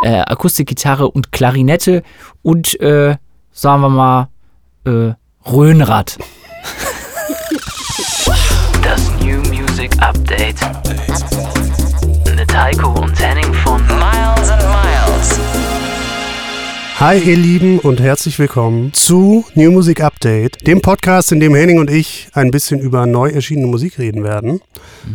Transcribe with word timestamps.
äh, 0.00 0.20
Akustikgitarre 0.20 1.10
und 1.10 1.30
Klarinette 1.30 2.02
und, 2.42 2.80
äh, 2.80 3.16
sagen 3.52 3.82
wir 3.82 3.88
mal, 3.90 4.28
äh, 4.86 5.14
Röhnrad. 5.50 6.18
Das 8.82 9.10
New 9.20 9.36
Music 9.42 9.92
Update. 10.00 10.56
Mit 12.34 12.56
Heiko 12.56 12.88
und 13.00 13.20
Henning 13.20 13.52
von 13.54 13.80
Miles 13.86 14.50
and 14.50 14.62
Miles. 14.62 15.38
Hi 16.98 17.18
ihr 17.18 17.36
Lieben 17.36 17.78
und 17.78 18.00
herzlich 18.00 18.38
willkommen 18.38 18.92
zu 18.92 19.44
New 19.54 19.70
Music 19.70 20.00
Update, 20.00 20.66
dem 20.66 20.80
Podcast, 20.80 21.30
in 21.30 21.40
dem 21.40 21.54
Henning 21.54 21.78
und 21.78 21.90
ich 21.90 22.28
ein 22.32 22.50
bisschen 22.50 22.80
über 22.80 23.06
neu 23.06 23.28
erschienene 23.28 23.68
Musik 23.68 23.98
reden 23.98 24.24
werden. 24.24 24.60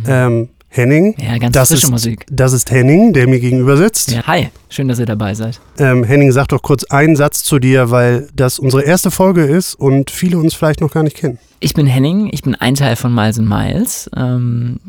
Ähm, 0.06 0.48
Henning, 0.68 1.14
Ja, 1.18 1.38
ganz 1.38 1.54
das, 1.54 1.68
frische 1.68 1.86
ist, 1.86 1.90
Musik. 1.90 2.26
das 2.30 2.52
ist 2.52 2.70
Henning, 2.70 3.12
der 3.12 3.26
mir 3.28 3.40
gegenüber 3.40 3.76
sitzt. 3.76 4.10
Ja, 4.10 4.26
hi, 4.26 4.48
schön, 4.68 4.88
dass 4.88 4.98
ihr 4.98 5.06
dabei 5.06 5.34
seid. 5.34 5.58
Ähm, 5.78 6.04
Henning, 6.04 6.32
sag 6.32 6.48
doch 6.48 6.60
kurz 6.62 6.84
einen 6.84 7.16
Satz 7.16 7.42
zu 7.44 7.58
dir, 7.58 7.90
weil 7.90 8.28
das 8.34 8.58
unsere 8.58 8.82
erste 8.82 9.10
Folge 9.10 9.44
ist 9.44 9.74
und 9.74 10.10
viele 10.10 10.38
uns 10.38 10.54
vielleicht 10.54 10.80
noch 10.80 10.90
gar 10.92 11.02
nicht 11.02 11.16
kennen. 11.16 11.38
Ich 11.60 11.72
bin 11.72 11.86
Henning, 11.86 12.28
ich 12.32 12.42
bin 12.42 12.54
ein 12.54 12.74
Teil 12.74 12.96
von 12.96 13.14
Miles 13.14 13.38
and 13.38 13.48
Miles. 13.48 14.10
Ähm, 14.14 14.80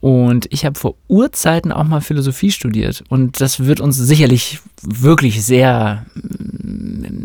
und 0.00 0.46
ich 0.50 0.64
habe 0.66 0.78
vor 0.78 0.96
Urzeiten 1.08 1.72
auch 1.72 1.84
mal 1.84 2.00
Philosophie 2.02 2.50
studiert. 2.50 3.02
Und 3.08 3.40
das 3.40 3.60
wird 3.60 3.80
uns 3.80 3.96
sicherlich 3.96 4.60
wirklich 4.82 5.42
sehr, 5.44 6.04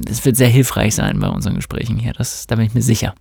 es 0.09 0.23
wird 0.26 0.38
sehr 0.38 0.48
hilfreich 0.48 0.95
sein 0.95 1.20
bei 1.20 1.28
unseren 1.28 1.55
Gesprächen 1.55 1.98
hier. 1.98 2.14
Das, 2.14 2.48
da 2.48 2.55
bin 2.55 2.66
ich 2.66 2.73
mir 2.73 2.81
sicher. 2.81 3.16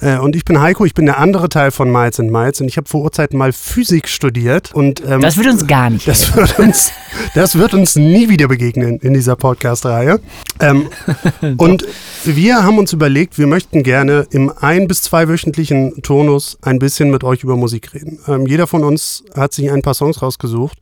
Äh, 0.00 0.18
und 0.18 0.36
ich 0.36 0.44
bin 0.44 0.60
Heiko, 0.60 0.84
ich 0.84 0.94
bin 0.94 1.06
der 1.06 1.18
andere 1.18 1.48
Teil 1.48 1.70
von 1.70 1.90
Miles 1.90 2.18
and 2.20 2.30
Miles 2.30 2.60
und 2.60 2.68
ich 2.68 2.76
habe 2.76 2.88
vor 2.88 3.02
Urzeiten 3.02 3.38
mal 3.38 3.52
Physik 3.52 4.08
studiert 4.08 4.74
und 4.74 5.02
ähm, 5.06 5.20
Das 5.20 5.36
wird 5.36 5.46
uns 5.46 5.66
gar 5.66 5.90
nicht 5.90 6.06
Das 6.08 6.34
wird 6.36 6.58
uns, 6.58 6.90
das 7.34 7.56
wird 7.58 7.74
uns 7.74 7.96
nie 7.96 8.28
wieder 8.28 8.48
begegnen 8.48 8.98
in 8.98 9.14
dieser 9.14 9.36
Podcast-Reihe. 9.36 10.20
Ähm, 10.60 10.88
und 11.56 11.84
wir 12.24 12.62
haben 12.64 12.78
uns 12.78 12.92
überlegt, 12.92 13.38
wir 13.38 13.46
möchten 13.46 13.82
gerne 13.82 14.26
im 14.30 14.52
ein- 14.60 14.88
bis 14.88 15.02
zweiwöchentlichen 15.02 16.02
Turnus 16.02 16.58
ein 16.62 16.78
bisschen 16.78 17.10
mit 17.10 17.24
euch 17.24 17.42
über 17.44 17.56
Musik 17.56 17.94
reden. 17.94 18.18
Ähm, 18.28 18.46
jeder 18.46 18.66
von 18.66 18.84
uns 18.84 19.24
hat 19.34 19.52
sich 19.54 19.70
ein 19.70 19.82
paar 19.82 19.94
Songs 19.94 20.22
rausgesucht, 20.22 20.78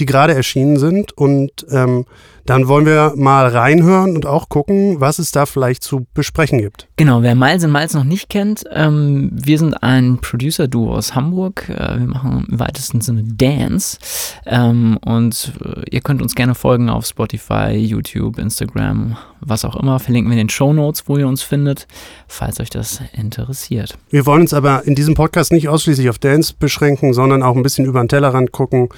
die 0.00 0.06
gerade 0.06 0.34
erschienen 0.34 0.78
sind. 0.78 1.16
Und 1.16 1.66
ähm, 1.70 2.04
dann 2.48 2.66
wollen 2.66 2.86
wir 2.86 3.12
mal 3.14 3.46
reinhören 3.46 4.14
und 4.14 4.24
auch 4.24 4.48
gucken, 4.48 5.00
was 5.00 5.18
es 5.18 5.32
da 5.32 5.44
vielleicht 5.44 5.82
zu 5.82 6.06
besprechen 6.14 6.58
gibt. 6.58 6.88
Genau, 6.96 7.22
wer 7.22 7.34
Miles 7.34 7.66
Miles 7.66 7.92
noch 7.92 8.04
nicht 8.04 8.30
kennt, 8.30 8.64
ähm, 8.72 9.30
wir 9.32 9.58
sind 9.58 9.82
ein 9.82 10.18
Producer-Duo 10.18 10.94
aus 10.94 11.14
Hamburg. 11.14 11.68
Äh, 11.68 11.98
wir 11.98 12.06
machen 12.06 12.46
im 12.50 12.58
weitesten 12.58 13.02
Sinne 13.02 13.24
Dance. 13.24 13.98
Ähm, 14.46 14.98
und 15.04 15.52
äh, 15.62 15.82
ihr 15.90 16.00
könnt 16.00 16.22
uns 16.22 16.34
gerne 16.34 16.54
folgen 16.54 16.88
auf 16.88 17.04
Spotify, 17.04 17.72
YouTube, 17.72 18.38
Instagram, 18.38 19.16
was 19.40 19.66
auch 19.66 19.76
immer. 19.76 19.98
Verlinken 19.98 20.30
wir 20.30 20.40
in 20.40 20.46
den 20.46 20.50
Show 20.50 20.72
Notes, 20.72 21.04
wo 21.06 21.18
ihr 21.18 21.28
uns 21.28 21.42
findet, 21.42 21.86
falls 22.28 22.60
euch 22.60 22.70
das 22.70 23.02
interessiert. 23.12 23.98
Wir 24.08 24.24
wollen 24.24 24.42
uns 24.42 24.54
aber 24.54 24.84
in 24.86 24.94
diesem 24.94 25.14
Podcast 25.14 25.52
nicht 25.52 25.68
ausschließlich 25.68 26.08
auf 26.08 26.18
Dance 26.18 26.54
beschränken, 26.58 27.12
sondern 27.12 27.42
auch 27.42 27.56
ein 27.56 27.62
bisschen 27.62 27.84
über 27.84 28.00
den 28.00 28.08
Tellerrand 28.08 28.52
gucken. 28.52 28.88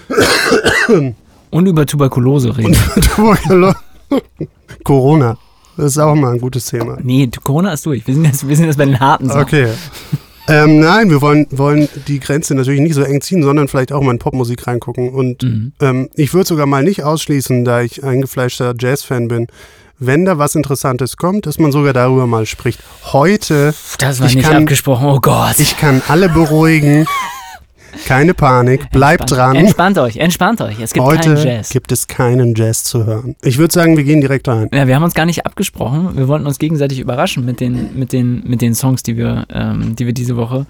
Und 1.51 1.67
über 1.67 1.85
Tuberkulose 1.87 2.57
reden. 2.57 2.77
Tuberkulose. 3.17 3.77
Corona. 4.85 5.37
Das 5.77 5.87
ist 5.93 5.99
auch 5.99 6.15
mal 6.15 6.33
ein 6.35 6.41
gutes 6.41 6.67
Thema. 6.67 6.99
nee, 7.03 7.29
Corona 7.43 7.73
ist 7.73 7.87
durch. 7.87 8.07
Wir 8.07 8.15
sind 8.15 8.25
jetzt, 8.25 8.47
wir 8.47 8.57
sind 8.57 8.67
jetzt 8.67 8.77
bei 8.77 8.85
den 8.85 9.01
harten 9.01 9.29
Sachen. 9.29 9.41
Okay. 9.43 9.69
Ähm, 10.49 10.81
nein, 10.81 11.11
wir 11.11 11.21
wollen, 11.23 11.47
wollen 11.51 11.89
die 12.09 12.19
Grenze 12.19 12.55
natürlich 12.55 12.81
nicht 12.81 12.95
so 12.95 13.03
eng 13.03 13.21
ziehen, 13.21 13.43
sondern 13.43 13.69
vielleicht 13.69 13.93
auch 13.93 14.03
mal 14.03 14.11
in 14.11 14.19
Popmusik 14.19 14.67
reingucken. 14.67 15.11
Und 15.11 15.43
Mhm. 15.43 15.73
ähm, 15.81 16.09
ich 16.15 16.35
würde 16.35 16.49
sogar 16.49 16.67
mal 16.67 16.83
nicht 16.83 17.05
ausschließen, 17.05 17.65
da 17.65 17.83
ich 17.83 18.03
eingefleischter 18.03 18.75
Jazz-Fan 18.79 19.29
bin, 19.29 19.47
wenn 19.99 20.25
da 20.25 20.39
was 20.39 20.55
Interessantes 20.57 21.17
kommt, 21.17 21.47
dass 21.47 21.59
man 21.59 21.73
sogar 21.73 21.93
darüber 21.93 22.27
mal 22.27 22.47
spricht. 22.47 22.81
Heute, 23.13 23.75
Das 23.99 24.19
war 24.21 24.27
Ich 24.27 24.35
nicht 24.35 24.49
kann- 24.49 24.63
abgesprochen. 24.63 25.07
Oh 25.07 25.21
Gott. 25.21 25.59
ich 25.59 25.77
kann 25.79 26.03
alle 26.09 26.29
beruhigen. 26.29 27.07
Keine 28.07 28.35
Panik, 28.35 28.91
bleibt 28.91 29.23
Entspannt- 29.23 29.31
dran. 29.39 29.57
Entspannt 29.57 29.99
euch, 29.99 30.17
entspannt 30.17 30.61
euch. 30.61 30.81
Es 30.81 30.93
gibt 30.93 31.05
Heute 31.07 31.35
keinen 31.35 31.47
Jazz. 31.47 31.69
gibt 31.71 31.93
es 31.93 32.07
keinen 32.09 32.55
Jazz 32.55 32.85
zu 32.85 33.05
hören. 33.07 33.37
Ich 33.43 33.59
würde 33.59 33.73
sagen, 33.73 33.97
wir 33.97 34.05
gehen 34.05 34.21
direkt 34.21 34.49
rein. 34.49 34.69
Ja, 34.73 34.87
wir 34.87 34.95
haben 34.95 35.03
uns 35.05 35.15
gar 35.15 35.27
nicht 35.27 35.47
abgesprochen. 35.47 36.17
Wir 36.17 36.29
wollten 36.29 36.47
uns 36.47 36.59
gegenseitig 36.59 36.99
überraschen 37.01 37.45
mit 37.45 37.61
den, 37.61 37.99
mit 37.99 38.13
den, 38.13 38.43
mit 38.47 38.63
den 38.63 38.75
Songs, 38.75 39.03
die 39.03 39.17
wir, 39.17 39.45
ähm, 39.53 39.97
die 39.97 40.07
wir 40.07 40.13
diese 40.13 40.37
Woche 40.37 40.67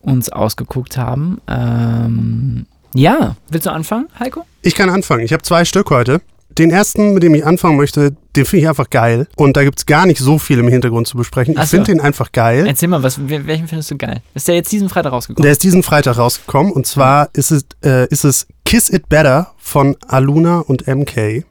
uns 0.00 0.30
ausgeguckt 0.30 0.96
haben. 0.96 1.40
Ähm, 1.48 2.66
ja, 2.94 3.36
willst 3.50 3.66
du 3.66 3.70
anfangen, 3.70 4.08
Heiko? 4.18 4.44
Ich 4.62 4.74
kann 4.74 4.90
anfangen. 4.90 5.24
Ich 5.24 5.32
habe 5.32 5.42
zwei 5.42 5.64
Stück 5.64 5.90
heute. 5.90 6.20
Den 6.58 6.70
ersten, 6.70 7.14
mit 7.14 7.22
dem 7.22 7.34
ich 7.34 7.46
anfangen 7.46 7.76
möchte, 7.76 8.14
den 8.36 8.44
finde 8.44 8.62
ich 8.64 8.68
einfach 8.68 8.90
geil. 8.90 9.28
Und 9.36 9.56
da 9.56 9.62
gibt 9.64 9.78
es 9.78 9.86
gar 9.86 10.04
nicht 10.06 10.18
so 10.20 10.38
viel 10.38 10.58
im 10.58 10.68
Hintergrund 10.68 11.06
zu 11.06 11.16
besprechen. 11.16 11.54
Ach 11.56 11.64
Ich 11.64 11.70
so. 11.70 11.76
finde 11.76 11.92
den 11.92 12.00
einfach 12.00 12.32
geil. 12.32 12.66
Erzähl 12.66 12.88
mal, 12.88 13.02
was, 13.02 13.18
wel- 13.20 13.46
welchen 13.46 13.68
findest 13.68 13.90
du 13.90 13.96
geil? 13.96 14.20
Ist 14.34 14.48
der 14.48 14.56
jetzt 14.56 14.70
diesen 14.72 14.88
Freitag 14.88 15.12
rausgekommen? 15.12 15.42
Der 15.44 15.52
ist 15.52 15.62
diesen 15.62 15.82
Freitag 15.82 16.18
rausgekommen. 16.18 16.72
Und 16.72 16.86
zwar 16.86 17.28
ist 17.32 17.50
es, 17.52 17.64
äh, 17.84 18.06
ist 18.08 18.24
es 18.24 18.46
Kiss 18.64 18.90
It 18.90 19.08
Better 19.08 19.52
von 19.58 19.96
Aluna 20.08 20.60
und 20.60 20.86
MK. 20.86 21.44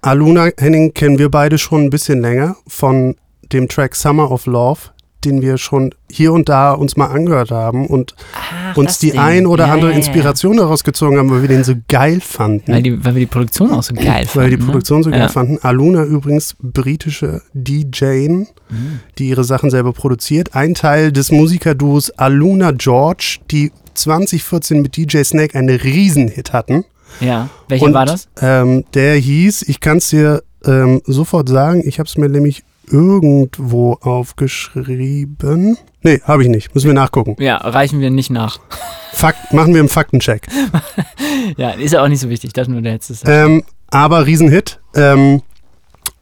Aluna 0.00 0.48
Henning 0.58 0.94
kennen 0.94 1.18
wir 1.18 1.30
beide 1.30 1.58
schon 1.58 1.84
ein 1.84 1.90
bisschen 1.90 2.20
länger 2.20 2.56
von 2.66 3.16
dem 3.52 3.68
Track 3.68 3.94
Summer 3.96 4.30
of 4.30 4.46
Love, 4.46 4.80
den 5.28 5.42
wir 5.42 5.58
schon 5.58 5.94
hier 6.10 6.32
und 6.32 6.48
da 6.48 6.72
uns 6.72 6.96
mal 6.96 7.06
angehört 7.06 7.50
haben 7.50 7.86
und 7.86 8.14
Ach, 8.34 8.76
uns 8.76 8.98
die 8.98 9.10
Ding. 9.10 9.20
ein 9.20 9.46
oder 9.46 9.66
Ja, 9.66 9.72
andere 9.74 9.90
ja, 9.90 9.98
ja. 9.98 10.04
Inspiration 10.04 10.56
daraus 10.56 10.84
gezogen 10.84 11.18
haben, 11.18 11.30
weil 11.30 11.42
wir 11.42 11.48
den 11.48 11.64
so 11.64 11.74
geil 11.88 12.20
fanden. 12.20 12.72
Weil, 12.72 12.82
die, 12.82 13.04
weil 13.04 13.14
wir 13.14 13.20
die 13.20 13.26
Produktion 13.26 13.70
auch 13.72 13.82
so 13.82 13.94
geil 13.94 14.24
fanden. 14.26 14.30
Weil 14.34 14.50
die 14.50 14.56
ne? 14.56 14.64
Produktion 14.64 15.02
so 15.02 15.10
geil 15.10 15.20
Ja. 15.20 15.28
fanden. 15.28 15.58
Aluna 15.62 16.04
übrigens 16.04 16.56
britische 16.60 17.42
DJ, 17.54 18.28
Mhm. 18.70 19.00
die 19.18 19.28
ihre 19.28 19.44
Sachen 19.44 19.70
selber 19.70 19.92
produziert. 19.92 20.54
Ein 20.54 20.74
Teil 20.74 21.12
des 21.12 21.30
Musikerduos 21.30 22.10
Aluna 22.10 22.72
George, 22.72 23.38
die 23.50 23.72
2014 23.94 24.80
mit 24.82 24.96
DJ 24.96 25.22
Snake 25.24 25.58
einen 25.58 25.76
Riesenhit 25.76 26.52
hatten. 26.52 26.84
Ja, 27.20 27.48
welcher 27.68 27.86
Und, 27.86 27.94
war 27.94 28.06
das? 28.06 28.28
Ähm, 28.40 28.84
der 28.94 29.16
hieß, 29.16 29.62
ich 29.62 29.80
kann 29.80 29.96
es 29.98 30.08
dir 30.10 30.42
ähm, 30.64 31.00
sofort 31.06 31.48
sagen, 31.48 31.82
ich 31.84 31.98
habe 31.98 32.06
es 32.06 32.16
mir 32.18 32.28
nämlich 32.28 32.62
irgendwo 32.90 33.94
aufgeschrieben. 33.94 35.76
Nee, 36.02 36.20
habe 36.24 36.42
ich 36.42 36.48
nicht. 36.48 36.74
Müssen 36.74 36.86
wir 36.86 36.94
nachgucken. 36.94 37.36
Ja, 37.38 37.56
reichen 37.56 38.00
wir 38.00 38.10
nicht 38.10 38.30
nach. 38.30 38.60
Fakt, 39.12 39.52
machen 39.52 39.74
wir 39.74 39.80
einen 39.80 39.88
Faktencheck. 39.88 40.46
Ja, 41.56 41.70
ist 41.70 41.92
ja 41.92 42.02
auch 42.02 42.08
nicht 42.08 42.20
so 42.20 42.28
wichtig, 42.28 42.52
das 42.52 42.68
nur 42.68 42.82
der 42.82 42.94
letzte 42.94 43.14
Satz. 43.14 43.28
Ähm, 43.28 43.62
aber 43.90 44.26
Riesenhit. 44.26 44.80
Ähm, 44.94 45.42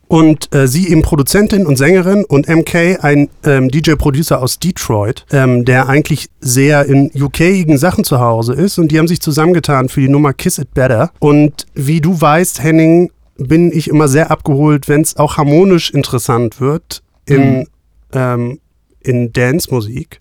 und 0.09 0.54
äh, 0.54 0.69
sie 0.69 0.88
eben 0.88 1.03
Produzentin 1.03 1.66
und 1.66 1.77
Sängerin 1.77 2.25
und 2.25 2.49
MK 2.49 3.03
ein 3.03 3.28
ähm, 3.44 3.69
DJ-Producer 3.71 4.41
aus 4.41 4.59
Detroit, 4.60 5.27
ähm, 5.33 5.65
der 5.65 5.88
eigentlich 5.88 6.28
sehr 6.41 6.87
in 6.87 7.10
UK-igen 7.15 7.77
Sachen 7.77 8.04
zu 8.04 8.21
Hause 8.21 8.53
ist. 8.53 8.78
Und 8.78 8.93
die 8.93 8.98
haben 8.98 9.09
sich 9.09 9.21
zusammengetan 9.21 9.88
für 9.88 10.00
die 10.00 10.09
Nummer 10.09 10.33
Kiss 10.33 10.59
It 10.59 10.75
Better. 10.75 11.10
Und 11.19 11.66
wie 11.75 12.00
du 12.00 12.21
weißt, 12.21 12.62
Henning, 12.62 13.10
bin 13.39 13.71
ich 13.73 13.89
immer 13.89 14.09
sehr 14.09 14.31
abgeholt, 14.31 14.89
wenn 14.89 15.01
es 15.03 15.17
auch 15.17 15.37
harmonisch 15.37 15.91
interessant 15.91 16.61
wird 16.61 17.03
in, 17.27 17.59
Mhm. 17.61 17.67
ähm, 18.13 18.61
in 19.01 19.33
Dance-Musik. 19.33 20.21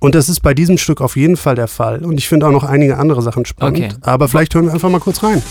Und 0.00 0.14
das 0.14 0.28
ist 0.28 0.40
bei 0.40 0.54
diesem 0.54 0.78
Stück 0.78 1.00
auf 1.00 1.16
jeden 1.16 1.36
Fall 1.36 1.56
der 1.56 1.66
Fall. 1.68 2.04
Und 2.04 2.18
ich 2.18 2.28
finde 2.28 2.46
auch 2.46 2.52
noch 2.52 2.64
einige 2.64 2.98
andere 2.98 3.20
Sachen 3.22 3.44
spannend. 3.46 3.78
Okay. 3.78 3.88
Aber 4.02 4.28
vielleicht 4.28 4.54
hören 4.54 4.66
wir 4.66 4.72
einfach 4.72 4.90
mal 4.90 5.00
kurz 5.00 5.22
rein. 5.22 5.42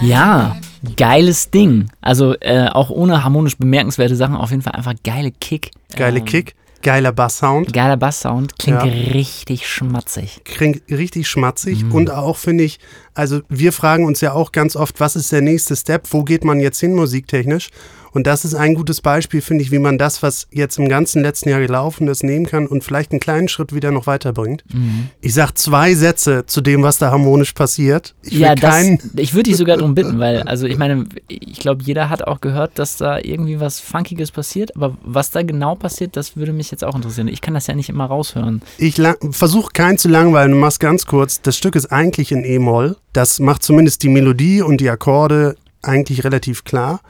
Ja, 0.00 0.56
geiles 0.96 1.50
Ding. 1.50 1.90
Also 2.00 2.34
äh, 2.40 2.68
auch 2.68 2.90
ohne 2.90 3.24
harmonisch 3.24 3.56
bemerkenswerte 3.58 4.16
Sachen, 4.16 4.34
auf 4.36 4.50
jeden 4.50 4.62
Fall 4.62 4.74
einfach 4.74 4.94
geile 5.04 5.30
Kick. 5.30 5.70
Geile 5.96 6.18
Ähm, 6.20 6.24
Kick, 6.24 6.54
geiler 6.82 7.12
Basssound, 7.12 7.72
Geiler 7.72 7.96
Basssound, 7.96 8.58
klingt 8.58 8.82
Ja. 8.84 8.90
richtig 9.12 9.66
schmatzig. 9.68 10.40
klingt 10.44 10.82
richtig 10.90 11.28
schmatzig 11.28 11.84
Mhm. 11.84 11.92
und 11.92 12.10
auch 12.10 12.36
finde 12.36 12.64
ich, 12.64 12.78
also 13.18 13.40
wir 13.48 13.72
fragen 13.72 14.04
uns 14.04 14.20
ja 14.20 14.32
auch 14.32 14.52
ganz 14.52 14.76
oft, 14.76 15.00
was 15.00 15.16
ist 15.16 15.32
der 15.32 15.42
nächste 15.42 15.74
Step, 15.74 16.06
wo 16.12 16.22
geht 16.22 16.44
man 16.44 16.60
jetzt 16.60 16.78
hin 16.78 16.94
musiktechnisch? 16.94 17.70
Und 18.12 18.26
das 18.26 18.44
ist 18.44 18.54
ein 18.54 18.74
gutes 18.74 19.00
Beispiel, 19.00 19.40
finde 19.40 19.62
ich, 19.62 19.70
wie 19.70 19.78
man 19.78 19.98
das, 19.98 20.22
was 20.22 20.48
jetzt 20.50 20.78
im 20.78 20.88
ganzen 20.88 21.22
letzten 21.22 21.50
Jahr 21.50 21.60
gelaufen 21.60 22.08
ist, 22.08 22.22
nehmen 22.22 22.46
kann 22.46 22.66
und 22.66 22.82
vielleicht 22.82 23.12
einen 23.12 23.20
kleinen 23.20 23.48
Schritt 23.48 23.74
wieder 23.74 23.90
noch 23.90 24.06
weiterbringt. 24.06 24.64
Mhm. 24.72 25.10
Ich 25.20 25.34
sag 25.34 25.56
zwei 25.58 25.94
Sätze 25.94 26.46
zu 26.46 26.60
dem, 26.60 26.82
was 26.82 26.98
da 26.98 27.10
harmonisch 27.10 27.52
passiert. 27.52 28.14
Ich 28.22 28.38
ja, 28.38 28.54
das, 28.54 28.86
ich 29.16 29.34
würde 29.34 29.50
dich 29.50 29.56
sogar 29.56 29.76
darum 29.76 29.94
bitten, 29.94 30.18
weil, 30.18 30.42
also 30.42 30.66
ich 30.66 30.78
meine, 30.78 31.06
ich 31.28 31.58
glaube, 31.58 31.82
jeder 31.84 32.08
hat 32.08 32.26
auch 32.26 32.40
gehört, 32.40 32.78
dass 32.78 32.96
da 32.96 33.18
irgendwie 33.18 33.60
was 33.60 33.80
Funkiges 33.80 34.30
passiert, 34.30 34.74
aber 34.74 34.96
was 35.02 35.30
da 35.30 35.42
genau 35.42 35.74
passiert, 35.74 36.16
das 36.16 36.36
würde 36.36 36.52
mich 36.52 36.70
jetzt 36.70 36.84
auch 36.84 36.94
interessieren. 36.94 37.28
Ich 37.28 37.40
kann 37.40 37.54
das 37.54 37.66
ja 37.66 37.74
nicht 37.74 37.88
immer 37.88 38.06
raushören. 38.06 38.62
Ich 38.78 39.00
versuche 39.30 39.72
keinen 39.72 39.98
zu 39.98 40.08
langweilen 40.08 40.54
und 40.54 40.60
mach's 40.60 40.78
ganz 40.78 41.06
kurz. 41.06 41.42
Das 41.42 41.56
Stück 41.56 41.76
ist 41.76 41.86
eigentlich 41.92 42.32
in 42.32 42.44
E-Moll. 42.44 42.96
Das 43.18 43.40
macht 43.40 43.64
zumindest 43.64 44.04
die 44.04 44.10
Melodie 44.10 44.62
und 44.62 44.80
die 44.80 44.88
Akkorde 44.88 45.56
eigentlich 45.82 46.22
relativ 46.22 46.62
klar. 46.62 47.00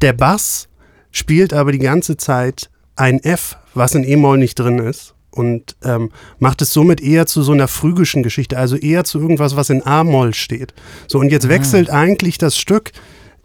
Der 0.00 0.14
Bass 0.14 0.70
spielt 1.10 1.52
aber 1.52 1.70
die 1.70 1.78
ganze 1.78 2.16
Zeit 2.16 2.70
ein 2.96 3.22
F, 3.22 3.58
was 3.74 3.94
in 3.94 4.02
E-Moll 4.02 4.38
nicht 4.38 4.54
drin 4.54 4.78
ist. 4.78 5.12
Und 5.30 5.76
ähm, 5.84 6.12
macht 6.38 6.62
es 6.62 6.70
somit 6.70 7.02
eher 7.02 7.26
zu 7.26 7.42
so 7.42 7.52
einer 7.52 7.68
phrygischen 7.68 8.22
Geschichte, 8.22 8.56
also 8.56 8.74
eher 8.74 9.04
zu 9.04 9.20
irgendwas, 9.20 9.54
was 9.54 9.68
in 9.68 9.84
A-Moll 9.84 10.32
steht. 10.32 10.72
So, 11.08 11.18
und 11.18 11.30
jetzt 11.30 11.50
wechselt 11.50 11.90
eigentlich 11.90 12.38
das 12.38 12.56
Stück, 12.56 12.92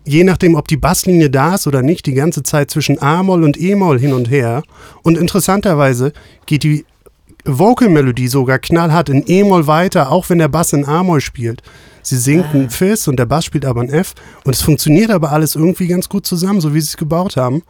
je 0.06 0.24
nachdem, 0.24 0.56
ob 0.56 0.70
die 0.70 0.78
Basslinie 0.78 1.30
da 1.30 1.56
ist 1.56 1.68
oder 1.68 1.82
nicht, 1.82 2.06
die 2.06 2.14
ganze 2.14 2.44
Zeit 2.44 2.72
zwischen 2.72 3.02
A-Moll 3.02 3.44
und 3.44 3.60
E-Moll 3.60 4.00
hin 4.00 4.14
und 4.14 4.30
her. 4.30 4.64
Und 5.04 5.18
interessanterweise 5.18 6.14
geht 6.46 6.64
die 6.64 6.86
Vocal-Melodie 7.44 8.30
sogar 8.30 8.60
knallhart 8.60 9.10
in 9.10 9.26
E-Moll 9.28 9.68
weiter, 9.68 10.14
auch 10.14 10.30
wenn 10.30 10.38
der 10.38 10.48
Bass 10.48 10.72
in 10.72 10.86
A-Moll 10.86 11.20
spielt. 11.20 11.62
Sie 12.06 12.18
singt 12.18 12.54
ein 12.54 12.70
Fis 12.70 13.08
und 13.08 13.18
der 13.18 13.26
Bass 13.26 13.46
spielt 13.46 13.66
aber 13.66 13.82
ein 13.82 13.90
F. 13.90 14.14
Und 14.44 14.54
es 14.56 14.62
funktioniert 14.62 15.10
aber 15.10 15.32
alles 15.32 15.56
irgendwie 15.56 15.88
ganz 15.88 16.08
gut 16.08 16.26
zusammen, 16.28 16.62
so 16.62 16.74
wie 16.74 16.80
sie 16.80 16.90
es 16.90 16.98
gebaut 16.98 17.36
haben. 17.36 17.64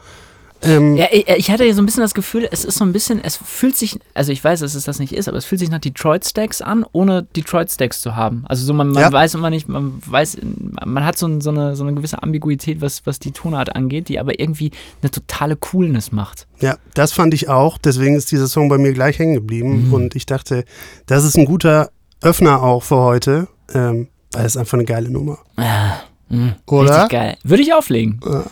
Ähm, 0.62 0.96
Ja, 0.98 1.08
ich, 1.12 1.50
hatte 1.52 1.64
ja 1.66 1.74
so 1.74 1.82
ein 1.82 1.86
bisschen 1.86 2.02
das 2.02 2.14
Gefühl, 2.14 2.48
es 2.52 2.66
ist 2.66 2.78
so 2.78 2.86
ein 2.86 2.92
bisschen, 2.92 3.24
es 3.24 3.38
fühlt 3.38 3.76
sich, 3.76 4.00
also 4.14 4.32
ich 4.32 4.44
weiß, 4.44 4.60
dass 4.62 4.74
es 4.76 4.84
das 4.84 5.00
nicht 5.00 5.14
ist, 5.14 5.28
aber 5.30 5.38
es 5.38 5.46
fühlt 5.46 5.60
sich 5.60 5.70
nach 5.70 5.80
Detroit 5.80 6.26
Stacks 6.26 6.62
an, 6.62 6.86
ohne 6.92 7.24
Detroit 7.24 7.72
Stacks 7.72 8.02
zu 8.02 8.16
haben. 8.16 8.44
Also 8.48 8.66
so 8.66 8.74
man, 8.74 8.90
man 8.90 9.04
Ja. 9.04 9.12
weiß 9.12 9.36
immer 9.36 9.50
nicht, 9.50 9.68
man 9.70 10.02
weiß, 10.06 10.38
man 10.86 11.06
hat 11.06 11.18
so, 11.18 11.28
ein, 11.28 11.40
so, 11.42 11.52
eine, 11.52 11.76
so 11.76 11.84
eine 11.84 11.94
gewisse 11.94 12.22
Ambiguität, 12.24 12.82
was, 12.82 13.06
was 13.06 13.20
die 13.20 13.32
Tonart 13.32 13.76
angeht, 13.76 14.10
die 14.10 14.20
aber 14.20 14.40
irgendwie 14.40 14.72
eine 15.02 15.12
totale 15.12 15.56
Coolness 15.56 16.12
macht. 16.12 16.48
Ja, 16.60 16.78
das 16.94 17.12
fand 17.14 17.34
ich 17.34 17.48
auch. 17.48 17.78
Deswegen 17.78 18.16
ist 18.16 18.32
dieser 18.32 18.48
Song 18.48 18.68
bei 18.70 18.78
mir 18.78 18.94
gleich 18.94 19.20
hängen 19.20 19.36
geblieben. 19.36 19.88
Und 19.92 20.16
ich 20.16 20.26
dachte, 20.26 20.66
das 21.06 21.24
ist 21.26 21.38
ein 21.38 21.46
guter 21.46 21.92
Öffner 22.22 22.64
auch 22.64 22.84
für 22.84 22.98
heute, 22.98 23.48
ähm, 23.74 24.08
weil 24.36 24.46
es 24.46 24.58
einfach 24.58 24.74
eine 24.78 24.86
geile 24.86 25.10
Nummer. 25.10 25.38
Ah, 25.58 25.98
mh, 26.30 26.56
Oder? 26.68 26.92
Richtig 26.94 27.10
geil. 27.10 27.38
Würde 27.44 27.64
ich 27.64 27.74
auflegen. 27.74 28.20
Ja. 28.26 28.44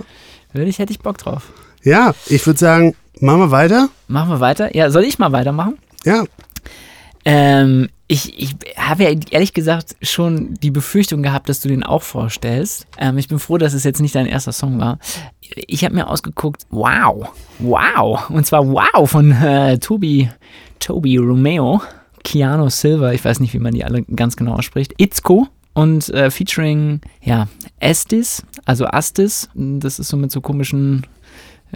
Würde 0.53 0.69
ich, 0.69 0.80
hätte 0.80 0.91
ich 0.91 1.00
Bock 1.00 1.18
drauf. 1.18 1.51
Ja, 1.83 2.13
ich 2.27 2.45
würde 2.45 2.59
sagen, 2.59 2.95
machen 3.19 3.39
wir 3.39 3.51
weiter. 3.51 3.89
Machen 4.07 4.30
wir 4.30 4.39
weiter? 4.39 4.75
Ja, 4.75 4.89
soll 4.89 5.03
ich 5.03 5.19
mal 5.19 5.31
weitermachen? 5.31 5.77
Ja, 6.06 6.24
Ähm, 7.25 7.89
ich 8.07 8.38
ich 8.38 8.56
habe 8.77 9.03
ja 9.06 9.12
ehrlich 9.31 9.53
gesagt 9.53 9.95
schon 10.01 10.53
die 10.56 10.71
Befürchtung 10.71 11.24
gehabt, 11.24 11.47
dass 11.47 11.62
du 11.62 11.69
den 11.69 11.83
auch 11.83 12.03
vorstellst. 12.03 12.85
Ähm, 12.97 13.18
ich 13.18 13.30
bin 13.30 13.39
froh, 13.39 13.57
dass 13.57 13.74
es 13.74 13.85
jetzt 13.85 14.01
nicht 14.01 14.13
dein 14.13 14.25
erster 14.25 14.51
Song 14.51 14.80
war. 14.80 15.00
Ich 15.68 15.85
habe 15.85 15.95
mir 15.95 16.07
ausgeguckt, 16.09 16.63
wow, 16.69 17.30
wow, 17.59 18.30
und 18.30 18.45
zwar 18.45 18.68
wow 18.68 19.09
von 19.09 19.31
äh, 19.31 19.77
Tobi, 19.80 20.30
Tobi 20.80 21.18
Romeo, 21.18 21.81
Keanu 22.25 22.69
Silva, 22.69 23.13
ich 23.13 23.24
weiß 23.24 23.39
nicht, 23.39 23.53
wie 23.53 23.59
man 23.59 23.74
die 23.74 23.85
alle 23.85 24.03
ganz 24.03 24.35
genau 24.35 24.53
ausspricht, 24.56 24.94
Itzko 24.97 25.47
und 25.73 26.09
äh, 26.09 26.29
featuring, 26.29 27.01
ja, 27.21 27.47
Estis, 27.79 28.43
also 28.65 28.85
Astis, 28.85 29.49
das 29.55 29.99
ist 29.99 30.09
so 30.09 30.17
mit 30.17 30.31
so 30.31 30.41
komischen 30.41 31.05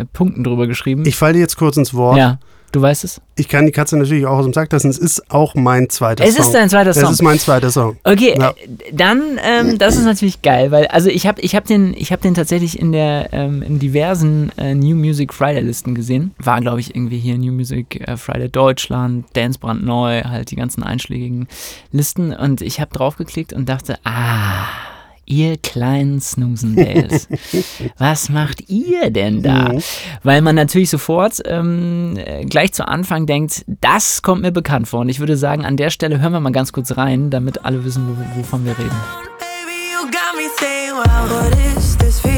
Punkten 0.06 0.44
drüber 0.44 0.68
geschrieben. 0.68 1.04
ich 1.06 1.16
falle 1.16 1.34
dir 1.34 1.40
jetzt 1.40 1.58
kurz 1.58 1.78
ins 1.78 1.94
Wort. 1.94 2.18
ja, 2.18 2.40
du 2.72 2.82
weißt 2.82 3.04
es? 3.04 3.22
Ich 3.36 3.48
kann 3.48 3.66
die 3.66 3.72
Katze 3.72 3.98
natürlich 3.98 4.26
auch 4.26 4.38
aus 4.40 4.46
dem 4.46 4.54
Sack 4.54 4.72
lassen. 4.72 4.90
Es 4.90 4.98
ist 4.98 5.32
auch 5.32 5.54
mein 5.56 5.90
zweiter 5.90 6.24
Es 6.26 6.36
Song. 6.36 6.46
ist 6.46 6.52
dein 6.54 6.70
zweiter 6.70 6.94
Song. 6.94 7.04
Es 7.04 7.10
ist 7.12 7.22
mein 7.22 7.38
zweiter 7.40 7.70
Song. 7.72 7.98
Okay, 8.04 8.36
Ja. 8.38 8.50
äh, 8.50 8.54
dann, 8.94 9.40
ähm, 9.44 9.78
das 9.78 9.96
ist 9.96 10.06
natürlich 10.06 10.42
geil, 10.42 10.72
weil, 10.72 10.88
also 10.88 11.10
ich 11.10 11.28
habe 11.28 11.40
ich 11.42 11.56
hab 11.56 11.66
den, 11.66 11.94
ich 11.96 12.12
hab 12.12 12.22
den 12.22 12.34
tatsächlich 12.34 12.80
in 12.80 12.92
der, 12.92 13.30
ähm, 13.34 13.62
in 13.62 13.80
diversen 13.80 14.52
äh, 14.58 14.74
New 14.76 14.96
Music 14.96 15.34
Friday 15.34 15.62
Listen 15.62 15.94
gesehen. 15.96 16.34
War, 16.40 16.60
glaube 16.62 16.80
ich, 16.80 16.96
irgendwie 16.96 17.20
hier 17.20 17.38
New 17.38 17.52
Music 17.54 18.08
äh, 18.08 18.18
Friday 18.18 18.50
Deutschland, 18.50 19.26
Dance 19.34 19.60
brandneu, 19.60 20.24
halt 20.24 20.50
die 20.52 20.56
ganzen 20.56 20.84
einschlägigen 20.84 21.48
Listen 21.92 22.34
und 22.34 22.62
ich 22.62 22.80
habe 22.82 22.92
draufgeklickt 22.94 23.54
und 23.54 23.70
dachte, 23.70 23.98
ah, 24.04 24.66
ihr 25.28 25.58
kleinen 25.58 26.20
Snoozendales, 26.20 27.28
was 27.98 28.30
macht 28.30 28.70
ihr 28.70 29.12
denn 29.12 29.44
da? 29.44 29.74
Mhm. 29.74 29.84
Weil 30.24 30.42
man 30.42 30.56
natürlich 30.56 30.90
sofort 30.90 31.42
ähm, 31.46 32.18
äh, 32.18 32.46
gleich 32.46 32.74
zu 32.74 32.88
Anfang 32.88 33.26
denkt, 33.26 33.66
das 33.82 34.22
kommt 34.22 34.42
mir 34.42 34.52
bekannt 34.52 34.88
vor. 34.88 35.02
Und 35.02 35.10
ich 35.10 35.20
würde 35.20 35.38
sagen, 35.38 35.66
an 35.66 35.78
der 35.78 35.90
Stelle 35.90 36.20
hören 36.20 36.34
wir 36.34 36.40
mal 36.40 36.52
ganz 36.52 36.72
kurz 36.72 36.98
rein, 36.98 37.30
damit 37.30 37.66
alle 37.66 37.84
wissen, 37.84 38.08
wo, 38.08 38.40
wovon 38.40 38.66
wir 38.66 38.78
reden. 38.78 38.90
Baby, 39.40 39.94
you 39.94 40.06
got 40.10 40.36
me 40.36 40.48
saying, 40.58 40.94
wow, 40.96 41.30
what 41.30 41.78
is 41.78 41.98
this 41.98 42.20
feeling? 42.20 42.37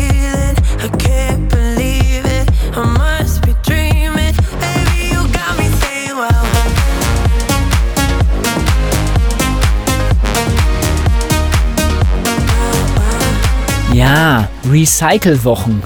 Ja, 14.09 14.49
Recycle-Wochen. 14.67 15.83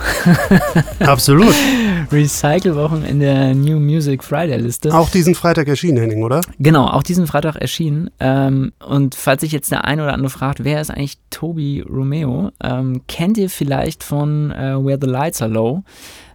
Absolut. 0.99 1.53
Recycle-Wochen 2.09 3.03
in 3.03 3.19
der 3.19 3.53
New 3.53 3.81
Music 3.81 4.23
Friday 4.23 4.57
Liste. 4.59 4.93
Auch 4.93 5.09
diesen 5.09 5.35
Freitag 5.35 5.67
erschienen, 5.67 5.97
Henning, 5.97 6.23
oder? 6.23 6.39
Genau, 6.57 6.87
auch 6.87 7.03
diesen 7.03 7.27
Freitag 7.27 7.57
erschienen. 7.57 8.09
Ähm, 8.21 8.71
und 8.79 9.15
falls 9.15 9.41
sich 9.41 9.51
jetzt 9.51 9.71
der 9.71 9.83
eine 9.83 10.03
oder 10.03 10.13
andere 10.13 10.29
fragt, 10.29 10.63
wer 10.63 10.79
ist 10.79 10.89
eigentlich 10.89 11.17
Toby 11.31 11.81
Romeo, 11.81 12.51
ähm, 12.63 13.01
kennt 13.09 13.37
ihr 13.37 13.49
vielleicht 13.49 14.05
von 14.05 14.51
äh, 14.51 14.81
Where 14.81 14.99
the 15.01 15.07
Lights 15.07 15.41
Are 15.41 15.51
Low? 15.51 15.83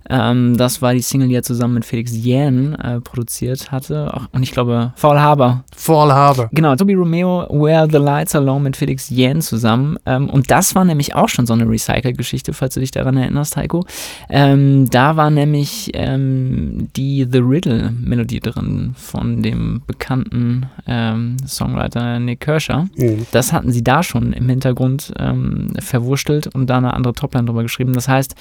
Ähm, 0.09 0.57
das 0.57 0.83
war 0.83 0.95
die 0.95 1.01
Single, 1.01 1.29
die 1.29 1.35
er 1.35 1.43
zusammen 1.43 1.75
mit 1.75 1.85
Felix 1.85 2.13
Jähn 2.17 2.75
äh, 2.75 3.01
produziert 3.01 3.71
hatte. 3.71 4.11
Ach, 4.13 4.29
und 4.33 4.43
ich 4.43 4.53
glaube, 4.53 4.93
Paul 5.01 5.19
Haber. 5.19 5.65
Fall 5.75 6.13
Harbor. 6.13 6.49
Genau, 6.53 6.75
Toby 6.77 6.95
Romeo, 6.95 7.47
Where 7.51 7.89
the 7.91 7.99
Lights 7.99 8.35
Are 8.35 8.45
Low 8.45 8.59
mit 8.59 8.77
Felix 8.77 9.09
Jähn 9.09 9.41
zusammen. 9.41 9.97
Ähm, 10.07 10.29
und 10.29 10.51
das 10.51 10.75
war 10.75 10.85
nämlich 10.85 11.15
auch 11.15 11.29
schon 11.29 11.47
so 11.47 11.53
eine 11.53 11.69
Recycle-Geschichte, 11.69 12.53
falls 12.53 12.75
du 12.75 12.81
dich 12.81 12.91
daran 12.91 13.17
erinnerst, 13.17 13.57
Heiko. 13.57 13.85
Ähm, 14.29 14.91
da 14.91 15.17
war 15.17 15.31
nämlich 15.31 15.91
ähm, 15.95 16.89
die 16.97 17.27
The 17.31 17.39
Riddle-Melodie 17.39 18.41
drin 18.41 18.95
von 18.97 19.43
dem 19.43 19.83
bekannten 19.87 20.67
ähm, 20.87 21.37
Songwriter 21.47 22.19
Nick 22.19 22.41
Kershaw. 22.41 22.87
Mhm. 22.97 23.27
Das 23.31 23.53
hatten 23.53 23.73
sie 23.73 23.85
da 23.85 24.03
schon 24.03 24.33
im 24.33 24.49
Hintergrund 24.49 25.13
ähm, 25.19 25.73
verwurstelt 25.79 26.49
und 26.49 26.69
da 26.69 26.79
eine 26.79 26.95
andere 26.95 27.15
Topline 27.15 27.47
drüber 27.47 27.63
geschrieben. 27.63 27.93
Das 27.93 28.09
heißt, 28.09 28.35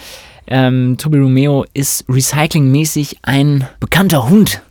ähm, 0.47 0.95
Toby 0.97 1.17
Romeo 1.19 1.65
ist 1.73 2.05
recyclingmäßig 2.09 3.17
ein 3.23 3.67
bekannter 3.79 4.29
Hund. 4.29 4.61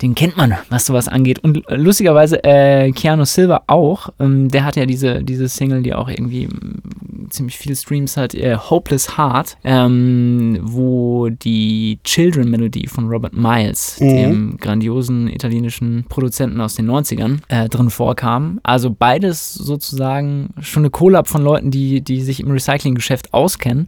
Den 0.00 0.16
kennt 0.16 0.36
man, 0.36 0.54
was 0.68 0.86
sowas 0.86 1.06
angeht. 1.06 1.38
Und 1.38 1.62
lustigerweise 1.68 2.42
äh, 2.42 2.90
Keanu 2.90 3.24
Silva 3.24 3.62
auch. 3.68 4.08
Ähm, 4.18 4.48
der 4.48 4.64
hat 4.64 4.74
ja 4.74 4.84
diese, 4.84 5.22
diese 5.22 5.46
Single, 5.46 5.82
die 5.82 5.94
auch 5.94 6.08
irgendwie 6.08 6.48
mm, 6.48 7.30
ziemlich 7.30 7.56
viele 7.56 7.76
Streams 7.76 8.16
hat, 8.16 8.34
äh, 8.34 8.56
Hopeless 8.56 9.16
Heart, 9.16 9.56
ähm, 9.62 10.58
wo 10.60 11.28
die 11.28 12.00
Children-Melodie 12.02 12.88
von 12.88 13.06
Robert 13.08 13.34
Miles, 13.34 14.00
Mhm. 14.00 14.08
dem 14.16 14.56
grandiosen 14.56 15.28
italienischen 15.28 16.04
Produzenten 16.08 16.60
aus 16.60 16.74
den 16.74 16.86
90ern, 16.86 17.38
äh, 17.46 17.68
drin 17.68 17.88
vorkam. 17.88 18.58
Also 18.64 18.90
beides 18.90 19.54
sozusagen 19.54 20.50
schon 20.60 20.82
eine 20.82 20.90
Collab 20.90 21.28
von 21.28 21.42
Leuten, 21.44 21.70
die, 21.70 22.00
die 22.00 22.22
sich 22.22 22.40
im 22.40 22.50
Recycling-Geschäft 22.50 23.32
auskennen. 23.32 23.86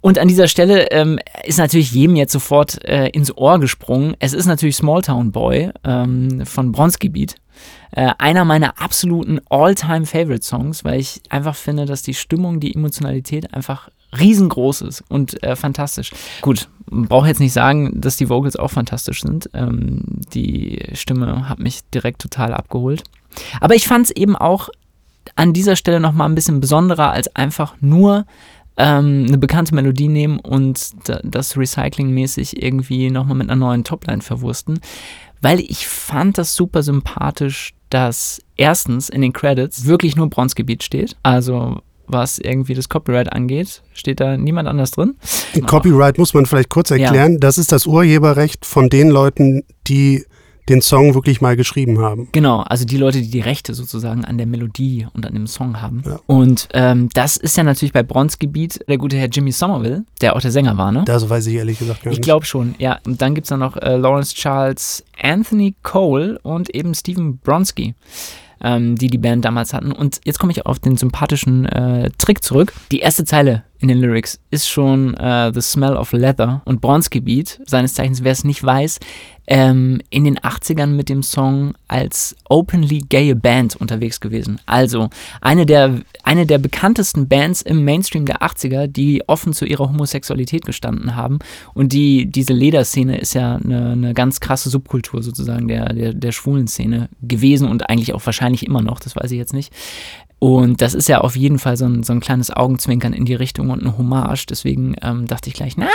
Und 0.00 0.18
an 0.18 0.28
dieser 0.28 0.48
Stelle 0.48 0.90
ähm, 0.90 1.18
ist 1.44 1.58
natürlich 1.58 1.92
jedem 1.92 2.16
jetzt 2.16 2.32
sofort 2.32 2.84
äh, 2.84 3.08
ins 3.08 3.36
Ohr 3.36 3.58
gesprungen. 3.58 4.14
Es 4.18 4.32
ist 4.32 4.46
natürlich 4.46 4.76
Smalltown 4.76 5.32
Boy 5.32 5.70
ähm, 5.84 6.44
von 6.46 6.72
Bronski 6.72 7.08
Beat. 7.08 7.36
Äh, 7.92 8.12
einer 8.18 8.44
meiner 8.44 8.80
absoluten 8.80 9.40
All-Time-Favorite-Songs, 9.48 10.84
weil 10.84 11.00
ich 11.00 11.22
einfach 11.30 11.56
finde, 11.56 11.86
dass 11.86 12.02
die 12.02 12.14
Stimmung, 12.14 12.60
die 12.60 12.74
Emotionalität 12.74 13.54
einfach 13.54 13.88
riesengroß 14.18 14.82
ist 14.82 15.04
und 15.08 15.42
äh, 15.42 15.56
fantastisch. 15.56 16.12
Gut, 16.42 16.68
brauche 16.86 17.28
jetzt 17.28 17.40
nicht 17.40 17.52
sagen, 17.52 18.00
dass 18.00 18.16
die 18.16 18.28
Vocals 18.28 18.56
auch 18.56 18.70
fantastisch 18.70 19.22
sind. 19.22 19.50
Ähm, 19.54 20.02
die 20.34 20.80
Stimme 20.92 21.48
hat 21.48 21.58
mich 21.58 21.80
direkt 21.92 22.20
total 22.20 22.54
abgeholt. 22.54 23.02
Aber 23.60 23.74
ich 23.74 23.86
fand 23.86 24.06
es 24.06 24.10
eben 24.10 24.36
auch 24.36 24.68
an 25.34 25.52
dieser 25.52 25.76
Stelle 25.76 26.00
nochmal 26.00 26.28
ein 26.28 26.34
bisschen 26.34 26.60
besonderer 26.60 27.10
als 27.10 27.34
einfach 27.34 27.74
nur 27.80 28.24
ähm, 28.76 29.24
eine 29.26 29.38
bekannte 29.38 29.74
Melodie 29.74 30.08
nehmen 30.08 30.38
und 30.38 31.08
da, 31.08 31.20
das 31.22 31.56
Recycling-mäßig 31.56 32.62
irgendwie 32.62 33.10
nochmal 33.10 33.36
mit 33.36 33.50
einer 33.50 33.56
neuen 33.56 33.84
Topline 33.84 34.22
verwursten. 34.22 34.80
Weil 35.40 35.60
ich 35.60 35.86
fand 35.86 36.38
das 36.38 36.54
super 36.54 36.82
sympathisch, 36.82 37.74
dass 37.90 38.42
erstens 38.56 39.08
in 39.08 39.22
den 39.22 39.32
Credits 39.32 39.84
wirklich 39.84 40.16
nur 40.16 40.28
Bronzegebiet 40.28 40.82
steht. 40.82 41.16
Also 41.22 41.80
was 42.08 42.38
irgendwie 42.38 42.74
das 42.74 42.88
Copyright 42.88 43.32
angeht, 43.32 43.82
steht 43.92 44.20
da 44.20 44.36
niemand 44.36 44.68
anders 44.68 44.92
drin. 44.92 45.16
Copyright 45.66 46.18
muss 46.18 46.34
man 46.34 46.46
vielleicht 46.46 46.68
kurz 46.68 46.90
erklären. 46.90 47.40
Das 47.40 47.58
ist 47.58 47.72
das 47.72 47.86
Urheberrecht 47.86 48.64
von 48.64 48.88
den 48.88 49.08
Leuten, 49.08 49.64
die 49.88 50.24
den 50.68 50.80
Song 50.82 51.14
wirklich 51.14 51.40
mal 51.40 51.56
geschrieben 51.56 52.00
haben. 52.00 52.28
Genau, 52.32 52.60
also 52.60 52.84
die 52.84 52.96
Leute, 52.96 53.20
die 53.20 53.30
die 53.30 53.40
Rechte 53.40 53.72
sozusagen 53.74 54.24
an 54.24 54.36
der 54.36 54.46
Melodie 54.46 55.06
und 55.12 55.24
an 55.26 55.34
dem 55.34 55.46
Song 55.46 55.80
haben. 55.80 56.02
Ja. 56.04 56.18
Und 56.26 56.68
ähm, 56.74 57.08
das 57.14 57.36
ist 57.36 57.56
ja 57.56 57.62
natürlich 57.62 57.92
bei 57.92 58.02
Bronzegebiet 58.02 58.80
der 58.88 58.98
gute 58.98 59.16
Herr 59.16 59.28
Jimmy 59.28 59.52
Somerville, 59.52 60.04
der 60.20 60.34
auch 60.34 60.40
der 60.40 60.50
Sänger 60.50 60.76
war, 60.76 60.90
ne? 60.92 61.04
Das 61.06 61.28
weiß 61.28 61.46
ich 61.46 61.54
ehrlich 61.54 61.78
gesagt 61.78 62.02
gar 62.02 62.10
Ich 62.12 62.18
nicht. 62.18 62.24
glaube 62.24 62.44
schon, 62.46 62.74
ja. 62.78 62.98
Und 63.06 63.22
dann 63.22 63.34
gibt 63.34 63.44
es 63.46 63.50
da 63.50 63.56
noch 63.56 63.76
äh, 63.76 63.96
Lawrence 63.96 64.34
Charles, 64.34 65.04
Anthony 65.20 65.74
Cole 65.82 66.38
und 66.42 66.74
eben 66.74 66.94
Stephen 66.94 67.38
Bronski, 67.38 67.94
ähm, 68.60 68.96
die 68.96 69.08
die 69.08 69.18
Band 69.18 69.44
damals 69.44 69.72
hatten. 69.72 69.92
Und 69.92 70.20
jetzt 70.24 70.38
komme 70.38 70.52
ich 70.52 70.66
auf 70.66 70.78
den 70.78 70.96
sympathischen 70.96 71.66
äh, 71.66 72.10
Trick 72.18 72.42
zurück. 72.42 72.72
Die 72.90 73.00
erste 73.00 73.24
Zeile 73.24 73.62
in 73.78 73.88
den 73.88 73.98
Lyrics 73.98 74.40
ist 74.50 74.68
schon 74.68 75.14
äh, 75.14 75.52
The 75.52 75.60
Smell 75.60 75.96
of 75.96 76.12
Leather 76.12 76.62
und 76.64 76.80
Bronski 76.80 77.20
Beat, 77.20 77.60
seines 77.66 77.94
Zeichens, 77.94 78.24
wer 78.24 78.32
es 78.32 78.44
nicht 78.44 78.62
weiß, 78.62 78.98
ähm, 79.46 80.00
in 80.10 80.24
den 80.24 80.38
80ern 80.38 80.88
mit 80.88 81.08
dem 81.08 81.22
Song 81.22 81.74
als 81.88 82.34
openly 82.48 83.04
gaye 83.08 83.34
Band 83.34 83.76
unterwegs 83.76 84.20
gewesen. 84.20 84.60
Also 84.66 85.08
eine 85.40 85.66
der, 85.66 86.00
eine 86.24 86.46
der 86.46 86.58
bekanntesten 86.58 87.28
Bands 87.28 87.62
im 87.62 87.84
Mainstream 87.84 88.26
der 88.26 88.42
80er, 88.42 88.86
die 88.88 89.22
offen 89.28 89.52
zu 89.52 89.64
ihrer 89.64 89.88
Homosexualität 89.88 90.64
gestanden 90.64 91.14
haben. 91.14 91.38
Und 91.74 91.92
die, 91.92 92.26
diese 92.26 92.52
Lederszene 92.52 93.18
ist 93.18 93.34
ja 93.34 93.56
eine, 93.56 93.92
eine 93.92 94.14
ganz 94.14 94.40
krasse 94.40 94.68
Subkultur 94.68 95.22
sozusagen 95.22 95.68
der, 95.68 95.92
der, 95.92 96.12
der 96.12 96.32
schwulen 96.32 96.66
Szene 96.66 97.08
gewesen 97.22 97.68
und 97.68 97.88
eigentlich 97.88 98.14
auch 98.14 98.26
wahrscheinlich 98.26 98.66
immer 98.66 98.82
noch, 98.82 98.98
das 98.98 99.14
weiß 99.14 99.30
ich 99.30 99.38
jetzt 99.38 99.54
nicht. 99.54 99.72
Und 100.38 100.82
das 100.82 100.92
ist 100.92 101.08
ja 101.08 101.22
auf 101.22 101.34
jeden 101.34 101.58
Fall 101.58 101.78
so 101.78 101.86
ein, 101.86 102.02
so 102.02 102.12
ein 102.12 102.20
kleines 102.20 102.50
Augenzwinkern 102.50 103.14
in 103.14 103.24
die 103.24 103.34
Richtung 103.34 103.70
und 103.70 103.80
eine 103.80 103.96
Hommage. 103.96 104.44
Deswegen 104.46 104.94
ähm, 105.02 105.26
dachte 105.26 105.48
ich 105.48 105.54
gleich, 105.54 105.76
na, 105.78 105.88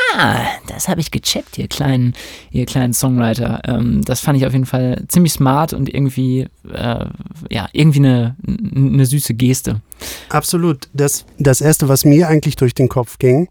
das 0.68 0.88
habe 0.88 1.00
ich 1.00 1.12
gecheckt, 1.12 1.60
ihr 1.60 1.68
kleinen, 1.68 2.16
ihr 2.50 2.66
kleinen 2.66 2.94
Songwriter. 2.94 3.62
Ähm, 3.66 4.04
das 4.04 4.20
fand 4.20 4.40
ich 4.40 4.48
auf 4.48 4.54
jeden 4.54 4.66
Fall 4.66 5.04
ziemlich 5.10 5.34
smart 5.34 5.74
und 5.74 5.94
irgendwie, 5.94 6.48
äh, 6.74 7.06
ja, 7.52 7.70
irgendwie 7.72 8.00
eine, 8.00 8.36
eine 8.76 9.06
süße 9.06 9.36
Geste. 9.36 9.82
Absolut. 10.30 10.90
Das, 10.94 11.26
das 11.38 11.62
Erste, 11.62 11.88
was 11.88 12.04
mir 12.04 12.28
eigentlich 12.28 12.56
durch 12.56 12.74
den 12.74 12.90
Kopf 12.90 13.20
ging, 13.20 13.48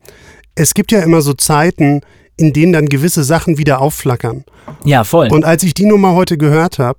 es 0.57 0.75
gibt 0.75 0.91
ja 0.91 1.03
immer 1.03 1.23
so 1.23 1.35
Zeiten, 1.35 2.01
in 2.37 2.53
denen 2.53 2.73
dann 2.73 2.89
gewisse 2.89 3.23
Sachen 3.23 3.59
wieder 3.59 3.81
aufflackern. 3.81 4.45
Ja, 4.85 5.05
voll. 5.05 5.29
Und 5.31 5.45
als 5.45 5.63
ich 5.63 5.75
die 5.75 5.87
Nummer 5.87 6.15
heute 6.15 6.37
gehört 6.37 6.81
habe, 6.81 6.99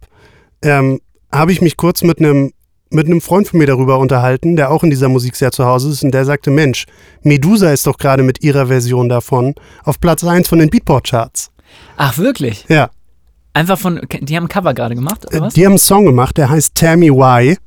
ähm, 0.61 1.01
habe 1.29 1.51
ich 1.51 1.61
mich 1.61 1.75
kurz 1.75 2.03
mit 2.03 2.19
einem 2.19 2.53
mit 2.91 3.07
einem 3.07 3.21
Freund 3.21 3.47
von 3.47 3.59
mir 3.59 3.67
darüber 3.67 3.99
unterhalten, 3.99 4.55
der 4.55 4.71
auch 4.71 4.83
in 4.83 4.89
dieser 4.89 5.09
Musik 5.09 5.35
sehr 5.35 5.51
zu 5.51 5.65
Hause 5.65 5.89
ist 5.89 6.03
und 6.03 6.11
der 6.11 6.25
sagte, 6.25 6.51
Mensch, 6.51 6.85
Medusa 7.23 7.71
ist 7.71 7.87
doch 7.87 7.97
gerade 7.97 8.23
mit 8.23 8.43
ihrer 8.43 8.67
Version 8.67 9.09
davon 9.09 9.55
auf 9.83 9.99
Platz 9.99 10.23
1 10.23 10.47
von 10.47 10.59
den 10.59 10.69
Beatport-Charts. 10.69 11.51
Ach, 11.97 12.17
wirklich? 12.17 12.65
Ja, 12.67 12.89
Einfach 13.53 13.77
von, 13.77 13.99
die 14.21 14.37
haben 14.37 14.45
ein 14.45 14.49
Cover 14.49 14.73
gerade 14.73 14.95
gemacht, 14.95 15.25
oder 15.27 15.37
äh, 15.37 15.41
was? 15.41 15.53
die 15.53 15.65
haben 15.65 15.73
einen 15.73 15.79
Song 15.79 16.05
gemacht, 16.05 16.37
der 16.37 16.49
heißt 16.49 16.73
Tell 16.75 16.95
Me 16.97 17.07
Why 17.07 17.57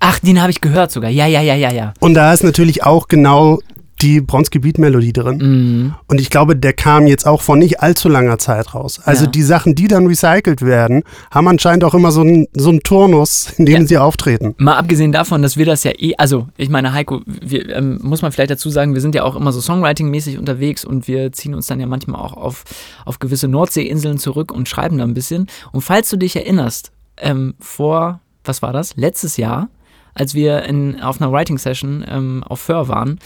Ach, 0.00 0.18
den 0.18 0.40
habe 0.40 0.50
ich 0.50 0.60
gehört 0.60 0.90
sogar. 0.90 1.10
Ja, 1.10 1.26
ja, 1.26 1.40
ja, 1.40 1.54
ja, 1.54 1.72
ja. 1.72 1.94
und 2.00 2.14
da 2.14 2.32
ist 2.32 2.42
natürlich 2.42 2.84
auch 2.84 3.08
genau 3.08 3.60
die 4.02 4.20
Bronski-Beat-Melodie 4.20 5.12
drin. 5.12 5.38
Mhm. 5.38 5.94
Und 6.06 6.20
ich 6.20 6.30
glaube, 6.30 6.56
der 6.56 6.72
kam 6.72 7.06
jetzt 7.06 7.26
auch 7.26 7.40
vor 7.42 7.56
nicht 7.56 7.80
allzu 7.80 8.08
langer 8.08 8.38
Zeit 8.38 8.74
raus. 8.74 9.00
Also 9.04 9.24
Ja. 9.24 9.30
die 9.30 9.42
Sachen, 9.42 9.74
die 9.74 9.88
dann 9.88 10.06
recycelt 10.06 10.62
werden, 10.62 11.02
haben 11.30 11.48
anscheinend 11.48 11.84
auch 11.84 11.94
immer 11.94 12.12
so 12.12 12.20
einen 12.20 12.46
so 12.54 12.68
einen 12.70 12.80
Turnus, 12.82 13.52
in 13.56 13.66
dem 13.66 13.82
Ja. 13.82 13.86
sie 13.86 13.98
auftreten. 13.98 14.54
Mal 14.58 14.76
abgesehen 14.76 15.12
davon, 15.12 15.42
dass 15.42 15.56
wir 15.56 15.66
das 15.66 15.84
ja 15.84 15.92
eh, 15.98 16.14
also 16.18 16.48
ich 16.56 16.68
meine, 16.68 16.92
Heiko, 16.92 17.20
wir, 17.26 17.68
ähm, 17.74 17.98
muss 18.02 18.22
man 18.22 18.32
vielleicht 18.32 18.50
dazu 18.50 18.70
sagen, 18.70 18.94
wir 18.94 19.00
sind 19.00 19.14
ja 19.14 19.22
auch 19.24 19.36
immer 19.36 19.52
so 19.52 19.60
Songwriting-mäßig 19.60 20.38
unterwegs 20.38 20.84
und 20.84 21.08
wir 21.08 21.32
ziehen 21.32 21.54
uns 21.54 21.66
dann 21.66 21.80
ja 21.80 21.86
manchmal 21.86 22.20
auch 22.20 22.34
auf, 22.34 22.64
auf 23.04 23.18
gewisse 23.18 23.48
Nordseeinseln 23.48 24.18
zurück 24.18 24.52
und 24.52 24.68
schreiben 24.68 24.98
da 24.98 25.04
ein 25.04 25.14
bisschen. 25.14 25.46
Und 25.72 25.80
falls 25.82 26.10
du 26.10 26.16
dich 26.16 26.36
erinnerst, 26.36 26.92
ähm, 27.18 27.54
vor, 27.60 28.20
was 28.44 28.60
war 28.62 28.72
das, 28.72 28.94
letztes 28.96 29.36
Jahr, 29.38 29.68
als 30.14 30.34
wir 30.34 30.62
in, 30.64 31.00
auf 31.02 31.20
einer 31.20 31.30
Writing-Session 31.32 32.04
ähm, 32.08 32.42
auf 32.46 32.60
Föhr 32.60 32.88
waren, 32.88 33.18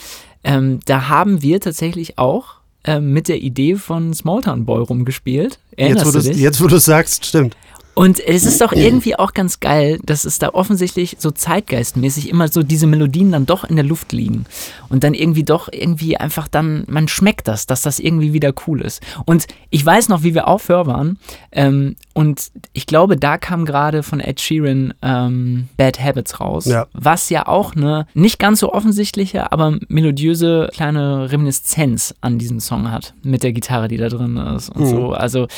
ähm, 0.45 0.81
da 0.87 1.09
haben 1.09 1.43
wir 1.43 1.61
tatsächlich 1.61 2.19
auch 2.19 2.57
ähm, 2.85 3.13
mit 3.13 3.29
der 3.29 3.43
Idee 3.43 3.77
von 3.77 4.15
Smalltown 4.15 4.65
Boy 4.65 4.83
rumgespielt. 4.83 5.59
Jetzt 5.73 5.79
Erinnerst 5.79 6.07
wo, 6.07 6.19
du 6.19 6.39
jetzt, 6.39 6.63
wo 6.63 6.67
du 6.67 6.79
sagst, 6.79 7.27
stimmt. 7.27 7.57
Und 7.95 8.21
es 8.21 8.45
ist 8.45 8.61
doch 8.61 8.73
irgendwie 8.73 9.17
auch 9.17 9.35
ganz 9.35 9.61
geil, 9.61 9.99
dass 10.05 10.25
es 10.25 10.39
da 10.39 10.51
offensichtlich 10.51 11.17
so 11.19 11.31
zeitgeistmäßig 11.31 12.29
immer 12.31 12.49
so 12.49 12.63
diese 12.63 12.87
Melodien 12.87 13.33
dann 13.33 13.47
doch 13.47 13.65
in 13.65 13.77
der 13.77 13.85
Luft 13.85 14.13
liegen. 14.13 14.47
Und 14.89 15.05
dann 15.05 15.13
irgendwie 15.13 15.43
doch 15.45 15.69
irgendwie 15.71 16.17
einfach 16.17 16.49
dann, 16.49 16.85
man 16.89 17.09
schmeckt 17.09 17.49
das, 17.49 17.67
dass 17.67 17.83
das 17.83 17.99
irgendwie 17.99 18.33
wieder 18.33 18.53
cool 18.67 18.81
ist. 18.81 19.03
Und 19.27 19.47
ich 19.71 19.85
weiß 19.85 20.09
noch, 20.09 20.23
wie 20.23 20.35
wir 20.35 20.49
auf 20.49 20.69
Hör 20.69 20.87
waren. 20.87 21.19
Ähm, 21.53 21.97
und 22.15 22.51
ich 22.73 22.87
glaube, 22.87 23.17
da 23.17 23.39
kam 23.39 23.65
gerade 23.65 24.03
von 24.03 24.21
Ed 24.21 24.41
Sheeran 24.41 24.95
ähm, 25.03 25.69
Bad 25.77 26.01
Habits 26.01 26.41
raus. 26.41 26.67
Ja. 26.67 26.87
Was 26.93 27.29
ja 27.29 27.47
auch 27.49 27.75
eine 27.75 28.07
nicht 28.15 28.39
ganz 28.39 28.61
so 28.61 28.73
offensichtliche, 28.73 29.53
aber 29.53 29.79
melodiöse 29.89 30.69
kleine 30.73 31.31
Reminiszenz 31.31 32.15
an 32.21 32.39
diesen 32.39 32.61
Song 32.61 32.91
hat. 32.91 33.15
Mit 33.23 33.43
der 33.43 33.53
Gitarre, 33.53 33.89
die 33.89 33.97
da 33.97 34.09
drin 34.09 34.37
ist 34.37 34.71
und 34.71 34.83
Mhm. 34.83 34.87
so. 34.87 35.13
Also 35.13 35.49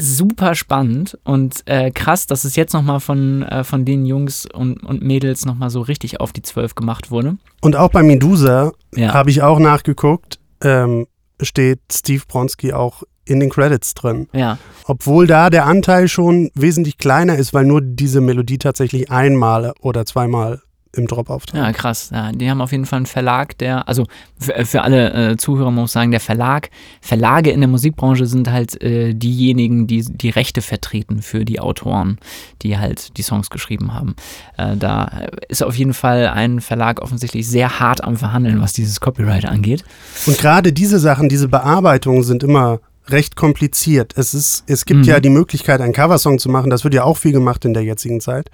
super 0.00 0.54
spannend 0.54 1.18
und 1.24 1.62
äh, 1.66 1.90
krass, 1.90 2.26
dass 2.26 2.44
es 2.44 2.56
jetzt 2.56 2.72
nochmal 2.72 3.00
von, 3.00 3.42
äh, 3.42 3.64
von 3.64 3.84
den 3.84 4.06
Jungs 4.06 4.46
und, 4.46 4.82
und 4.84 5.02
Mädels 5.02 5.44
nochmal 5.46 5.70
so 5.70 5.80
richtig 5.80 6.20
auf 6.20 6.32
die 6.32 6.42
Zwölf 6.42 6.74
gemacht 6.74 7.10
wurde. 7.10 7.36
Und 7.60 7.76
auch 7.76 7.90
bei 7.90 8.02
Medusa 8.02 8.72
Ja. 8.94 9.14
habe 9.14 9.30
ich 9.30 9.42
auch 9.42 9.58
nachgeguckt, 9.58 10.38
ähm, 10.62 11.06
steht 11.40 11.80
Steve 11.92 12.22
Bronski 12.26 12.72
auch 12.72 13.02
in 13.24 13.38
den 13.40 13.50
Credits 13.50 13.94
drin. 13.94 14.28
Ja, 14.32 14.58
Obwohl 14.86 15.26
da 15.26 15.50
der 15.50 15.66
Anteil 15.66 16.08
schon 16.08 16.50
wesentlich 16.54 16.98
kleiner 16.98 17.36
ist, 17.36 17.54
weil 17.54 17.64
nur 17.64 17.80
diese 17.80 18.20
Melodie 18.20 18.58
tatsächlich 18.58 19.10
einmal 19.10 19.72
oder 19.80 20.04
zweimal 20.04 20.62
im 20.96 21.06
Drop 21.06 21.30
auftaucht. 21.30 21.56
ja, 21.56 21.72
krass. 21.72 22.10
Ja, 22.12 22.32
die 22.32 22.50
haben 22.50 22.60
auf 22.60 22.72
jeden 22.72 22.84
Fall 22.84 22.96
einen 22.98 23.06
Verlag, 23.06 23.56
der, 23.58 23.86
also 23.88 24.06
für, 24.38 24.64
für 24.66 24.82
alle 24.82 25.30
äh, 25.32 25.36
Zuhörer 25.36 25.70
muss 25.70 25.90
ich 25.90 25.92
sagen, 25.92 26.10
der 26.10 26.18
Verlag, 26.20 26.70
Verlage 27.00 27.50
in 27.50 27.60
der 27.60 27.68
Musikbranche 27.68 28.26
sind 28.26 28.50
halt 28.50 28.82
äh, 28.82 29.14
diejenigen, 29.14 29.86
die 29.86 30.02
die 30.04 30.30
Rechte 30.30 30.62
vertreten 30.62 31.22
für 31.22 31.44
die 31.44 31.60
Autoren, 31.60 32.18
die 32.62 32.76
halt 32.78 33.16
die 33.18 33.22
Songs 33.22 33.50
geschrieben 33.50 33.94
haben. 33.94 34.16
Äh, 34.56 34.76
da 34.76 35.26
ist 35.48 35.62
auf 35.62 35.76
jeden 35.76 35.94
Fall 35.94 36.26
ein 36.26 36.60
Verlag 36.60 37.00
offensichtlich 37.00 37.46
sehr 37.48 37.78
hart 37.78 38.02
am 38.02 38.16
Verhandeln, 38.16 38.60
was 38.60 38.72
dieses 38.72 39.00
Copyright 39.00 39.44
angeht. 39.44 39.84
Und 40.26 40.38
gerade 40.38 40.72
diese 40.72 40.98
Sachen, 40.98 41.28
diese 41.28 41.46
Bearbeitungen 41.48 42.24
sind 42.24 42.42
immer 42.42 42.80
recht 43.08 43.34
kompliziert. 43.34 44.12
Es, 44.16 44.34
ist, 44.34 44.62
es 44.68 44.84
gibt 44.84 45.00
Mhm. 45.00 45.04
ja 45.04 45.20
die 45.20 45.30
Möglichkeit, 45.30 45.80
einen 45.80 45.92
Coversong 45.92 46.38
zu 46.38 46.48
machen. 46.48 46.70
Das 46.70 46.84
wird 46.84 46.94
ja 46.94 47.02
auch 47.02 47.16
viel 47.16 47.32
gemacht 47.32 47.64
in 47.64 47.74
der 47.74 47.82
jetzigen 47.82 48.20
Zeit. 48.20 48.50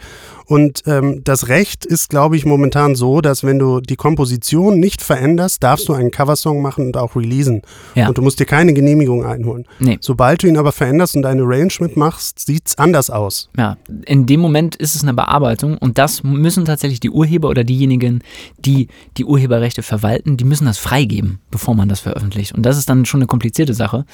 Und 0.46 0.84
ähm, 0.86 1.22
das 1.24 1.48
Recht 1.48 1.84
ist, 1.84 2.08
glaube 2.08 2.36
ich, 2.36 2.46
momentan 2.46 2.94
so, 2.94 3.20
dass 3.20 3.42
wenn 3.42 3.58
du 3.58 3.80
die 3.80 3.96
Komposition 3.96 4.78
nicht 4.78 5.02
veränderst, 5.02 5.62
darfst 5.62 5.88
du 5.88 5.92
einen 5.92 6.12
Coversong 6.12 6.62
machen 6.62 6.86
und 6.86 6.96
auch 6.96 7.16
releasen. 7.16 7.62
Ja. 7.96 8.08
Und 8.08 8.16
du 8.16 8.22
musst 8.22 8.38
dir 8.38 8.46
keine 8.46 8.72
Genehmigung 8.72 9.24
einholen. 9.24 9.66
Nee. 9.80 9.98
Sobald 10.00 10.42
du 10.42 10.46
ihn 10.46 10.56
aber 10.56 10.70
veränderst 10.70 11.16
und 11.16 11.26
ein 11.26 11.40
Arrangement 11.40 11.96
machst, 11.96 12.46
sieht 12.46 12.68
es 12.68 12.78
anders 12.78 13.10
aus. 13.10 13.50
Ja, 13.56 13.76
in 14.04 14.26
dem 14.26 14.40
Moment 14.40 14.76
ist 14.76 14.94
es 14.94 15.02
eine 15.02 15.14
Bearbeitung 15.14 15.78
und 15.78 15.98
das 15.98 16.22
müssen 16.22 16.64
tatsächlich 16.64 17.00
die 17.00 17.10
Urheber 17.10 17.48
oder 17.48 17.64
diejenigen, 17.64 18.22
die 18.58 18.86
die 19.16 19.24
Urheberrechte 19.24 19.82
verwalten, 19.82 20.36
die 20.36 20.44
müssen 20.44 20.66
das 20.66 20.78
freigeben, 20.78 21.40
bevor 21.50 21.74
man 21.74 21.88
das 21.88 22.00
veröffentlicht. 22.00 22.54
Und 22.54 22.64
das 22.64 22.78
ist 22.78 22.88
dann 22.88 23.04
schon 23.04 23.20
eine 23.20 23.26
komplizierte 23.26 23.74
Sache, 23.74 24.04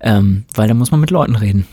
ähm, 0.00 0.44
weil 0.54 0.68
da 0.68 0.74
muss 0.74 0.90
man 0.90 1.00
mit 1.00 1.10
Leuten 1.10 1.36
reden. 1.36 1.66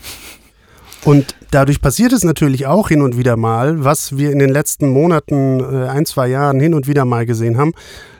Und 1.06 1.36
dadurch 1.52 1.80
passiert 1.80 2.12
es 2.12 2.24
natürlich 2.24 2.66
auch 2.66 2.88
hin 2.88 3.00
und 3.00 3.16
wieder 3.16 3.36
mal, 3.36 3.84
was 3.84 4.16
wir 4.16 4.32
in 4.32 4.40
den 4.40 4.50
letzten 4.50 4.88
Monaten, 4.88 5.60
äh, 5.60 5.88
ein, 5.88 6.04
zwei 6.04 6.26
Jahren 6.26 6.58
hin 6.58 6.74
und 6.74 6.88
wieder 6.88 7.04
mal 7.04 7.24
gesehen 7.26 7.58
haben, 7.58 7.72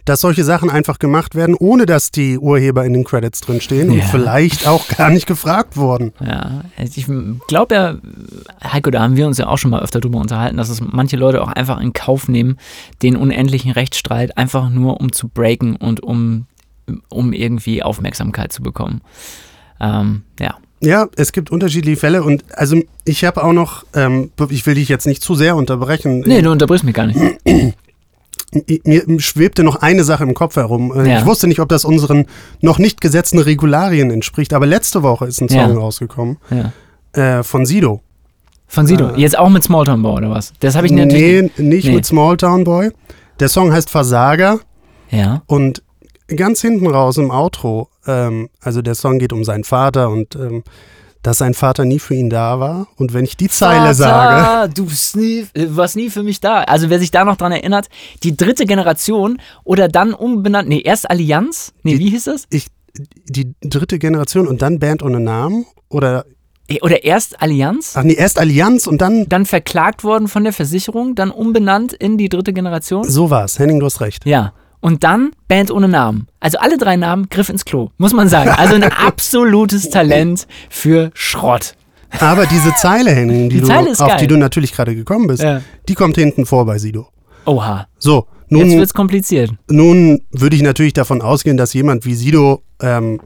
dass 0.05 0.21
solche 0.21 0.45
Sachen 0.45 0.71
einfach 0.71 1.01
gemacht 1.01 1.35
werden, 1.35 1.57
ohne 1.57 1.85
dass 1.85 2.13
die 2.13 2.39
Urheber 2.39 2.85
in 2.85 2.93
den 2.93 3.03
Credits 3.03 3.41
drinstehen 3.41 3.91
und 3.91 3.99
Ja. 3.99 4.05
vielleicht 4.05 4.69
auch 4.69 4.87
gar 4.97 5.11
nicht 5.11 5.27
gefragt 5.27 5.77
wurden. 5.77 6.13
Ja, 6.25 6.63
ich 6.79 7.07
glaube 7.49 7.75
ja, 7.75 7.97
Heiko, 8.73 8.91
da 8.93 9.01
haben 9.03 9.17
wir 9.17 9.27
uns 9.27 9.39
ja 9.39 9.49
auch 9.49 9.59
schon 9.59 9.73
mal 9.73 9.83
öfter 9.83 10.01
drüber 10.01 10.21
unterhalten, 10.21 10.57
dass 10.57 10.69
es 10.69 10.81
manche 10.81 11.17
Leute 11.17 11.43
auch 11.43 11.49
einfach 11.49 11.81
in 11.81 11.93
Kauf 11.93 12.29
nehmen, 12.29 12.57
den 13.03 13.17
unendlichen 13.17 13.73
Rechtsstreit 13.73 14.39
einfach 14.39 14.71
nur 14.71 15.01
um 15.01 15.11
zu 15.11 15.27
breaken 15.27 15.75
und 15.75 16.05
um, 16.05 16.47
um 17.09 17.33
irgendwie 17.33 17.83
Aufmerksamkeit 17.83 18.53
zu 18.53 18.63
bekommen. 18.63 19.01
Ähm, 19.81 20.23
ja. 20.39 20.55
Ja, 20.81 21.07
es 21.17 21.33
gibt 21.33 21.51
unterschiedliche 21.51 21.97
Fälle 21.99 22.23
und 22.23 22.45
also 22.55 22.77
ich 23.05 23.25
habe 23.25 23.43
auch 23.43 23.53
noch, 23.53 23.85
ähm, 23.95 24.31
ich 24.51 24.67
will 24.67 24.75
dich 24.75 24.89
jetzt 24.89 25.07
nicht 25.07 25.23
zu 25.23 25.35
sehr 25.35 25.57
unterbrechen. 25.57 26.21
Nee, 26.27 26.43
du 26.43 26.51
unterbrichst 26.53 26.85
mich 26.85 26.95
gar 26.95 27.07
nicht. 27.07 27.19
Mir 28.85 29.03
schwebte 29.21 29.65
noch 29.65 29.77
eine 29.77 30.05
Sache 30.05 30.23
im 30.23 30.35
Kopf 30.35 30.57
herum. 30.57 30.93
Äh, 30.95 31.09
Ja. 31.11 31.19
Ich 31.19 31.27
wusste 31.27 31.47
nicht, 31.47 31.61
ob 31.61 31.69
das 31.69 31.85
unseren 31.85 32.27
noch 32.61 32.79
nicht 32.79 33.01
gesetzten 33.01 33.39
Regularien 33.39 34.11
entspricht, 34.11 34.53
aber 34.55 34.67
letzte 34.67 35.03
Woche 35.03 35.27
ist 35.27 35.41
ein 35.41 35.49
Song 35.49 35.59
Ja. 35.59 35.67
rausgekommen 35.75 36.37
Ja. 36.51 37.39
äh, 37.39 37.43
von 37.43 37.67
Sido. 37.67 38.01
Von 38.69 38.87
Sido. 38.87 39.11
Äh, 39.15 39.21
Jetzt 39.21 39.39
auch 39.39 39.49
mit 39.49 39.63
Smalltown 39.65 40.03
Boy 40.03 40.13
oder 40.19 40.31
was? 40.31 40.53
Das 40.61 40.75
habe 40.77 40.87
ich 40.87 40.93
natürlich. 40.93 41.51
Nee, 41.57 41.63
nicht 41.63 41.87
Nee. 41.89 41.95
mit 41.95 42.07
Small 42.07 42.37
Town 42.37 42.65
Boy. 42.65 42.91
Der 43.41 43.49
Song 43.49 43.73
heißt 43.73 43.91
Versager 43.91 44.61
Ja. 45.11 45.43
und 45.47 45.83
ganz 46.35 46.61
hinten 46.61 46.87
raus 46.87 47.17
im 47.19 47.31
Outro, 47.31 47.89
ähm, 48.07 48.49
also 48.61 48.83
der 48.83 48.95
Song 48.95 49.19
geht 49.19 49.33
um 49.33 49.45
seinen 49.45 49.65
Vater 49.65 50.11
und 50.11 50.35
ähm, 50.37 50.65
dass 51.23 51.39
sein 51.39 51.55
Vater 51.55 51.85
nie 51.85 51.99
für 51.99 52.15
ihn 52.15 52.31
da 52.31 52.61
war. 52.61 52.87
Und 52.97 53.13
wenn 53.13 53.25
ich 53.25 53.37
die 53.37 53.49
Zeile 53.49 53.95
sage, 53.95 54.45
Vater, 54.45 54.69
du 54.73 54.87
bist 54.87 55.17
nie, 55.17 55.47
warst 55.57 55.97
nie 55.97 56.09
für 56.11 56.23
mich 56.23 56.41
da. 56.41 56.63
Also 56.63 56.89
wer 56.89 56.99
sich 57.01 57.11
da 57.11 57.25
noch 57.25 57.37
dran 57.37 57.51
erinnert, 57.53 57.89
die 58.23 58.37
dritte 58.37 58.65
Generation 58.65 59.41
oder 59.65 59.89
dann 59.89 60.15
umbenannt, 60.15 60.69
nee, 60.69 60.81
erst 60.81 61.11
Allianz, 61.11 61.73
nee, 61.83 61.95
Die- 61.95 61.99
wie 61.99 62.11
hieß 62.11 62.29
es? 62.29 62.45
ich, 62.51 62.69
die 63.29 63.53
dritte 63.61 63.99
Generation 63.99 64.47
und 64.47 64.63
dann 64.63 64.79
Band 64.79 65.03
ohne 65.03 65.19
Namen 65.21 65.67
oder, 65.89 66.25
Oder 66.83 67.03
erst 67.05 67.41
Allianz, 67.43 67.95
ach 67.97 68.03
nee, 68.05 68.15
erst 68.15 68.39
Allianz 68.39 68.87
und 68.87 69.01
dann, 69.01 69.29
dann 69.29 69.47
verklagt 69.47 70.03
worden 70.05 70.29
von 70.29 70.45
der 70.45 70.53
Versicherung, 70.53 71.15
dann 71.17 71.31
umbenannt 71.31 71.93
in 71.93 72.19
die 72.19 72.29
dritte 72.29 72.53
Generation. 72.53 73.03
so 73.09 73.31
war's. 73.31 73.59
Henning, 73.59 73.81
du 73.81 73.87
hast 73.87 74.01
recht. 74.01 74.25
Ja. 74.27 74.53
Und 74.81 75.05
dann 75.05 75.31
Band 75.49 75.71
ohne 75.71 75.89
Namen. 75.89 76.29
Also 76.41 76.59
alle 76.59 76.79
drei 76.79 76.97
Namen 76.97 77.29
Griff 77.29 77.49
ins 77.49 77.65
Klo, 77.65 77.91
muss 77.99 78.13
man 78.13 78.29
sagen. 78.29 78.51
Also 78.51 78.75
ein 78.75 78.83
absolutes 79.07 79.91
Talent 79.91 80.47
für 80.71 81.11
Schrott. 81.15 81.75
Aber 82.21 82.47
diese 82.47 82.73
Zeile, 82.75 83.11
Henning, 83.11 83.49
die 83.49 83.57
Die 83.57 83.61
du, 83.63 83.67
Zeile 83.67 83.91
ist 83.91 84.01
auf 84.01 84.09
geil. 84.11 84.19
die 84.19 84.27
du 84.29 84.37
natürlich 84.37 84.73
gerade 84.73 84.95
gekommen 84.95 85.27
bist, 85.27 85.43
Ja. 85.43 85.61
die 85.89 85.95
kommt 85.95 86.17
hinten 86.17 86.47
vor 86.47 86.65
bei 86.65 86.79
Sido. 86.79 87.09
Oha. 87.47 87.89
So, 87.99 88.27
Jetzt 88.49 88.51
nun, 88.69 88.79
wird's 88.79 88.95
kompliziert. 88.95 89.51
nun 89.69 90.23
würde 90.31 90.55
ich 90.55 90.63
natürlich 90.63 90.93
davon 90.93 91.21
ausgehen, 91.21 91.57
dass 91.57 91.73
jemand 91.75 92.05
wie 92.05 92.15
Sido 92.15 92.63
ähm, 92.81 93.21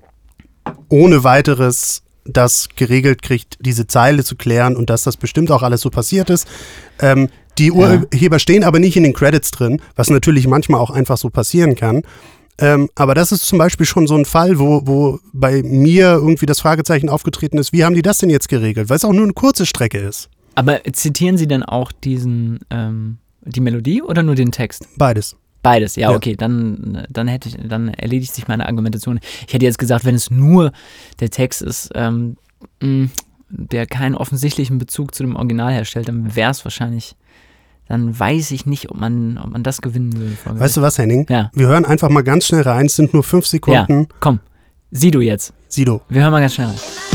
ohne 0.88 1.24
weiteres 1.24 2.02
das 2.32 2.68
geregelt 2.76 3.22
kriegt, 3.22 3.56
diese 3.60 3.86
Zeile 3.86 4.24
zu 4.24 4.36
klären 4.36 4.76
und 4.76 4.90
dass 4.90 5.02
das 5.02 5.16
bestimmt 5.16 5.50
auch 5.50 5.62
alles 5.62 5.80
so 5.80 5.90
passiert 5.90 6.30
ist. 6.30 6.46
Ähm, 7.00 7.28
die 7.58 7.72
Urheber 7.72 8.38
stehen 8.38 8.64
aber 8.64 8.78
nicht 8.78 8.96
in 8.96 9.02
den 9.02 9.12
Credits 9.12 9.50
drin, 9.50 9.82
was 9.96 10.08
natürlich 10.08 10.46
manchmal 10.46 10.80
auch 10.80 10.90
einfach 10.90 11.18
so 11.18 11.30
passieren 11.30 11.74
kann. 11.74 12.02
Ähm, 12.58 12.88
aber 12.94 13.14
das 13.14 13.32
ist 13.32 13.46
zum 13.46 13.58
Beispiel 13.58 13.86
schon 13.86 14.06
so 14.06 14.16
ein 14.16 14.24
Fall, 14.24 14.58
wo, 14.58 14.82
wo 14.84 15.18
bei 15.32 15.62
mir 15.62 16.12
irgendwie 16.12 16.46
das 16.46 16.60
Fragezeichen 16.60 17.08
aufgetreten 17.08 17.58
ist, 17.58 17.72
wie 17.72 17.84
haben 17.84 17.94
die 17.94 18.02
das 18.02 18.18
denn 18.18 18.30
jetzt 18.30 18.48
geregelt? 18.48 18.88
Weil 18.88 18.96
es 18.96 19.04
auch 19.04 19.12
nur 19.12 19.24
eine 19.24 19.32
kurze 19.32 19.66
Strecke 19.66 19.98
ist. 19.98 20.28
Aber 20.54 20.80
zitieren 20.92 21.38
Sie 21.38 21.46
denn 21.46 21.62
auch 21.62 21.90
diesen, 21.90 22.60
ähm, 22.70 23.18
die 23.42 23.60
Melodie 23.60 24.02
oder 24.02 24.22
nur 24.22 24.34
den 24.34 24.52
Text? 24.52 24.86
Beides. 24.96 25.36
Beides, 25.62 25.96
ja, 25.96 26.10
Ja. 26.10 26.16
okay, 26.16 26.36
dann, 26.36 27.06
dann 27.10 27.28
hätte 27.28 27.48
ich, 27.50 27.56
dann 27.62 27.88
erledigt 27.88 28.34
sich 28.34 28.48
meine 28.48 28.66
Argumentation. 28.66 29.20
Ich 29.46 29.52
hätte 29.52 29.64
jetzt 29.66 29.78
gesagt, 29.78 30.04
wenn 30.04 30.14
es 30.14 30.30
nur 30.30 30.72
der 31.20 31.30
Text 31.30 31.60
ist, 31.62 31.90
ähm, 31.94 32.36
mh, 32.82 33.08
der 33.50 33.86
keinen 33.86 34.14
offensichtlichen 34.14 34.78
Bezug 34.78 35.14
zu 35.14 35.22
dem 35.22 35.36
Original 35.36 35.72
herstellt, 35.72 36.08
dann 36.08 36.34
wäre 36.36 36.50
es 36.52 36.64
wahrscheinlich, 36.64 37.16
dann 37.88 38.16
weiß 38.18 38.52
ich 38.52 38.64
nicht, 38.64 38.90
ob 38.90 38.98
man, 38.98 39.36
ob 39.38 39.50
man 39.50 39.62
das 39.62 39.82
gewinnen 39.82 40.12
will. 40.18 40.36
Weißt 40.44 40.76
du 40.76 40.82
was, 40.82 40.96
Henning? 40.98 41.26
Ja. 41.28 41.50
Wir 41.54 41.66
hören 41.66 41.84
einfach 41.84 42.08
mal 42.08 42.22
ganz 42.22 42.46
schnell 42.46 42.62
rein. 42.62 42.86
Es 42.86 42.96
sind 42.96 43.12
nur 43.12 43.22
fünf 43.24 43.44
Ja, 43.46 43.50
Sekunden. 43.50 44.06
komm, 44.20 44.38
sieh 44.92 45.10
du 45.10 45.20
jetzt. 45.20 45.52
Sido. 45.68 46.00
Wir 46.08 46.22
hören 46.22 46.30
mal 46.32 46.40
ganz 46.40 46.54
schnell 46.54 46.68
rein. 46.68 47.09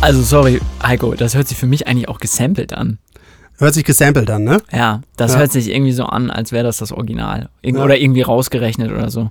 Also 0.00 0.22
sorry, 0.22 0.60
Heiko, 0.82 1.14
das 1.14 1.34
hört 1.34 1.48
sich 1.48 1.58
für 1.58 1.66
mich 1.66 1.86
eigentlich 1.88 2.08
auch 2.08 2.20
gesampelt 2.20 2.72
an. 2.72 2.98
Hört 3.58 3.74
sich 3.74 3.84
gesampelt 3.84 4.30
an, 4.30 4.44
ne? 4.44 4.58
Ja, 4.72 5.02
das 5.16 5.32
Ja. 5.32 5.40
hört 5.40 5.52
sich 5.52 5.68
irgendwie 5.70 5.92
so 5.92 6.04
an, 6.04 6.30
als 6.30 6.52
wäre 6.52 6.64
das 6.64 6.76
das 6.78 6.92
Original. 6.92 7.48
Irg 7.62 7.76
Ja. 7.76 7.84
Oder 7.84 7.98
irgendwie 7.98 8.22
rausgerechnet 8.22 8.90
oder 8.92 9.10
so. 9.10 9.30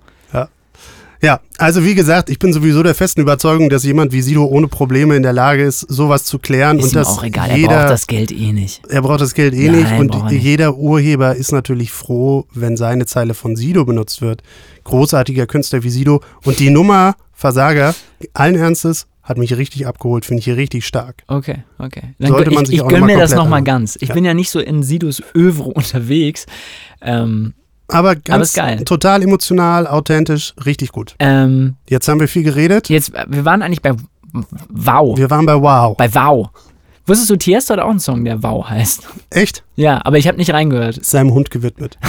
Ja, 1.19 1.39
also 1.57 1.83
wie 1.83 1.95
gesagt, 1.95 2.29
ich 2.29 2.37
bin 2.37 2.53
sowieso 2.53 2.83
der 2.83 2.93
festen 2.93 3.21
Überzeugung, 3.21 3.71
dass 3.71 3.83
jemand 3.83 4.11
wie 4.11 4.21
Sido 4.21 4.45
ohne 4.45 4.67
Probleme 4.67 5.15
in 5.15 5.23
der 5.23 5.33
Lage 5.33 5.63
ist, 5.63 5.79
sowas 5.79 6.25
zu 6.25 6.37
klären. 6.37 6.77
Ist 6.77 6.83
und 6.83 6.91
ihm 6.91 6.93
dass 6.93 7.07
auch 7.07 7.23
egal, 7.23 7.49
er 7.49 7.57
jeder, 7.57 7.69
braucht 7.79 7.89
das 7.89 8.05
Geld 8.05 8.31
eh 8.31 8.53
nicht. 8.53 8.85
er 8.87 9.01
braucht 9.01 9.21
das 9.21 9.33
Geld 9.33 9.55
eh 9.55 9.67
Nein, 9.67 9.79
nicht. 9.81 9.99
Und 9.99 10.13
er 10.13 10.29
nicht. 10.29 10.43
jeder 10.43 10.75
Urheber 10.77 11.35
ist 11.35 11.51
natürlich 11.51 11.91
froh, 11.91 12.45
wenn 12.53 12.77
seine 12.77 13.07
Zeile 13.07 13.33
von 13.33 13.55
Sido 13.55 13.83
benutzt 13.83 14.21
wird. 14.21 14.43
Großartiger 14.83 15.47
Künstler 15.47 15.81
wie 15.81 15.89
Sido. 15.89 16.21
Und 16.45 16.59
die 16.59 16.69
Nummer 16.69 17.15
Versager, 17.33 17.95
allen 18.35 18.53
Ernstes, 18.53 19.07
hat 19.27 19.37
mich 19.37 19.55
richtig 19.57 19.85
abgeholt, 19.85 20.25
finde 20.25 20.39
ich 20.39 20.45
hier 20.45 20.57
richtig 20.57 20.85
stark. 20.87 21.23
Okay, 21.27 21.63
okay. 21.77 22.15
Dann 22.17 22.29
Sollte 22.29 22.51
man 22.51 22.63
ich 22.63 22.67
sich 22.69 22.75
ich 22.77 22.81
auch 22.81 22.87
gönn 22.87 23.01
noch 23.01 23.07
mal 23.07 23.13
mir 23.15 23.19
das 23.21 23.35
nochmal 23.35 23.61
ganz. 23.63 23.97
Ich 23.99 24.09
Ja. 24.09 24.13
bin 24.15 24.23
ja 24.25 24.33
nicht 24.33 24.49
so 24.49 24.59
in 24.59 24.83
Sidos 24.83 25.21
Övre 25.35 25.69
unterwegs. 25.75 26.45
Ähm, 27.01 27.53
Aber 27.89 28.15
ganz 28.15 28.53
geil. 28.53 28.83
total 28.85 29.21
emotional, 29.23 29.85
authentisch, 29.87 30.53
richtig 30.65 30.91
gut. 30.91 31.15
ähm, 31.19 31.75
Jetzt 31.89 32.07
haben 32.07 32.19
wir 32.19 32.27
viel 32.27 32.43
geredet. 32.43 32.89
jetzt, 32.89 33.13
äh, 33.13 33.25
wir 33.27 33.43
waren 33.45 33.61
eigentlich 33.61 33.81
bei 33.81 33.93
Wow. 34.69 35.17
Wir 35.17 35.29
waren 35.29 35.45
bei 35.45 35.55
Wow. 35.61 35.97
Bei 35.97 36.13
Wow. 36.13 36.49
Wusstest 37.05 37.29
du, 37.29 37.35
Tiesto 37.37 37.73
hat 37.73 37.79
auch 37.79 37.89
einen 37.89 37.99
Song, 37.99 38.25
der 38.25 38.43
Wow 38.43 38.69
heißt. 38.69 39.07
Echt? 39.29 39.63
Ja, 39.75 40.01
aber 40.05 40.17
ich 40.17 40.27
habe 40.27 40.37
nicht 40.37 40.51
reingehört. 40.53 41.03
Seinem 41.05 41.31
Hund 41.33 41.51
gewidmet. 41.51 41.97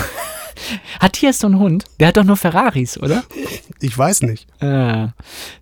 Hat 1.00 1.14
Tiesto 1.14 1.46
einen 1.46 1.58
Hund? 1.58 1.84
Der 2.00 2.08
hat 2.08 2.16
doch 2.16 2.24
nur 2.24 2.36
Ferraris, 2.36 2.98
oder? 2.98 3.24
Ich 3.80 3.96
weiß 3.96 4.22
nicht. 4.22 4.46
Äh, 4.60 5.08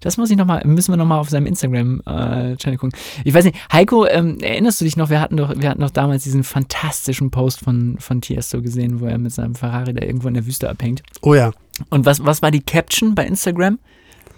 das 0.01 0.17
muss 0.17 0.31
ich 0.31 0.37
noch 0.37 0.47
mal, 0.47 0.63
müssen 0.65 0.93
wir 0.93 0.97
nochmal 0.97 1.19
auf 1.19 1.29
seinem 1.29 1.47
Instagram-Channel 1.47 2.79
gucken. 2.79 2.99
Ich 3.25 3.35
weiß 3.35 3.45
nicht, 3.45 3.57
Heiko, 3.73 4.07
ähm, 4.07 4.39
erinnerst 4.41 4.81
du 4.81 4.85
dich 4.85 4.97
noch, 4.97 5.11
wir 5.11 5.21
hatten 5.21 5.37
doch, 5.37 5.53
wir 5.57 5.69
hatten 5.69 5.81
doch 5.81 5.91
damals 5.91 6.25
diesen 6.25 6.45
fantastischen 6.45 7.31
Post 7.31 7.61
von, 7.61 7.97
von 7.99 8.21
Tiesto 8.21 8.63
gesehen, 8.63 9.01
wo 9.01 9.07
er 9.07 9.19
mit 9.19 9.33
seinem 9.33 9.55
Ferrari 9.55 9.95
da 9.95 10.03
irgendwo 10.03 10.29
in 10.29 10.35
der 10.35 10.47
Wüste 10.47 10.69
abhängt. 10.69 11.03
Oh 11.23 11.35
ja. 11.35 11.53
Und 11.91 12.07
was, 12.07 12.25
was 12.25 12.43
war 12.43 12.51
die 12.51 12.63
Caption 12.63 13.15
bei 13.15 13.27
Instagram? 13.27 13.79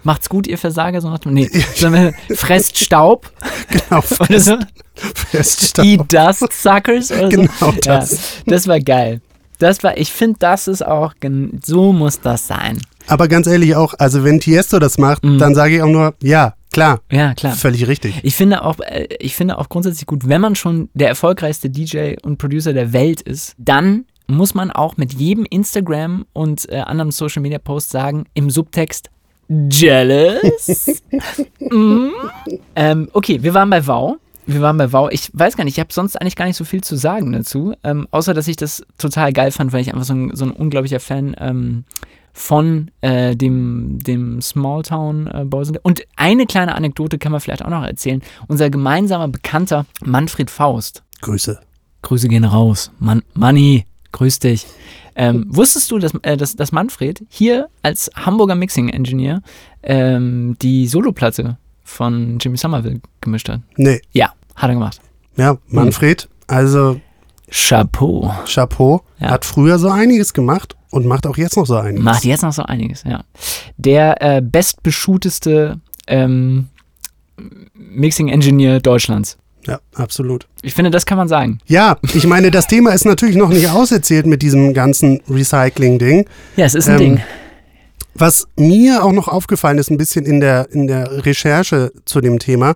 Macht's 0.03 0.29
gut, 0.29 0.47
ihr 0.47 0.57
Versager, 0.57 1.01
so 1.01 1.09
nach 1.09 1.19
dem, 1.19 1.33
nee, 1.33 1.49
sondern 1.75 2.13
fresst 2.33 2.77
Staub 2.77 3.31
Genau. 3.69 4.03
oder 4.19 4.39
so. 4.39 4.57
Feststand. 4.95 5.87
Eat 5.87 6.13
Dust 6.13 6.51
Suckers 6.51 7.11
oder 7.11 7.31
so. 7.31 7.37
Genau 7.37 7.71
das. 7.81 8.11
Ja, 8.11 8.43
das 8.47 8.67
war 8.67 8.79
geil. 8.79 9.21
Das 9.59 9.83
war, 9.83 9.97
ich 9.97 10.11
finde, 10.11 10.37
das 10.39 10.67
ist 10.67 10.85
auch, 10.85 11.13
so 11.63 11.93
muss 11.93 12.19
das 12.19 12.47
sein. 12.47 12.81
Aber 13.07 13.27
ganz 13.27 13.45
ehrlich 13.47 13.75
auch, 13.75 13.93
also 13.99 14.23
wenn 14.23 14.39
Tiesto 14.39 14.79
das 14.79 14.97
macht, 14.97 15.23
Mhm. 15.23 15.37
dann 15.37 15.53
sage 15.55 15.75
ich 15.75 15.81
auch 15.81 15.87
nur, 15.87 16.13
ja, 16.23 16.53
klar, 16.71 17.01
Ja, 17.11 17.33
klar. 17.33 17.53
völlig 17.53 17.87
richtig. 17.87 18.15
Ich 18.23 18.35
finde 18.35 18.63
auch, 18.63 18.79
äh, 18.79 19.07
ich 19.19 19.35
finde 19.35 19.57
auch 19.57 19.69
grundsätzlich 19.69 20.05
gut, 20.05 20.27
wenn 20.27 20.41
man 20.41 20.55
schon 20.55 20.89
der 20.93 21.09
erfolgreichste 21.09 21.69
DJ 21.69 22.15
und 22.23 22.37
Producer 22.37 22.73
der 22.73 22.93
Welt 22.93 23.21
ist, 23.21 23.53
dann 23.57 24.05
muss 24.27 24.53
man 24.53 24.69
auch 24.71 24.95
mit 24.97 25.13
jedem 25.13 25.45
Instagram 25.49 26.25
und 26.33 26.69
äh, 26.71 26.77
anderen 26.77 27.11
Social 27.11 27.41
Media 27.41 27.57
Post 27.59 27.89
sagen 27.89 28.25
im 28.35 28.49
Subtext 28.49 29.09
jealous. 29.69 31.01
mm. 31.59 32.09
ähm, 32.75 33.09
okay, 33.13 33.41
wir 33.41 33.53
waren 33.53 33.69
bei 33.69 33.85
Wow. 33.87 34.17
Wir 34.53 34.61
waren 34.61 34.77
bei 34.77 34.91
Wow. 34.91 35.09
Ich 35.11 35.29
weiß 35.33 35.55
gar 35.55 35.63
nicht, 35.63 35.75
ich 35.75 35.79
habe 35.79 35.93
sonst 35.93 36.19
eigentlich 36.19 36.35
gar 36.35 36.45
nicht 36.45 36.57
so 36.57 36.65
viel 36.65 36.83
zu 36.83 36.95
sagen 36.95 37.31
dazu, 37.31 37.73
ähm, 37.83 38.07
außer 38.09 38.33
dass 38.33 38.47
ich 38.47 38.55
das 38.55 38.83
total 38.97 39.31
geil 39.31 39.51
fand, 39.51 39.73
weil 39.73 39.81
ich 39.81 39.93
einfach 39.93 40.05
so 40.05 40.13
ein, 40.13 40.35
so 40.35 40.45
ein 40.45 40.51
unglaublicher 40.51 40.99
Fan 40.99 41.35
ähm, 41.39 41.83
von 42.33 42.89
äh, 43.01 43.35
dem, 43.35 43.99
dem 43.99 44.41
Smalltown 44.41 45.27
äh, 45.27 45.45
Boys 45.45 45.67
sind. 45.67 45.77
Und 45.83 46.03
eine 46.15 46.45
kleine 46.45 46.73
Anekdote 46.73 47.19
kann 47.19 47.31
man 47.31 47.41
vielleicht 47.41 47.63
auch 47.63 47.69
noch 47.69 47.83
erzählen. 47.83 48.21
Unser 48.47 48.69
gemeinsamer 48.69 49.27
Bekannter 49.27 49.85
Manfred 50.03 50.49
Faust. 50.49 51.03
Grüße. 51.21 51.59
Grüße 52.01 52.27
gehen 52.27 52.45
raus. 52.45 52.91
Man 52.99 53.21
Manni, 53.33 53.85
grüß 54.13 54.39
dich. 54.39 54.65
Ähm, 55.15 55.45
wusstest 55.49 55.91
du, 55.91 55.99
dass, 55.99 56.13
äh, 56.23 56.37
dass, 56.37 56.55
dass 56.55 56.71
Manfred 56.71 57.23
hier 57.29 57.67
als 57.83 58.09
Hamburger 58.15 58.55
Mixing 58.55 58.89
Engineer 58.89 59.41
ähm, 59.83 60.55
die 60.61 60.87
Soloplatte 60.87 61.57
von 61.83 62.39
Jimmy 62.39 62.57
Somerville 62.57 63.01
gemischt 63.21 63.49
hat? 63.49 63.61
Nee, 63.75 64.01
Ja, 64.13 64.31
hat 64.59 64.69
er 64.69 64.73
gemacht. 64.75 64.99
ja, 65.37 65.57
Manfred, 65.67 66.29
also 66.47 66.99
Chapeau. 67.51 68.31
Chapeau, 68.45 69.01
Ja. 69.19 69.31
hat 69.31 69.43
früher 69.45 69.79
so 69.79 69.89
einiges 69.89 70.33
gemacht 70.33 70.75
und 70.91 71.05
macht 71.07 71.25
auch 71.25 71.37
jetzt 71.37 71.57
noch 71.57 71.65
so 71.65 71.77
einiges. 71.77 72.03
Macht 72.03 72.23
jetzt 72.25 72.43
noch 72.43 72.53
so 72.53 72.61
einiges, 72.63 73.03
ja. 73.03 73.23
Der 73.77 74.21
äh, 74.21 74.41
bestbeschuhteste 74.41 75.79
ähm, 76.07 76.67
Mixing 77.73 78.27
Engineer 78.29 78.79
Deutschlands. 78.79 79.37
Ja, 79.65 79.79
absolut. 79.95 80.47
Ich 80.61 80.73
finde, 80.73 80.89
das 80.91 81.05
kann 81.05 81.17
man 81.17 81.27
sagen. 81.27 81.59
Ja, 81.67 81.97
ich 82.13 82.25
meine, 82.27 82.49
das 82.51 82.67
Thema 82.67 82.91
ist 82.91 83.05
natürlich 83.05 83.35
noch 83.35 83.49
nicht 83.49 83.69
auserzählt 83.69 84.25
mit 84.25 84.41
diesem 84.41 84.73
ganzen 84.73 85.21
Recycling-Ding. 85.29 86.25
Ja, 86.55 86.65
es 86.65 86.75
ist 86.75 86.87
ein 86.87 86.93
Ähm, 86.93 86.99
Ding. 86.99 87.21
Was 88.15 88.47
mir 88.57 89.03
auch 89.03 89.11
noch 89.11 89.27
aufgefallen 89.27 89.77
ist, 89.77 89.89
ein 89.91 89.97
bisschen 89.97 90.25
in 90.25 90.39
der, 90.39 90.69
in 90.71 90.87
der 90.87 91.25
Recherche 91.25 91.91
zu 92.05 92.19
dem 92.21 92.39
Thema, 92.39 92.73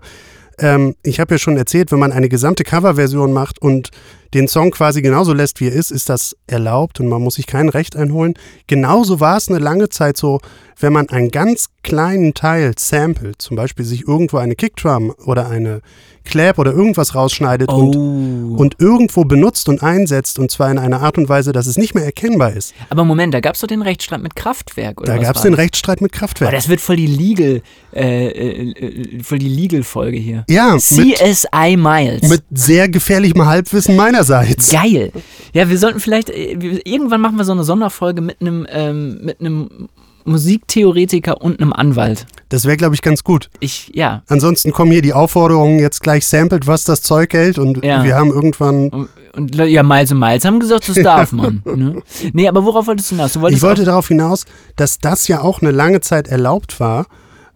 ähm, 0.58 0.94
ich 1.02 1.20
habe 1.20 1.34
ja 1.34 1.38
schon 1.38 1.56
erzählt, 1.56 1.92
wenn 1.92 1.98
man 1.98 2.12
eine 2.12 2.28
gesamte 2.28 2.64
Coverversion 2.64 3.32
macht 3.32 3.60
und 3.60 3.90
den 4.34 4.48
Song 4.48 4.70
quasi 4.72 5.00
genauso 5.00 5.32
lässt, 5.32 5.60
wie 5.60 5.68
er 5.68 5.72
ist, 5.72 5.90
ist 5.90 6.08
das 6.08 6.36
erlaubt 6.46 7.00
und 7.00 7.08
man 7.08 7.22
muss 7.22 7.34
sich 7.36 7.46
kein 7.46 7.68
Recht 7.68 7.96
einholen. 7.96 8.34
Genauso 8.66 9.20
war 9.20 9.36
es 9.36 9.48
eine 9.48 9.58
lange 9.58 9.88
Zeit 9.88 10.16
so, 10.16 10.40
wenn 10.80 10.92
man 10.92 11.08
einen 11.08 11.30
ganz 11.30 11.66
kleinen 11.84 12.34
Teil 12.34 12.72
samplet, 12.76 13.40
zum 13.40 13.56
Beispiel 13.56 13.84
sich 13.84 14.08
irgendwo 14.08 14.38
eine 14.38 14.56
Kickdrum 14.56 15.14
oder 15.24 15.48
eine 15.48 15.80
Clap 16.24 16.58
oder 16.58 16.72
irgendwas 16.72 17.14
rausschneidet 17.14 17.68
und, 17.68 17.94
Oh. 17.94 18.56
und 18.56 18.76
irgendwo 18.80 19.24
benutzt 19.24 19.68
und 19.68 19.82
einsetzt 19.82 20.38
und 20.38 20.50
zwar 20.50 20.70
in 20.70 20.78
einer 20.78 21.02
Art 21.02 21.18
und 21.18 21.28
Weise, 21.28 21.52
dass 21.52 21.66
es 21.66 21.76
nicht 21.76 21.94
mehr 21.94 22.04
erkennbar 22.04 22.54
ist. 22.54 22.74
Aber 22.88 23.04
Moment, 23.04 23.34
da 23.34 23.40
gab 23.40 23.54
es 23.54 23.60
doch 23.60 23.68
den 23.68 23.82
Rechtsstreit 23.82 24.22
mit 24.22 24.34
Kraftwerk, 24.34 25.00
oder 25.02 25.14
Da 25.16 25.22
gab 25.22 25.36
es 25.36 25.42
den? 25.42 25.52
Rechtsstreit 25.54 26.00
mit 26.00 26.12
Kraftwerk. 26.12 26.48
Aber 26.48 26.56
das 26.56 26.68
wird 26.68 26.80
voll 26.80 26.96
die 26.96 27.06
Legal, 27.06 27.60
äh, 27.94 28.26
äh, 28.28 28.70
äh, 28.70 29.22
voll 29.22 29.38
die 29.38 29.48
Legal-Folge 29.50 30.16
hier. 30.16 30.44
ja, 30.48 30.72
mit, 30.72 30.80
CSI 30.82 31.76
Miles. 31.76 32.22
mit 32.28 32.42
sehr 32.50 32.88
gefährlichem 32.88 33.44
Halbwissen 33.44 33.94
meinerseits. 34.28 34.70
Geil. 34.70 35.12
Ja, 35.52 35.68
wir 35.68 35.78
sollten 35.78 36.00
vielleicht, 36.00 36.30
äh, 36.30 36.52
irgendwann 36.84 37.20
machen 37.20 37.36
wir 37.36 37.44
so 37.44 37.52
eine 37.52 37.64
Sonderfolge 37.64 38.20
mit 38.20 38.40
einem, 38.40 38.66
ähm, 38.70 39.20
mit 39.22 39.40
einem 39.40 39.88
Musiktheoretiker 40.24 41.40
und 41.42 41.60
einem 41.60 41.72
Anwalt. 41.72 42.26
Das 42.48 42.64
wäre, 42.64 42.76
glaube 42.76 42.94
ich, 42.94 43.02
ganz 43.02 43.24
gut. 43.24 43.50
Ich, 43.60 43.90
ja, 43.94 44.22
Ansonsten 44.28 44.72
kommen 44.72 44.90
hier 44.90 45.02
die 45.02 45.12
Aufforderungen, 45.12 45.78
jetzt 45.78 46.02
gleich 46.02 46.26
samplet, 46.26 46.66
was 46.66 46.84
das 46.84 47.02
Zeug 47.02 47.32
hält 47.34 47.58
und 47.58 47.84
Ja. 47.84 48.02
wir 48.04 48.16
haben 48.16 48.30
irgendwann. 48.30 48.88
Und, 48.88 49.08
und 49.34 49.54
ja, 49.54 49.82
Miles 49.82 50.12
und 50.12 50.18
Miles 50.18 50.44
haben 50.44 50.60
gesagt, 50.60 50.88
das 50.88 50.96
darf 50.96 51.32
man. 51.32 51.62
Ne? 51.74 52.02
Nee, 52.32 52.48
aber 52.48 52.64
worauf 52.64 52.86
wolltest 52.86 53.10
du 53.10 53.16
hinaus? 53.16 53.32
Du 53.34 53.46
Ich 53.48 53.60
wollte 53.62 53.84
darauf 53.84 54.08
hinaus, 54.08 54.44
dass 54.76 54.98
das 54.98 55.28
ja 55.28 55.40
auch 55.40 55.60
eine 55.60 55.72
lange 55.72 56.00
Zeit 56.00 56.28
erlaubt 56.28 56.80
war. 56.80 57.06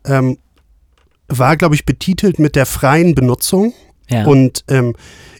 Ähm, 0.05 0.39
war, 1.29 1.57
glaube 1.57 1.75
ich, 1.75 1.85
betitelt 1.87 2.39
mit 2.39 2.57
der 2.57 2.67
freien 2.67 3.15
Benutzung. 3.15 3.73
Ja. 4.11 4.25
und 4.27 4.65
ähm, 4.69 4.95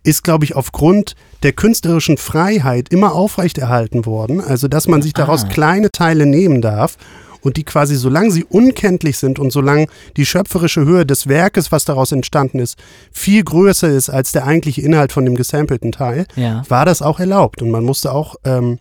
ist, 0.05 0.25
glaube 0.25 0.45
ich, 0.45 0.55
aufgrund 0.57 1.15
der 1.43 1.53
künstlerischen 1.53 2.17
Freiheit 2.19 2.89
immer 2.91 3.13
aufrechterhalten 3.15 4.07
worden. 4.07 4.41
Also, 4.41 4.69
dass 4.69 4.89
man 4.89 5.03
sich 5.03 5.13
daraus 5.13 5.45
Ah. 5.45 5.49
kleine 5.49 5.91
Teile 5.91 6.27
nehmen 6.27 6.61
darf 6.63 6.97
und 7.43 7.57
die 7.57 7.65
quasi, 7.65 7.95
solange 7.95 8.31
sie 8.31 8.45
unkenntlich 8.45 9.19
sind 9.19 9.39
und 9.39 9.51
solange 9.53 9.87
die 10.17 10.27
schöpferische 10.27 10.85
Höhe 10.85 11.07
des 11.07 11.29
Werkes, 11.29 11.71
was 11.73 11.85
daraus 11.85 12.11
entstanden 12.13 12.59
ist, 12.59 12.77
viel 13.13 13.43
größer 13.45 13.89
ist 13.89 14.09
als 14.09 14.33
der 14.33 14.45
eigentliche 14.47 14.81
Inhalt 14.83 15.13
von 15.13 15.25
dem 15.25 15.35
gesampelten 15.37 15.93
Teil, 15.93 16.27
Ja. 16.37 16.63
war 16.69 16.85
das 16.85 17.01
auch 17.03 17.21
erlaubt. 17.21 17.63
Und 17.63 17.71
man 17.71 17.85
musste 17.85 18.13
auch, 18.13 18.37
ähm, 18.45 18.79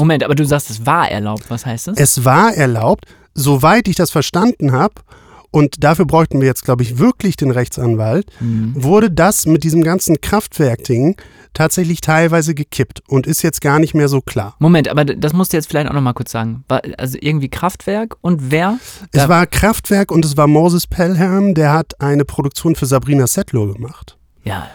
Moment, 0.00 0.22
aber 0.24 0.34
du 0.34 0.44
sagst, 0.44 0.70
es 0.70 0.86
war 0.86 1.10
erlaubt. 1.10 1.44
Was 1.48 1.66
heißt 1.66 1.88
das? 1.88 1.98
es 1.98 2.24
war 2.24 2.54
erlaubt, 2.54 3.04
soweit 3.34 3.88
ich 3.88 3.96
das 3.96 4.10
verstanden 4.10 4.72
habe, 4.72 4.94
und 5.50 5.82
dafür 5.82 6.04
bräuchten 6.06 6.40
wir 6.40 6.46
jetzt, 6.46 6.64
glaube 6.64 6.82
ich, 6.82 6.98
wirklich 6.98 7.36
den 7.36 7.50
Rechtsanwalt, 7.50 8.26
Mhm. 8.40 8.72
wurde 8.76 9.10
das 9.10 9.46
mit 9.46 9.64
diesem 9.64 9.82
ganzen 9.82 10.20
Kraftwerk-Ding 10.20 11.16
tatsächlich 11.54 12.00
teilweise 12.00 12.54
gekippt 12.54 13.02
und 13.08 13.26
ist 13.26 13.42
jetzt 13.42 13.60
gar 13.60 13.78
nicht 13.78 13.94
mehr 13.94 14.08
so 14.08 14.20
klar. 14.20 14.54
Moment, 14.58 14.88
aber 14.88 15.04
das 15.04 15.32
musst 15.32 15.52
du 15.52 15.56
jetzt 15.56 15.68
vielleicht 15.68 15.88
auch 15.88 15.94
nochmal 15.94 16.14
kurz 16.14 16.30
sagen. 16.30 16.64
War, 16.68 16.82
also 16.98 17.18
irgendwie 17.20 17.48
Kraftwerk 17.48 18.16
und 18.20 18.50
wer? 18.50 18.78
Es 19.12 19.28
war 19.28 19.46
Kraftwerk 19.46 20.12
und 20.12 20.24
es 20.24 20.36
war 20.36 20.46
Moses 20.46 20.86
Pelham, 20.86 21.54
der 21.54 21.72
hat 21.72 22.00
eine 22.00 22.24
Produktion 22.24 22.74
für 22.76 22.86
Sabrina 22.86 23.26
Settler 23.26 23.66
gemacht. 23.72 24.16
Ja. 24.44 24.68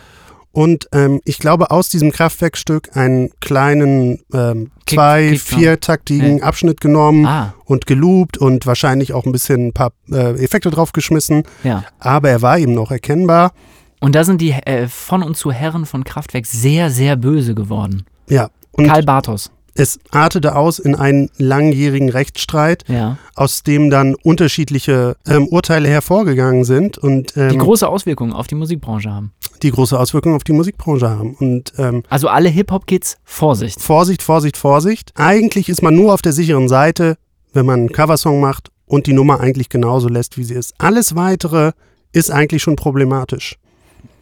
Und 0.53 0.87
ähm, 0.93 1.19
ich 1.25 1.39
glaube, 1.39 1.71
aus 1.71 1.89
diesem 1.89 2.11
Kraftwerkstück 2.11 2.95
einen 2.95 3.31
kleinen 3.41 4.19
ähm, 4.33 4.69
Kick- 4.85 4.95
zwei-, 4.99 5.35
viertaktigen 5.37 6.37
Ja. 6.37 6.43
Abschnitt 6.45 6.79
genommen 6.79 7.25
Ah, 7.25 7.55
und 7.65 7.87
geloopt 7.87 8.37
und 8.37 8.65
wahrscheinlich 8.67 9.13
auch 9.13 9.25
ein 9.25 9.31
bisschen 9.31 9.67
ein 9.69 9.73
paar 9.73 9.93
äh, 10.11 10.33
Effekte 10.43 10.69
draufgeschmissen. 10.69 11.43
ja. 11.63 11.83
Aber 11.99 12.29
er 12.29 12.41
war 12.43 12.59
eben 12.59 12.75
noch 12.75 12.91
erkennbar. 12.91 13.51
Und 13.99 14.13
da 14.15 14.23
sind 14.23 14.41
die 14.41 14.51
äh, 14.51 14.87
von 14.87 15.23
und 15.23 15.35
zu 15.37 15.51
Herren 15.51 15.85
von 15.87 16.03
Kraftwerk 16.03 16.45
sehr, 16.45 16.91
sehr 16.91 17.15
böse 17.15 17.55
geworden. 17.55 18.05
Ja. 18.29 18.49
Und 18.73 18.85
Karl 18.87 19.01
Bartos. 19.03 19.49
es 19.75 19.97
artete 20.11 20.55
aus 20.55 20.77
in 20.77 20.93
einen 20.93 21.29
langjährigen 21.37 22.09
Rechtsstreit, 22.09 22.83
Ja. 22.87 23.17
aus 23.33 23.63
dem 23.63 23.89
dann 23.89 24.13
unterschiedliche 24.15 25.15
ähm, 25.27 25.47
Urteile 25.47 25.87
hervorgegangen 25.89 26.63
sind 26.63 26.97
und 26.99 27.35
ähm, 27.37 27.49
Die 27.49 27.57
große 27.57 27.87
Auswirkungen 27.87 28.33
auf 28.33 28.45
die 28.47 28.55
Musikbranche 28.55 29.09
haben. 29.09 29.31
Die 29.63 29.71
große 29.71 29.97
Auswirkungen 29.99 30.35
auf 30.35 30.43
die 30.43 30.53
Musikbranche 30.53 31.09
haben. 31.09 31.35
Und 31.35 31.73
ähm, 31.77 32.03
Also 32.09 32.27
alle 32.27 32.49
Hip-Hop-Kids, 32.49 33.17
Vorsicht. 33.23 33.81
Vorsicht, 33.81 34.21
Vorsicht, 34.21 34.57
Vorsicht. 34.57 35.11
Eigentlich 35.15 35.69
ist 35.69 35.81
man 35.81 35.95
nur 35.95 36.13
auf 36.13 36.21
der 36.21 36.33
sicheren 36.33 36.67
Seite, 36.69 37.17
wenn 37.53 37.65
man 37.65 37.79
einen 37.81 37.91
Coversong 37.91 38.39
macht 38.39 38.69
und 38.85 39.07
die 39.07 39.13
Nummer 39.13 39.39
eigentlich 39.39 39.69
genauso 39.69 40.07
lässt, 40.09 40.37
wie 40.37 40.43
sie 40.43 40.53
ist. 40.55 40.73
Alles 40.77 41.15
Weitere 41.15 41.71
ist 42.11 42.29
eigentlich 42.31 42.61
schon 42.61 42.75
problematisch. 42.75 43.57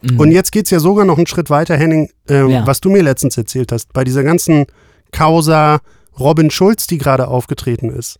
Mhm. 0.01 0.19
Und 0.19 0.31
jetzt 0.31 0.51
geht 0.51 0.65
es 0.65 0.71
ja 0.71 0.79
sogar 0.79 1.05
noch 1.05 1.17
einen 1.17 1.27
Schritt 1.27 1.49
weiter, 1.49 1.75
Henning, 1.75 2.09
ähm, 2.27 2.49
Ja. 2.49 2.67
was 2.67 2.79
du 2.81 2.89
mir 2.89 3.03
letztens 3.03 3.37
erzählt 3.37 3.71
hast, 3.71 3.91
bei 3.93 4.03
dieser 4.03 4.23
ganzen 4.23 4.65
Causa 5.11 5.79
Robin 6.19 6.51
Schulz, 6.51 6.87
die 6.87 6.97
gerade 6.97 7.27
aufgetreten 7.27 7.89
ist. 7.89 8.19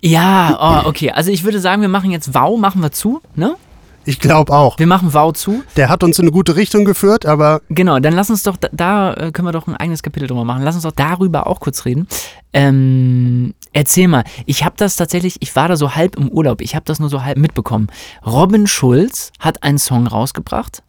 Ja, 0.00 0.82
oh, 0.84 0.88
okay. 0.88 1.10
Also 1.12 1.30
ich 1.30 1.44
würde 1.44 1.60
sagen, 1.60 1.80
wir 1.80 1.88
machen 1.88 2.10
jetzt 2.10 2.34
Wow, 2.34 2.58
machen 2.58 2.82
wir 2.82 2.92
zu, 2.92 3.20
ne? 3.36 3.56
Ich 4.06 4.20
glaube 4.20 4.52
auch. 4.52 4.78
Wir 4.78 4.86
machen 4.86 5.14
Wow 5.14 5.32
zu. 5.32 5.62
Der 5.76 5.88
hat 5.88 6.02
uns 6.02 6.18
in 6.18 6.24
eine 6.24 6.32
gute 6.32 6.56
Richtung 6.56 6.84
geführt, 6.84 7.26
aber 7.26 7.62
Genau, 7.68 7.98
dann 7.98 8.14
lass 8.14 8.30
uns 8.30 8.42
doch, 8.42 8.56
da, 8.56 8.68
da 8.72 9.14
äh, 9.14 9.32
können 9.32 9.48
wir 9.48 9.52
doch 9.52 9.66
ein 9.66 9.76
eigenes 9.76 10.02
Kapitel 10.02 10.28
drüber 10.28 10.44
machen. 10.44 10.62
Lass 10.62 10.74
uns 10.74 10.84
doch 10.84 10.92
darüber 10.92 11.46
auch 11.46 11.60
kurz 11.60 11.84
reden. 11.84 12.06
Ähm, 12.52 13.54
erzähl 13.72 14.08
mal, 14.08 14.24
ich 14.46 14.64
habe 14.64 14.74
das 14.76 14.96
tatsächlich, 14.96 15.36
ich 15.40 15.56
war 15.56 15.68
da 15.68 15.76
so 15.76 15.94
halb 15.94 16.16
im 16.16 16.28
Urlaub, 16.28 16.60
ich 16.60 16.74
habe 16.74 16.84
das 16.84 17.00
nur 17.00 17.08
so 17.08 17.24
halb 17.24 17.38
mitbekommen. 17.38 17.88
Robin 18.24 18.66
Schulz 18.66 19.32
hat 19.40 19.62
einen 19.62 19.78
Song 19.78 20.06
rausgebracht 20.06 20.82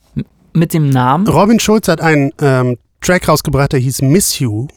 mit 0.55 0.73
dem 0.73 0.89
Namen 0.89 1.27
Robin 1.27 1.59
Schulz 1.59 1.87
hat 1.87 2.01
einen 2.01 2.31
ähm, 2.39 2.77
Track 3.01 3.27
rausgebracht, 3.27 3.73
der 3.73 3.79
hieß 3.79 4.01
Miss 4.01 4.39
You. 4.39 4.67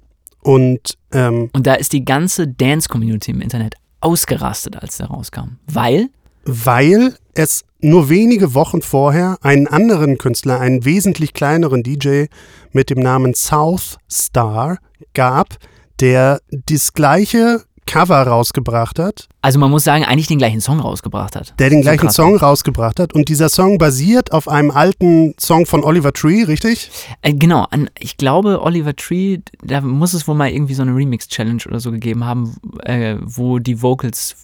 Und 0.43 0.99
ähm, 1.13 1.51
und 1.53 1.67
da 1.67 1.75
ist 1.75 1.93
die 1.93 2.05
ganze 2.05 2.47
Dance-Community 2.47 3.31
im 3.31 3.41
Internet 3.41 3.75
ausgerastet, 4.01 4.77
als 4.77 4.99
der 4.99 5.07
rauskam. 5.07 5.59
Weil, 5.67 6.09
weil 6.49 7.15
es 7.35 7.65
nur 7.81 8.09
wenige 8.09 8.55
Wochen 8.55 8.83
vorher 8.83 9.37
einen 9.43 9.69
anderen 9.69 10.19
Künstler, 10.19 10.59
einen 10.61 10.85
wesentlich 10.85 11.35
kleineren 11.35 11.83
DJ 11.83 12.25
mit 12.73 12.91
dem 12.91 13.01
Namen 13.01 13.35
South 13.35 13.99
Star 14.11 14.79
gab, 15.15 15.57
der 16.01 16.41
das 16.51 16.95
gleiche 16.95 17.63
Cover 17.87 18.23
rausgebracht 18.23 18.99
hat, 18.99 19.29
also 19.41 19.59
man 19.59 19.71
muss 19.71 19.85
sagen, 19.85 20.05
eigentlich 20.05 20.27
den 20.27 20.37
gleichen 20.37 20.61
Song 20.61 20.79
rausgebracht 20.79 21.35
hat. 21.35 21.55
der 21.59 21.71
den 21.71 21.81
gleichen. 21.81 22.11
Song 22.11 22.37
rausgebracht 22.37 23.01
hat. 23.01 23.15
Und 23.15 23.31
dieser 23.31 23.49
Song 23.49 23.79
basiert 23.79 24.33
auf 24.33 24.47
einem 24.47 24.71
alten 24.71 25.35
Song 25.39 25.65
von 25.65 25.85
Oliver 25.85 26.13
Tree, 26.13 26.43
richtig? 26.43 26.91
Äh, 27.23 27.33
genau, 27.33 27.67
an, 27.71 27.89
ich 27.99 28.19
glaube, 28.19 28.61
Oliver 28.61 28.95
Tree, 28.95 29.39
da 29.63 29.81
muss 29.81 30.13
es 30.13 30.29
wohl 30.29 30.35
mal 30.35 30.51
irgendwie 30.51 30.75
so 30.75 30.83
eine 30.83 30.95
Remix-Challenge 30.95 31.63
oder 31.67 31.81
so 31.81 31.91
gegeben 31.91 32.25
haben, 32.25 32.57
äh, 32.83 33.17
wo 33.21 33.59
die 33.59 33.81
Vocals 33.81 34.37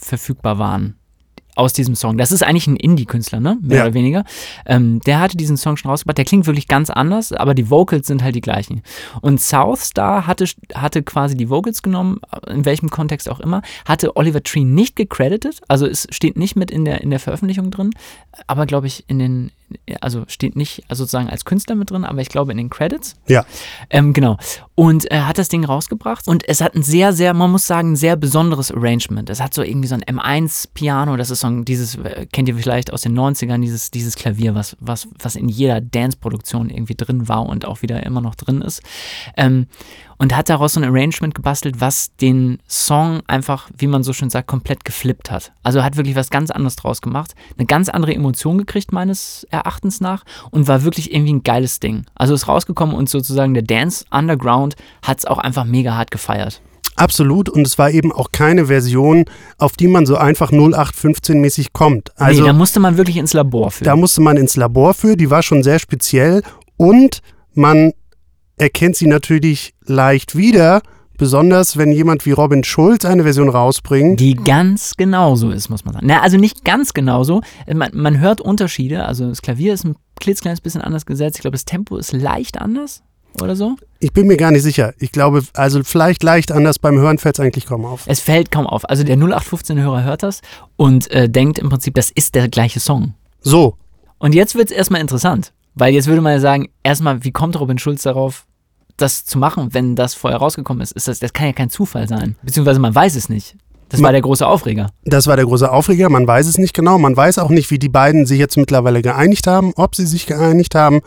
verfügbar 0.00 0.58
waren 0.58 0.97
aus 1.58 1.72
diesem 1.72 1.94
Song. 1.94 2.16
Das 2.18 2.30
ist 2.32 2.42
eigentlich 2.42 2.66
ein 2.68 2.76
Indie-Künstler, 2.76 3.40
ne? 3.40 3.58
Mehr 3.60 3.78
Ja. 3.78 3.84
oder 3.84 3.94
weniger. 3.94 4.24
Ähm, 4.64 5.00
der 5.00 5.20
hatte 5.20 5.36
diesen 5.36 5.56
Song 5.56 5.76
schon 5.76 5.90
rausgebracht. 5.90 6.18
Der 6.18 6.24
klingt 6.24 6.46
wirklich 6.46 6.68
ganz 6.68 6.88
anders, 6.88 7.32
aber 7.32 7.54
die 7.54 7.68
Vocals 7.68 8.06
sind 8.06 8.22
halt 8.22 8.36
die 8.36 8.40
gleichen. 8.40 8.82
Und 9.20 9.40
South 9.40 9.80
Star 9.80 10.26
hatte, 10.26 10.44
hatte 10.74 11.02
quasi 11.02 11.36
die 11.36 11.50
Vocals 11.50 11.82
genommen, 11.82 12.20
in 12.46 12.64
welchem 12.64 12.90
Kontext 12.90 13.28
auch 13.28 13.40
immer, 13.40 13.62
hatte 13.84 14.16
Oliver 14.16 14.42
Tree 14.42 14.64
nicht 14.64 14.94
gecredited, 14.96 15.60
also 15.68 15.86
es 15.86 16.06
steht 16.10 16.36
nicht 16.38 16.54
mit 16.56 16.70
in 16.70 16.84
der, 16.84 17.00
in 17.00 17.10
der 17.10 17.18
Veröffentlichung 17.20 17.70
drin, 17.70 17.90
aber 18.46 18.64
glaube 18.66 18.86
ich 18.86 19.04
in 19.08 19.18
den, 19.18 19.50
also 20.00 20.24
steht 20.28 20.56
nicht 20.56 20.84
also 20.88 21.04
sozusagen 21.04 21.28
als 21.28 21.44
Künstler 21.44 21.74
mit 21.74 21.90
drin, 21.90 22.04
aber 22.04 22.20
ich 22.20 22.28
glaube 22.28 22.52
in 22.52 22.58
den 22.58 22.70
Credits. 22.70 23.16
Ja. 23.26 23.44
Ähm, 23.90 24.12
genau. 24.12 24.38
Und 24.74 25.06
er 25.06 25.26
hat 25.26 25.38
das 25.38 25.48
Ding 25.48 25.64
rausgebracht 25.64 26.26
und 26.28 26.48
es 26.48 26.60
hat 26.60 26.74
ein 26.74 26.82
sehr, 26.82 27.12
sehr, 27.12 27.34
man 27.34 27.50
muss 27.50 27.66
sagen, 27.66 27.92
ein 27.92 27.96
sehr 27.96 28.16
besonderes 28.16 28.70
Arrangement. 28.70 29.28
Es 29.30 29.40
hat 29.40 29.54
so 29.54 29.62
irgendwie 29.62 29.88
so 29.88 29.94
ein 29.94 30.02
M1-Piano, 30.02 31.16
das 31.16 31.30
ist 31.30 31.40
so 31.40 31.48
ein, 31.48 31.64
dieses, 31.64 31.96
äh, 31.96 32.26
kennt 32.32 32.48
ihr 32.48 32.56
vielleicht 32.56 32.92
aus 32.92 33.02
den 33.02 33.18
90ern, 33.18 33.60
dieses, 33.60 33.90
dieses 33.90 34.14
Klavier, 34.16 34.54
was, 34.54 34.76
was, 34.80 35.08
was 35.18 35.36
in 35.36 35.48
jeder 35.48 35.80
Dance-Produktion 35.80 36.70
irgendwie 36.70 36.94
drin 36.94 37.28
war 37.28 37.46
und 37.46 37.64
auch 37.64 37.82
wieder 37.82 38.04
immer 38.04 38.20
noch 38.20 38.34
drin 38.34 38.62
ist. 38.62 38.82
Ähm, 39.36 39.66
und 40.18 40.36
hat 40.36 40.48
daraus 40.48 40.74
so 40.74 40.80
ein 40.80 40.84
Arrangement 40.84 41.34
gebastelt, 41.34 41.80
was 41.80 42.14
den 42.16 42.58
Song 42.68 43.22
einfach, 43.28 43.70
wie 43.76 43.86
man 43.86 44.02
so 44.02 44.12
schön 44.12 44.30
sagt, 44.30 44.48
komplett 44.48 44.84
geflippt 44.84 45.30
hat. 45.30 45.52
Also 45.62 45.82
hat 45.82 45.96
wirklich 45.96 46.16
was 46.16 46.30
ganz 46.30 46.50
anderes 46.50 46.76
draus 46.76 47.00
gemacht, 47.00 47.34
eine 47.56 47.66
ganz 47.66 47.88
andere 47.88 48.14
Emotion 48.14 48.58
gekriegt, 48.58 48.92
meines 48.92 49.44
Erachtens 49.50 49.57
nach, 50.00 50.24
und 50.50 50.68
war 50.68 50.82
wirklich 50.84 51.12
irgendwie 51.12 51.34
ein 51.34 51.42
geiles 51.42 51.80
Ding. 51.80 52.04
Also 52.14 52.34
ist 52.34 52.48
rausgekommen 52.48 52.94
und 52.94 53.08
sozusagen 53.08 53.54
der 53.54 53.62
Dance 53.62 54.04
Underground 54.10 54.76
hat 55.02 55.18
es 55.18 55.24
auch 55.24 55.38
einfach 55.38 55.64
mega 55.64 55.94
hart 55.94 56.10
gefeiert. 56.10 56.60
Absolut. 56.96 57.48
Und 57.48 57.66
es 57.66 57.78
war 57.78 57.90
eben 57.90 58.12
auch 58.12 58.32
keine 58.32 58.66
Version, 58.66 59.24
auf 59.56 59.72
die 59.72 59.88
man 59.88 60.04
so 60.04 60.16
einfach 60.16 60.50
0815-mäßig 60.50 61.68
kommt. 61.72 62.10
Also 62.16 62.40
nee, 62.40 62.46
da 62.48 62.52
musste 62.52 62.80
man 62.80 62.96
wirklich 62.96 63.16
ins 63.16 63.32
Labor 63.32 63.70
für. 63.70 63.84
Da 63.84 63.96
musste 63.96 64.20
man 64.20 64.36
ins 64.36 64.56
Labor 64.56 64.94
für, 64.94 65.16
die 65.16 65.30
war 65.30 65.42
schon 65.42 65.62
sehr 65.62 65.78
speziell 65.78 66.42
und 66.76 67.20
man 67.54 67.92
erkennt 68.56 68.96
sie 68.96 69.06
natürlich 69.06 69.74
leicht 69.84 70.36
wieder, 70.36 70.82
besonders 71.18 71.76
wenn 71.76 71.92
jemand 71.92 72.24
wie 72.24 72.32
Robin 72.32 72.64
Schulz 72.64 73.04
eine 73.04 73.24
Version 73.24 73.48
rausbringt. 73.48 74.18
die 74.18 74.34
ganz 74.34 74.96
genauso 74.96 75.50
ist, 75.50 75.68
muss 75.68 75.84
man 75.84 75.94
sagen. 75.94 76.06
Na, 76.06 76.22
also 76.22 76.38
nicht 76.38 76.64
ganz 76.64 76.94
genauso. 76.94 77.42
Man, 77.72 77.90
man 77.92 78.18
hört 78.20 78.40
Unterschiede. 78.40 79.04
Also 79.04 79.28
das 79.28 79.42
Klavier 79.42 79.74
ist 79.74 79.84
ein 79.84 79.96
klitzekleines 80.18 80.60
bisschen 80.60 80.80
anders 80.80 81.04
gesetzt. 81.04 81.36
Ich 81.36 81.42
glaube, 81.42 81.56
das 81.56 81.64
Tempo 81.66 81.96
ist 81.96 82.12
leicht 82.12 82.60
anders 82.60 83.02
oder 83.42 83.54
so. 83.56 83.76
Ich 84.00 84.12
bin 84.12 84.26
mir 84.26 84.36
gar 84.36 84.50
nicht 84.50 84.62
sicher. 84.62 84.94
Ich 84.98 85.12
glaube, 85.12 85.42
also 85.54 85.82
vielleicht 85.84 86.22
leicht 86.22 86.50
anders, 86.52 86.78
beim 86.78 86.96
Hören 86.98 87.18
fällt 87.18 87.38
es 87.38 87.40
eigentlich 87.44 87.66
kaum 87.66 87.84
auf. 87.84 88.04
Es 88.06 88.20
fällt 88.20 88.50
kaum 88.50 88.66
auf. 88.66 88.88
Also 88.88 89.04
der 89.04 89.16
0815-Hörer 89.16 90.04
hört 90.04 90.22
das 90.22 90.40
und 90.76 91.10
äh, 91.10 91.28
denkt 91.28 91.58
im 91.58 91.68
Prinzip, 91.68 91.94
das 91.94 92.10
ist 92.10 92.34
der 92.34 92.48
gleiche 92.48 92.80
Song. 92.80 93.14
So, 93.40 93.76
Und 94.18 94.34
jetzt 94.34 94.54
wird 94.56 94.70
es 94.70 94.76
erstmal 94.76 95.00
interessant, 95.00 95.52
weil 95.74 95.94
jetzt 95.94 96.06
würde 96.08 96.20
man 96.20 96.32
ja 96.32 96.40
sagen, 96.40 96.68
erstmal, 96.82 97.22
wie 97.24 97.30
kommt 97.30 97.58
Robin 97.60 97.78
Schulz 97.78 98.02
darauf, 98.02 98.46
das 98.98 99.24
zu 99.24 99.38
machen, 99.38 99.68
wenn 99.72 99.96
das 99.96 100.14
vorher 100.14 100.38
rausgekommen 100.38 100.82
ist? 100.82 100.92
ist 100.92 101.08
das, 101.08 101.18
das 101.20 101.32
kann 101.32 101.46
ja 101.46 101.52
kein 101.52 101.70
Zufall 101.70 102.06
sein. 102.08 102.36
Beziehungsweise 102.42 102.78
man 102.80 102.94
weiß 102.94 103.16
es 103.16 103.28
nicht. 103.28 103.56
Das 103.88 104.00
war 104.02 104.08
Ma- 104.08 104.12
der 104.12 104.20
große 104.20 104.46
Aufreger. 104.46 104.90
das 105.04 105.26
war 105.26 105.36
der 105.36 105.46
große 105.46 105.70
Aufreger. 105.72 106.10
Man 106.10 106.26
weiß 106.26 106.46
es 106.46 106.58
nicht 106.58 106.74
genau. 106.74 106.98
Man 106.98 107.16
weiß 107.16 107.38
auch 107.38 107.48
nicht, 107.48 107.70
wie 107.70 107.78
die 107.78 107.88
beiden 107.88 108.26
sich 108.26 108.38
jetzt 108.38 108.58
mittlerweile 108.58 109.00
geeinigt 109.00 109.46
haben, 109.46 109.72
ob 109.76 109.94
sie 109.94 110.04
sich 110.06 110.26
geeinigt 110.26 110.74
haben. 110.74 111.00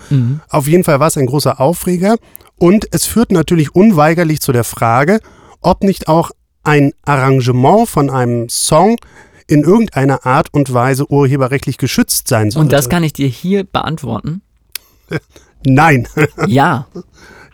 Auf 0.49 0.67
jeden 0.67 0.83
Fall 0.83 0.99
war 0.99 1.07
es 1.07 1.15
ein 1.17 1.27
großer 1.27 1.59
Aufreger. 1.59 2.15
Und 2.57 2.87
es 2.91 3.05
führt 3.05 3.31
natürlich 3.31 3.75
unweigerlich 3.75 4.39
zu 4.41 4.51
der 4.51 4.63
Frage, 4.63 5.19
ob 5.61 5.83
nicht 5.83 6.07
auch 6.07 6.31
ein 6.63 6.91
Arrangement 7.05 7.87
von 7.87 8.09
einem 8.09 8.49
Song 8.49 8.97
in 9.47 9.61
irgendeiner 9.63 10.25
Art 10.25 10.47
und 10.53 10.73
Weise 10.73 11.05
urheberrechtlich 11.11 11.77
geschützt 11.77 12.27
sein 12.29 12.49
sollte. 12.49 12.63
Und 12.65 12.71
das 12.71 12.89
kann 12.89 13.03
ich 13.03 13.13
dir 13.13 13.27
hier 13.27 13.63
beantworten. 13.63 14.41
Nein. 15.65 16.07
Ja, 16.47 16.87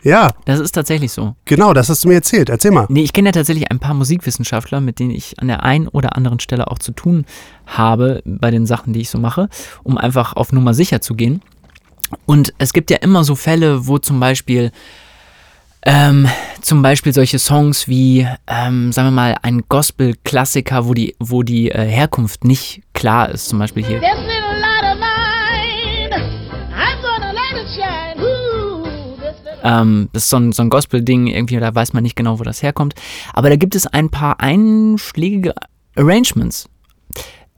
ja, 0.02 0.30
das 0.44 0.60
ist 0.60 0.72
tatsächlich 0.72 1.12
so. 1.12 1.34
genau, 1.44 1.72
das 1.72 1.88
hast 1.88 2.04
du 2.04 2.08
mir 2.08 2.14
erzählt. 2.14 2.48
Erzähl 2.48 2.70
mal. 2.70 2.86
Nee, 2.88 3.02
ich 3.02 3.12
kenne 3.12 3.28
ja 3.28 3.32
tatsächlich 3.32 3.70
ein 3.70 3.78
paar 3.78 3.94
Musikwissenschaftler, 3.94 4.80
mit 4.80 4.98
denen 4.98 5.10
ich 5.10 5.38
an 5.40 5.48
der 5.48 5.62
einen 5.64 5.88
oder 5.88 6.16
anderen 6.16 6.40
Stelle 6.40 6.68
auch 6.68 6.78
zu 6.78 6.92
tun 6.92 7.24
habe 7.66 8.22
bei 8.24 8.50
den 8.50 8.66
Sachen, 8.66 8.92
die 8.92 9.00
ich 9.00 9.10
so 9.10 9.18
mache, 9.18 9.48
um 9.82 9.98
einfach 9.98 10.34
auf 10.34 10.52
Nummer 10.52 10.74
sicher 10.74 11.00
zu 11.00 11.14
gehen. 11.14 11.42
Und 12.26 12.54
es 12.58 12.72
gibt 12.72 12.90
ja 12.90 12.98
immer 12.98 13.24
so 13.24 13.34
Fälle, 13.34 13.86
wo 13.86 13.98
zum 13.98 14.18
Beispiel 14.20 14.72
ähm, 15.82 16.28
zum 16.60 16.82
Beispiel 16.82 17.12
solche 17.12 17.38
Songs 17.38 17.88
wie, 17.88 18.26
ähm, 18.46 18.92
sagen 18.92 19.08
wir 19.08 19.12
mal, 19.12 19.36
ein 19.42 19.62
Gospel-Klassiker, 19.68 20.86
wo 20.86 20.94
die, 20.94 21.14
wo 21.20 21.42
die 21.42 21.70
äh, 21.70 21.86
Herkunft 21.86 22.44
nicht 22.44 22.82
klar 22.94 23.30
ist. 23.30 23.48
Zum 23.48 23.58
Beispiel 23.58 23.84
hier. 23.84 24.00
Ähm, 29.62 30.08
das 30.12 30.24
ist 30.24 30.30
so 30.30 30.36
ein, 30.36 30.52
so 30.52 30.62
ein 30.62 30.70
Gospel-Ding, 30.70 31.26
irgendwie, 31.26 31.58
da 31.58 31.74
weiß 31.74 31.92
man 31.92 32.02
nicht 32.02 32.16
genau, 32.16 32.38
wo 32.38 32.44
das 32.44 32.62
herkommt. 32.62 32.94
Aber 33.32 33.48
da 33.48 33.56
gibt 33.56 33.74
es 33.74 33.86
ein 33.86 34.10
paar 34.10 34.40
einschlägige 34.40 35.54
Arrangements, 35.96 36.68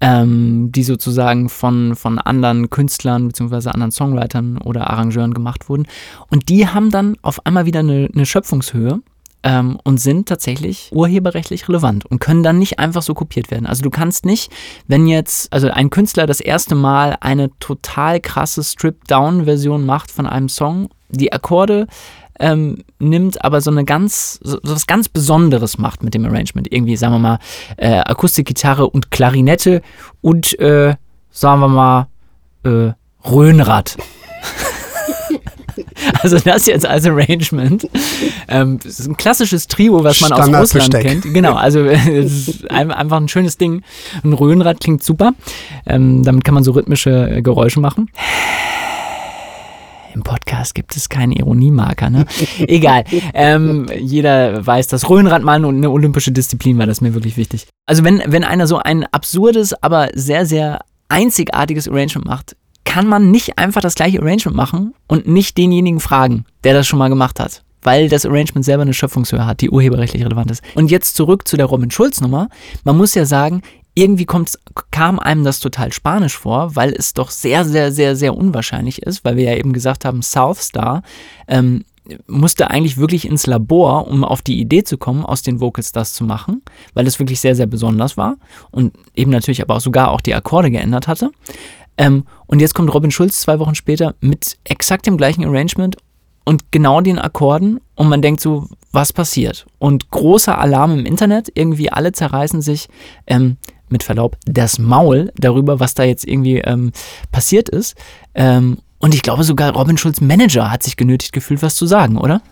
ähm, 0.01 0.73
die 0.73 0.83
sozusagen 0.83 1.49
von, 1.49 1.95
von 1.95 2.19
anderen 2.19 2.71
Künstlern 2.71 3.29
bzw. 3.29 3.71
anderen 3.71 3.93
Songwritern 3.93 4.59
oder 4.59 4.89
Arrangeuren 4.91 5.35
gemacht 5.35 5.69
wurden. 5.69 5.87
Und 6.29 6.49
die 6.49 6.67
haben 6.67 6.91
dann 6.91 7.17
auf 7.23 7.45
einmal 7.47 7.67
wieder 7.67 7.81
eine, 7.81 8.09
eine 8.13 8.27
Schöpfungshöhe. 8.27 9.01
Ähm, 9.43 9.79
und 9.85 9.99
sind 9.99 10.29
tatsächlich 10.29 10.91
urheberrechtlich 10.93 11.67
relevant 11.67 12.05
und 12.05 12.19
können 12.19 12.43
dann 12.43 12.59
nicht 12.59 12.79
einfach 12.79 13.01
so 13.01 13.15
kopiert 13.15 13.51
werden. 13.51 13.65
Also 13.65 13.83
du 13.83 13.89
kannst 13.89 14.27
nicht, 14.27 14.53
wenn 14.87 15.07
jetzt, 15.07 15.51
also 15.51 15.71
ein 15.71 15.89
Künstler 15.89 16.27
das 16.27 16.41
erste 16.41 16.75
Mal 16.75 17.17
eine 17.23 17.49
total 17.59 18.21
krasse 18.21 18.63
Strip-Down-Version 18.63 19.87
macht 19.87 20.11
von 20.11 20.27
einem 20.27 20.51
Song, 20.51 20.91
die 21.11 21.33
Akkorde 21.33 21.87
ähm, 22.39 22.85
nimmt, 22.99 23.45
aber 23.45 23.61
so 23.61 23.71
eine 23.71 23.85
ganz, 23.85 24.39
so, 24.43 24.59
so 24.63 24.75
was 24.75 24.87
ganz 24.87 25.09
Besonderes 25.09 25.77
macht 25.79 26.03
mit 26.03 26.15
dem 26.15 26.25
Arrangement. 26.25 26.73
Irgendwie, 26.73 26.97
sagen 26.97 27.15
wir 27.15 27.19
mal, 27.19 27.39
äh, 27.77 27.99
Akustikgitarre 27.99 28.89
und 28.89 29.11
Klarinette 29.11 29.83
und, 30.23 30.59
äh, 30.59 30.95
sagen 31.31 31.61
wir 31.61 31.69
mal, 31.69 32.07
äh, 32.65 32.93
Röhnrad. 33.29 33.97
Also 36.23 36.39
das 36.39 36.67
jetzt 36.67 36.85
als 36.87 37.07
Arrangement. 37.07 37.89
Ähm, 38.49 38.79
das 38.83 39.01
ist 39.01 39.07
ein 39.07 39.17
klassisches 39.17 39.67
Trio, 39.67 40.03
was 40.05 40.21
man 40.21 40.33
aus 40.33 40.49
Russland 40.75 40.93
kennt. 41.23 41.35
Genau, 41.35 41.55
also 41.55 41.81
es 41.85 42.49
ist 42.49 42.71
ein- 42.71 42.91
einfach 42.91 43.17
ein 43.19 43.29
schönes 43.29 43.57
Ding. 43.57 43.83
Ein 44.25 44.33
Röhnrad 44.33 44.81
klingt 44.81 45.03
super. 45.03 45.33
Ähm, 45.87 46.23
damit 46.23 46.45
kann 46.45 46.55
man 46.55 46.65
so 46.65 46.73
rhythmische 46.73 47.31
äh, 47.31 47.43
Geräusche 47.43 47.81
machen. 47.81 48.11
Im 50.15 50.23
Podcast 50.23 50.75
gibt 50.75 50.97
es 50.97 51.09
keinen 51.09 51.33
Ironiemarker, 51.33 52.11
ne? 52.11 52.27
Egal. 52.59 53.05
Ähm, 53.35 53.87
jeder 53.99 54.67
weiß, 54.67 54.89
dass 54.89 55.09
Röhnrad 55.09 55.43
mal 55.43 55.65
eine 55.65 55.91
olympische 55.91 56.33
Disziplin 56.33 56.79
war, 56.79 56.87
das 56.87 56.99
ist 56.99 57.03
mir 57.03 57.15
wirklich 57.15 57.37
wichtig. 57.37 57.69
Also 57.87 58.05
wenn, 58.05 58.23
wenn 58.27 58.45
einer 58.45 58.67
so 58.67 58.79
ein 58.79 59.05
absurdes, 59.13 59.73
aber 59.83 60.09
sehr, 60.15 60.47
sehr 60.47 60.81
einzigartiges 61.09 61.89
Arrangement 61.89 62.27
macht, 62.27 62.57
kann 62.85 63.07
man 63.07 63.31
nicht 63.31 63.59
einfach 63.59 63.81
das 63.81 63.95
gleiche 63.95 64.21
Arrangement 64.21 64.57
machen 64.57 64.95
und 65.07 65.29
nicht 65.29 65.57
denjenigen 65.57 66.01
fragen, 66.01 66.45
der 66.65 66.75
das 66.75 66.87
schon 66.87 66.99
mal 66.99 67.09
gemacht 67.09 67.39
hat. 67.39 67.63
Weil 67.83 68.09
das 68.09 68.27
Arrangement 68.27 68.65
selber 68.65 68.83
eine 68.83 68.93
Schöpfungshöhe 68.93 69.47
hat, 69.47 69.61
die 69.61 69.71
urheberrechtlich 69.71 70.25
relevant 70.25 70.51
ist. 70.51 70.63
Und 70.75 70.91
jetzt 70.91 71.15
zurück 71.15 71.49
zu 71.49 71.57
der 71.57 71.67
Robin 71.67 71.91
Schulz-Nummer. 71.91 72.49
Man 72.85 72.97
muss 72.97 73.15
ja 73.15 73.25
sagen, 73.25 73.63
irgendwie 74.01 74.27
kam 74.91 75.19
einem 75.19 75.45
das 75.45 75.61
total 75.61 75.93
spanisch 75.93 76.39
vor, 76.39 76.75
weil 76.75 76.93
es 76.93 77.13
doch 77.13 77.31
sehr, 77.31 77.67
sehr, 77.67 77.93
sehr, 77.93 78.17
sehr 78.17 78.35
unwahrscheinlich 78.35 79.03
ist, 79.03 79.27
weil 79.27 79.37
wir 79.37 79.45
ja 79.45 79.57
eben 79.57 79.75
gesagt 79.75 80.07
haben, 80.07 80.23
South 80.23 80.61
Star 80.61 81.03
ähm, 81.49 81.85
musste 82.27 82.71
eigentlich 82.71 82.97
wirklich 82.97 83.29
ins 83.29 83.47
Labor, 83.47 84.09
um 84.09 84.25
auf 84.25 84.41
die 84.41 84.59
Idee 84.59 84.85
zu 84.85 84.97
kommen, 84.97 85.25
aus 85.25 85.43
den 85.43 85.61
Vocals 85.61 85.93
das 85.93 86.15
zu 86.15 86.25
machen, 86.25 86.63
weil 86.95 87.07
es 87.07 87.19
wirklich 87.19 87.41
sehr, 87.41 87.55
sehr 87.55 87.67
besonders 87.67 88.17
war 88.17 88.37
und 88.71 88.95
eben 89.15 89.31
natürlich 89.31 89.61
aber 89.61 89.77
auch 89.77 89.81
sogar 89.81 90.11
auch 90.11 90.23
die 90.23 90.35
Akkorde 90.35 90.71
geändert 90.71 91.07
hatte. 91.07 91.31
Ähm, 91.99 92.25
und 92.47 92.61
jetzt 92.61 92.75
kommt 92.75 92.93
Robin 92.95 93.11
Schulz 93.11 93.43
zwei 93.43 93.59
Wochen 93.59 93.75
später 93.75 94.15
mit 94.21 94.57
exakt 94.65 95.07
dem 95.07 95.19
gleichen 95.19 95.45
Arrangement 95.45 95.99
und 96.47 96.73
genau 96.73 97.03
den 97.03 97.19
Akkorden 97.19 97.81
und 97.97 98.09
man 98.09 98.23
denkt 98.23 98.41
so, 98.41 98.67
was 98.93 99.13
passiert? 99.13 99.67
Und 99.79 100.11
großer 100.11 100.59
Alarm 100.59 100.99
im 100.99 101.07
Internet, 101.07 101.53
irgendwie 101.55 101.93
alle 101.93 102.13
zerreißen 102.13 102.63
sich, 102.63 102.89
ähm, 103.27 103.59
mit 103.93 104.03
Verlaub, 104.03 104.37
das 104.47 104.79
Maul 104.79 105.33
darüber, 105.37 105.81
was 105.81 105.95
da 105.95 106.05
jetzt 106.05 106.27
irgendwie 106.27 106.59
ähm, 106.59 106.93
passiert 107.33 107.69
ist. 107.69 107.97
Ähm, 108.35 108.79
und 108.99 109.15
ich 109.15 109.23
glaube 109.23 109.45
sogar 109.45 109.73
Robin 109.73 109.97
Schulz 109.97 110.21
Manager 110.21 110.71
hat 110.71 110.83
sich 110.83 110.97
genötigt 110.97 111.33
gefühlt, 111.33 111.63
was 111.63 111.75
zu 111.75 111.87
sagen, 111.87 112.19
oder? 112.19 112.43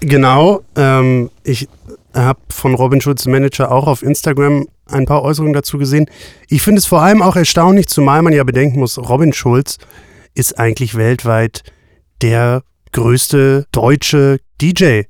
Genau, 0.00 0.60
ähm, 0.76 1.30
ich 1.44 1.68
habe 2.14 2.40
von 2.50 2.74
Robin 2.74 3.00
Schulz 3.00 3.26
Manager 3.26 3.72
auch 3.72 3.86
auf 3.86 4.02
Instagram 4.02 4.66
ein 4.86 5.06
paar 5.06 5.22
Äußerungen 5.22 5.54
dazu 5.54 5.78
gesehen. 5.78 6.06
Ich 6.48 6.62
finde 6.62 6.78
es 6.78 6.86
vor 6.86 7.00
allem 7.00 7.22
auch 7.22 7.36
erstaunlich, 7.36 7.88
zumal 7.88 8.22
man 8.22 8.32
ja 8.32 8.44
bedenken 8.44 8.80
muss, 8.80 8.98
Robin 8.98 9.32
Schulz 9.32 9.78
ist 10.34 10.58
eigentlich 10.58 10.94
weltweit 10.94 11.62
der 12.22 12.62
größte 12.92 13.66
deutsche 13.72 14.40
DJ 14.60 15.02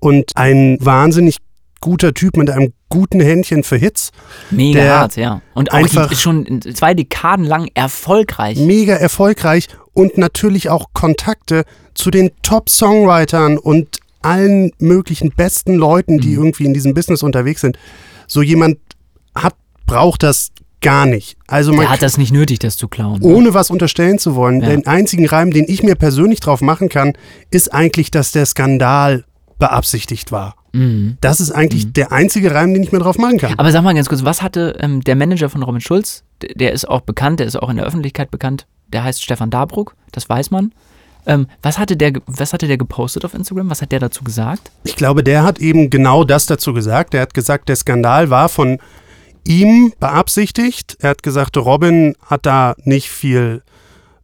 und 0.00 0.36
ein 0.36 0.78
wahnsinnig 0.80 1.38
guter 1.80 2.12
Typ 2.12 2.36
mit 2.36 2.50
einem 2.50 2.72
guten 2.94 3.20
Händchen 3.20 3.64
für 3.64 3.76
Hits. 3.76 4.10
Mega 4.50 4.82
hart, 5.00 5.16
ja. 5.16 5.42
Und 5.54 5.70
auch 5.72 5.74
einfach- 5.76 6.10
ist 6.12 6.22
schon 6.22 6.60
zwei 6.74 6.94
Dekaden 6.94 7.44
lang 7.44 7.68
erfolgreich. 7.74 8.58
mega 8.58 8.94
erfolgreich 8.94 9.68
und 9.92 10.16
natürlich 10.16 10.70
auch 10.70 10.86
Kontakte 10.94 11.64
zu 11.94 12.10
den 12.10 12.30
Top-Songwritern 12.42 13.58
und 13.58 13.98
allen 14.22 14.70
möglichen 14.78 15.30
besten 15.30 15.74
Leuten, 15.74 16.16
Mhm. 16.16 16.20
die 16.20 16.32
irgendwie 16.34 16.64
in 16.64 16.74
diesem 16.74 16.94
Business 16.94 17.22
unterwegs 17.22 17.60
sind. 17.60 17.78
So 18.26 18.40
jemand 18.42 18.78
hat, 19.34 19.54
braucht 19.86 20.22
das 20.22 20.50
gar 20.80 21.06
nicht. 21.06 21.36
Also 21.46 21.72
man 21.72 21.80
Der 21.82 21.90
hat 21.90 22.02
das 22.02 22.18
nicht 22.18 22.32
nötig, 22.32 22.58
das 22.58 22.76
zu 22.76 22.88
klauen. 22.88 23.20
ne? 23.20 23.26
ohne 23.26 23.54
was 23.54 23.70
unterstellen 23.70 24.18
zu 24.18 24.34
wollen, 24.34 24.60
Ja. 24.60 24.68
den 24.70 24.86
einzigen 24.86 25.26
Reim, 25.26 25.50
den 25.50 25.64
ich 25.68 25.82
mir 25.82 25.94
persönlich 25.94 26.40
drauf 26.40 26.60
machen 26.60 26.88
kann, 26.88 27.12
ist 27.50 27.72
eigentlich, 27.72 28.10
dass 28.10 28.32
der 28.32 28.46
Skandal 28.46 29.24
beabsichtigt 29.58 30.30
war. 30.32 30.56
Mhm. 30.74 31.16
Das 31.20 31.40
ist 31.40 31.52
eigentlich 31.52 31.92
der 31.92 32.10
einzige 32.12 32.52
Reim, 32.52 32.74
den 32.74 32.82
ich 32.82 32.90
mir 32.90 32.98
drauf 32.98 33.16
machen 33.16 33.38
kann. 33.38 33.54
Aber 33.56 33.70
sag 33.70 33.82
mal 33.84 33.94
ganz 33.94 34.08
kurz, 34.08 34.24
was 34.24 34.42
hatte 34.42 34.76
ähm, 34.80 35.02
der 35.02 35.14
Manager 35.14 35.48
von 35.48 35.62
Robin 35.62 35.80
Schulz, 35.80 36.24
der 36.42 36.72
ist 36.72 36.88
auch 36.88 37.00
bekannt, 37.00 37.40
der 37.40 37.46
ist 37.46 37.56
auch 37.56 37.70
in 37.70 37.76
der 37.76 37.86
Öffentlichkeit 37.86 38.30
bekannt, 38.30 38.66
der 38.88 39.04
heißt 39.04 39.22
Stefan 39.22 39.50
Dabruck, 39.50 39.94
das 40.12 40.28
weiß 40.28 40.50
man. 40.50 40.72
Ähm, 41.26 41.46
was, 41.62 41.78
hatte 41.78 41.96
der, 41.96 42.12
was 42.26 42.52
hatte 42.52 42.66
der 42.66 42.76
gepostet 42.76 43.24
auf 43.24 43.34
Instagram? 43.34 43.70
Was 43.70 43.80
hat 43.80 43.92
der 43.92 44.00
dazu 44.00 44.24
gesagt? 44.24 44.70
Ich 44.82 44.96
glaube, 44.96 45.22
der 45.22 45.42
hat 45.44 45.58
eben 45.58 45.88
genau 45.88 46.24
das 46.24 46.46
dazu 46.46 46.74
gesagt. 46.74 47.14
Er 47.14 47.22
hat 47.22 47.32
gesagt, 47.32 47.68
der 47.68 47.76
Skandal 47.76 48.28
war 48.28 48.48
von 48.50 48.78
ihm 49.46 49.92
beabsichtigt. 50.00 50.98
Er 51.00 51.10
hat 51.10 51.22
gesagt, 51.22 51.56
Robin 51.56 52.14
hat 52.26 52.44
da 52.44 52.74
nicht 52.84 53.08
viel 53.08 53.62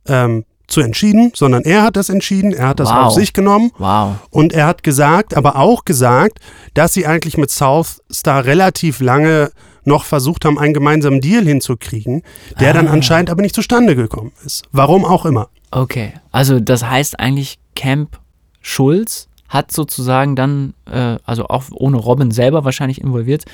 ähm, 0.07 0.45
zu 0.71 0.81
entschieden, 0.81 1.33
sondern 1.35 1.63
er 1.65 1.83
hat 1.83 1.97
das 1.97 2.09
entschieden. 2.09 2.53
Er 2.53 2.69
hat 2.69 2.81
das 2.81 2.89
Wow. 2.89 3.07
auf 3.07 3.13
sich 3.15 3.33
genommen. 3.33 3.71
Wow. 3.79 4.17
Und 4.31 4.53
er 4.53 4.67
hat 4.67 4.83
gesagt, 4.83 5.37
aber 5.37 5.57
auch 5.57 5.85
gesagt, 5.85 6.39
dass 6.75 6.93
sie 6.95 7.07
eigentlich 7.07 7.37
mit 7.37 7.51
South 7.51 8.03
Star 8.13 8.45
relativ 8.45 9.01
lange 9.01 9.51
noch 9.85 10.05
versucht 10.05 10.45
haben, 10.45 10.59
einen 10.59 10.75
gemeinsamen 10.75 11.21
Deal 11.21 11.45
hinzukriegen, 11.45 12.23
der 12.61 12.73
dann 12.75 12.87
anscheinend 12.87 13.31
aber 13.31 13.43
nicht 13.43 13.55
zustande 13.55 13.97
gekommen 13.97 14.33
ist. 14.45 14.65
Warum 14.73 15.05
auch 15.05 15.25
immer. 15.25 15.49
Okay, 15.71 16.13
also 16.33 16.61
das 16.61 16.85
heißt 16.85 17.19
eigentlich, 17.19 17.59
Camp 17.75 18.19
Schulz 18.61 19.29
hat 19.49 19.73
sozusagen 19.73 20.37
dann, 20.37 20.75
äh, 20.91 21.17
also 21.25 21.47
auch 21.47 21.65
ohne 21.73 21.97
Robin 21.97 22.31
selber 22.31 22.65
wahrscheinlich 22.65 23.01
involviert 23.01 23.45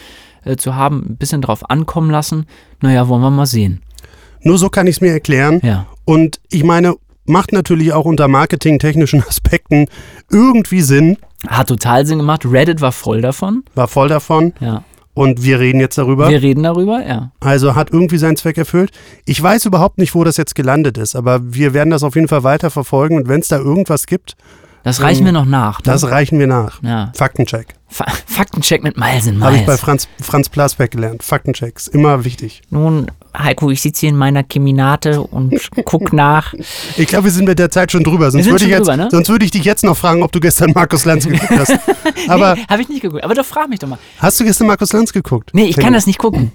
äh, 0.44 0.56
zu 0.56 0.74
haben, 0.74 1.06
ein 1.10 1.16
bisschen 1.16 1.40
drauf 1.42 1.70
ankommen 1.70 2.10
lassen. 2.10 2.46
Naja, 2.80 3.08
wollen 3.08 3.22
wir 3.22 3.30
mal 3.30 3.46
sehen. 3.46 3.82
Nur 4.42 4.58
so 4.58 4.68
kann 4.68 4.86
ich 4.86 4.96
es 4.96 5.00
mir 5.00 5.12
erklären. 5.12 5.60
Ja. 5.62 5.86
Und 6.04 6.40
ich 6.50 6.64
meine, 6.64 6.96
macht 7.26 7.52
natürlich 7.52 7.92
auch 7.92 8.04
unter 8.04 8.28
marketingtechnischen 8.28 9.22
Aspekten 9.28 9.86
irgendwie 10.30 10.80
Sinn, 10.80 11.18
Hat 11.46 11.68
total 11.68 12.06
Sinn 12.06 12.18
gemacht. 12.18 12.42
Reddit 12.44 12.80
war 12.80 12.92
voll 12.92 13.20
davon. 13.20 13.64
war 13.74 13.88
voll 13.88 14.08
davon. 14.08 14.52
Ja. 14.60 14.84
Und 15.14 15.42
wir 15.42 15.60
reden 15.60 15.80
jetzt 15.80 15.96
darüber. 15.96 16.28
Wir 16.28 16.42
reden 16.42 16.62
darüber, 16.62 17.02
ja. 17.06 17.30
Also 17.40 17.74
hat 17.74 17.90
irgendwie 17.90 18.18
seinen 18.18 18.36
Zweck 18.36 18.58
erfüllt. 18.58 18.90
Ich 19.24 19.42
weiß 19.42 19.64
überhaupt 19.64 19.96
nicht, 19.96 20.14
wo 20.14 20.24
das 20.24 20.36
jetzt 20.36 20.54
gelandet 20.54 20.98
ist, 20.98 21.16
aber 21.16 21.40
wir 21.42 21.72
werden 21.72 21.88
das 21.88 22.02
auf 22.02 22.16
jeden 22.16 22.28
Fall 22.28 22.42
weiter 22.44 22.68
verfolgen 22.68 23.16
und 23.16 23.28
wenn 23.28 23.40
es 23.40 23.48
da 23.48 23.56
irgendwas 23.56 24.06
gibt, 24.06 24.36
Das 24.86 25.00
reichen 25.00 25.24
wir 25.24 25.32
noch 25.32 25.46
nach. 25.46 25.80
Ne? 25.80 25.82
das 25.86 26.08
reichen 26.08 26.38
wir 26.38 26.46
nach. 26.46 26.80
ja. 26.80 27.10
Faktencheck. 27.12 27.74
Fa 27.88 28.06
Faktencheck 28.24 28.84
mit 28.84 28.96
Miles 28.96 29.26
in 29.26 29.42
Habe 29.42 29.56
ich 29.56 29.66
bei 29.66 29.76
Franz, 29.76 30.06
Franz 30.20 30.48
Plasberg 30.48 30.92
gelernt. 30.92 31.24
Faktenchecks, 31.24 31.88
immer 31.88 32.24
wichtig. 32.24 32.62
Nun, 32.70 33.10
Heiko, 33.36 33.72
ich 33.72 33.82
sitze 33.82 34.02
hier 34.02 34.10
in 34.10 34.16
meiner 34.16 34.44
Keminate 34.44 35.22
und 35.22 35.70
guck 35.84 36.12
nach. 36.12 36.54
Ich 36.96 37.08
glaube, 37.08 37.24
wir 37.24 37.32
sind 37.32 37.48
mit 37.48 37.58
der 37.58 37.68
Zeit 37.72 37.90
schon 37.90 38.04
drüber. 38.04 38.30
Sonst 38.30 38.46
würde 38.46 38.58
ich, 38.58 38.62
schon 38.62 38.70
jetzt, 38.70 38.78
drüber, 38.82 38.96
ne? 38.96 39.08
sonst 39.10 39.28
würde 39.28 39.44
ich 39.44 39.50
dich 39.50 39.64
jetzt 39.64 39.82
noch 39.82 39.96
fragen, 39.96 40.22
ob 40.22 40.30
du 40.30 40.38
gestern 40.38 40.70
Markus 40.70 41.04
Lanz 41.04 41.26
geguckt 41.28 41.58
hast. 41.58 41.72
Aber 42.28 42.54
nee, 42.54 42.64
habe 42.68 42.82
ich 42.82 42.88
nicht 42.88 43.02
geguckt. 43.02 43.24
Aber 43.24 43.34
doch 43.34 43.44
frag 43.44 43.68
mich 43.68 43.80
doch 43.80 43.88
mal. 43.88 43.98
hast 44.20 44.38
du 44.38 44.44
gestern 44.44 44.68
Markus 44.68 44.92
Lanz 44.92 45.12
geguckt? 45.12 45.50
Nee, 45.52 45.64
ich 45.64 45.74
kann 45.74 45.86
Henning? 45.86 45.94
das 45.94 46.06
nicht 46.06 46.20
gucken. 46.20 46.52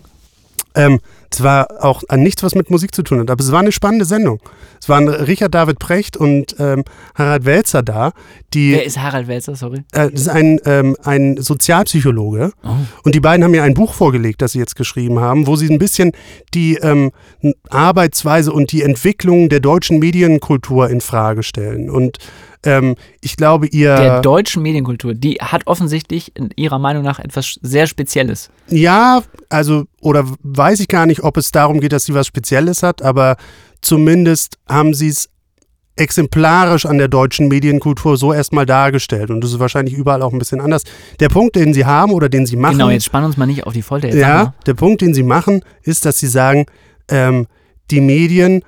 Ähm, 0.74 1.02
Es 1.34 1.42
war 1.44 1.68
auch 1.80 2.04
an 2.10 2.22
nichts, 2.24 2.44
was 2.44 2.56
mit 2.56 2.70
Musik 2.70 2.94
zu 2.94 3.04
tun 3.04 3.20
hat, 3.20 3.30
aber 3.30 3.42
es 3.42 3.52
war 3.52 3.62
eine 3.62 3.72
spannende 3.72 4.04
Sendung. 4.04 4.42
Es 4.82 4.90
waren 4.90 5.08
Richard 5.08 5.56
David 5.56 5.80
Precht 5.80 6.18
und 6.18 6.56
ähm, 6.60 6.84
Harald 7.16 7.46
Welzer 7.46 7.84
da, 7.84 8.12
die 8.54 8.74
Wer 8.74 8.86
ist 8.86 9.00
Harald 9.00 9.28
Welzer, 9.28 9.56
sorry? 9.56 9.84
äh, 9.94 10.10
das 10.12 10.22
ist 10.22 10.30
ein, 10.30 10.60
ähm, 10.66 10.98
ein 11.04 11.38
Sozialpsychologe. 11.38 12.52
Oh. 12.64 12.70
Und 13.04 13.16
die 13.16 13.22
beiden 13.22 13.44
haben 13.44 13.52
mir 13.52 13.64
ein 13.64 13.74
Buch 13.74 13.94
vorgelegt, 13.94 14.42
das 14.42 14.52
sie 14.52 14.60
jetzt 14.60 14.76
geschrieben 14.76 15.20
haben, 15.20 15.48
wo 15.48 15.56
sie 15.56 15.72
ein 15.72 15.80
bisschen 15.80 16.12
die 16.54 16.76
ähm, 16.76 17.12
Arbeitsweise 17.70 18.52
und 18.52 18.74
die 18.74 18.82
Entwicklung 18.82 19.48
der 19.48 19.62
deutschen 19.62 20.00
Medienkultur 20.00 20.90
in 20.90 21.00
Frage 21.00 21.44
stellen. 21.44 21.90
Und 21.90 22.18
ähm, 22.64 22.96
ich 23.22 23.38
glaube, 23.38 23.68
ihr. 23.68 23.96
Der 23.96 24.22
deutschen 24.22 24.62
Medienkultur, 24.62 25.14
die 25.14 25.36
hat 25.36 25.66
offensichtlich 25.66 26.36
in 26.36 26.50
ihrer 26.56 26.78
Meinung 26.78 27.04
nach 27.04 27.20
etwas 27.20 27.60
sehr 27.62 27.88
Spezielles. 27.88 28.52
Ja, 28.68 29.24
also, 29.50 29.86
oder 30.00 30.26
weiß 30.44 30.80
ich 30.80 30.88
gar 30.88 31.06
nicht, 31.06 31.21
ob 31.22 31.38
es 31.38 31.52
darum 31.52 31.80
geht, 31.80 31.92
dass 31.92 32.06
sie 32.06 32.14
was 32.14 32.28
Spezielles 32.28 32.84
hat, 32.84 33.02
aber 33.02 33.38
zumindest 33.82 34.58
haben 34.68 34.94
sie 34.94 35.10
es 35.10 35.30
exemplarisch 35.96 36.86
an 36.86 36.98
der 36.98 37.08
deutschen 37.08 37.48
Medienkultur 37.48 38.18
so 38.18 38.34
erstmal 38.34 38.66
dargestellt. 38.66 39.30
Und 39.30 39.44
das 39.44 39.52
ist 39.52 39.60
wahrscheinlich 39.60 39.96
überall 39.96 40.22
auch 40.22 40.34
ein 40.34 40.40
bisschen 40.40 40.62
anders. 40.62 40.84
Der 41.20 41.30
Punkt, 41.30 41.56
den 41.56 41.74
sie 41.74 41.86
haben 41.86 42.12
oder 42.12 42.30
den 42.30 42.46
sie 42.46 42.56
machen. 42.56 42.78
Genau, 42.78 42.90
jetzt 42.90 43.06
spannen 43.06 43.28
uns 43.28 43.38
mal 43.38 43.46
nicht 43.46 43.66
auf 43.66 43.74
die 43.74 43.82
Folter. 43.82 44.08
Jetzt 44.08 44.18
Ja, 44.18 44.54
der 44.66 44.74
Punkt, 44.74 45.02
den 45.02 45.14
sie 45.14 45.24
machen, 45.24 45.64
ist, 45.84 46.06
dass 46.06 46.18
sie 46.18 46.28
sagen, 46.28 46.66
ähm, 47.10 47.48
die 47.92 48.02
Medien 48.02 48.64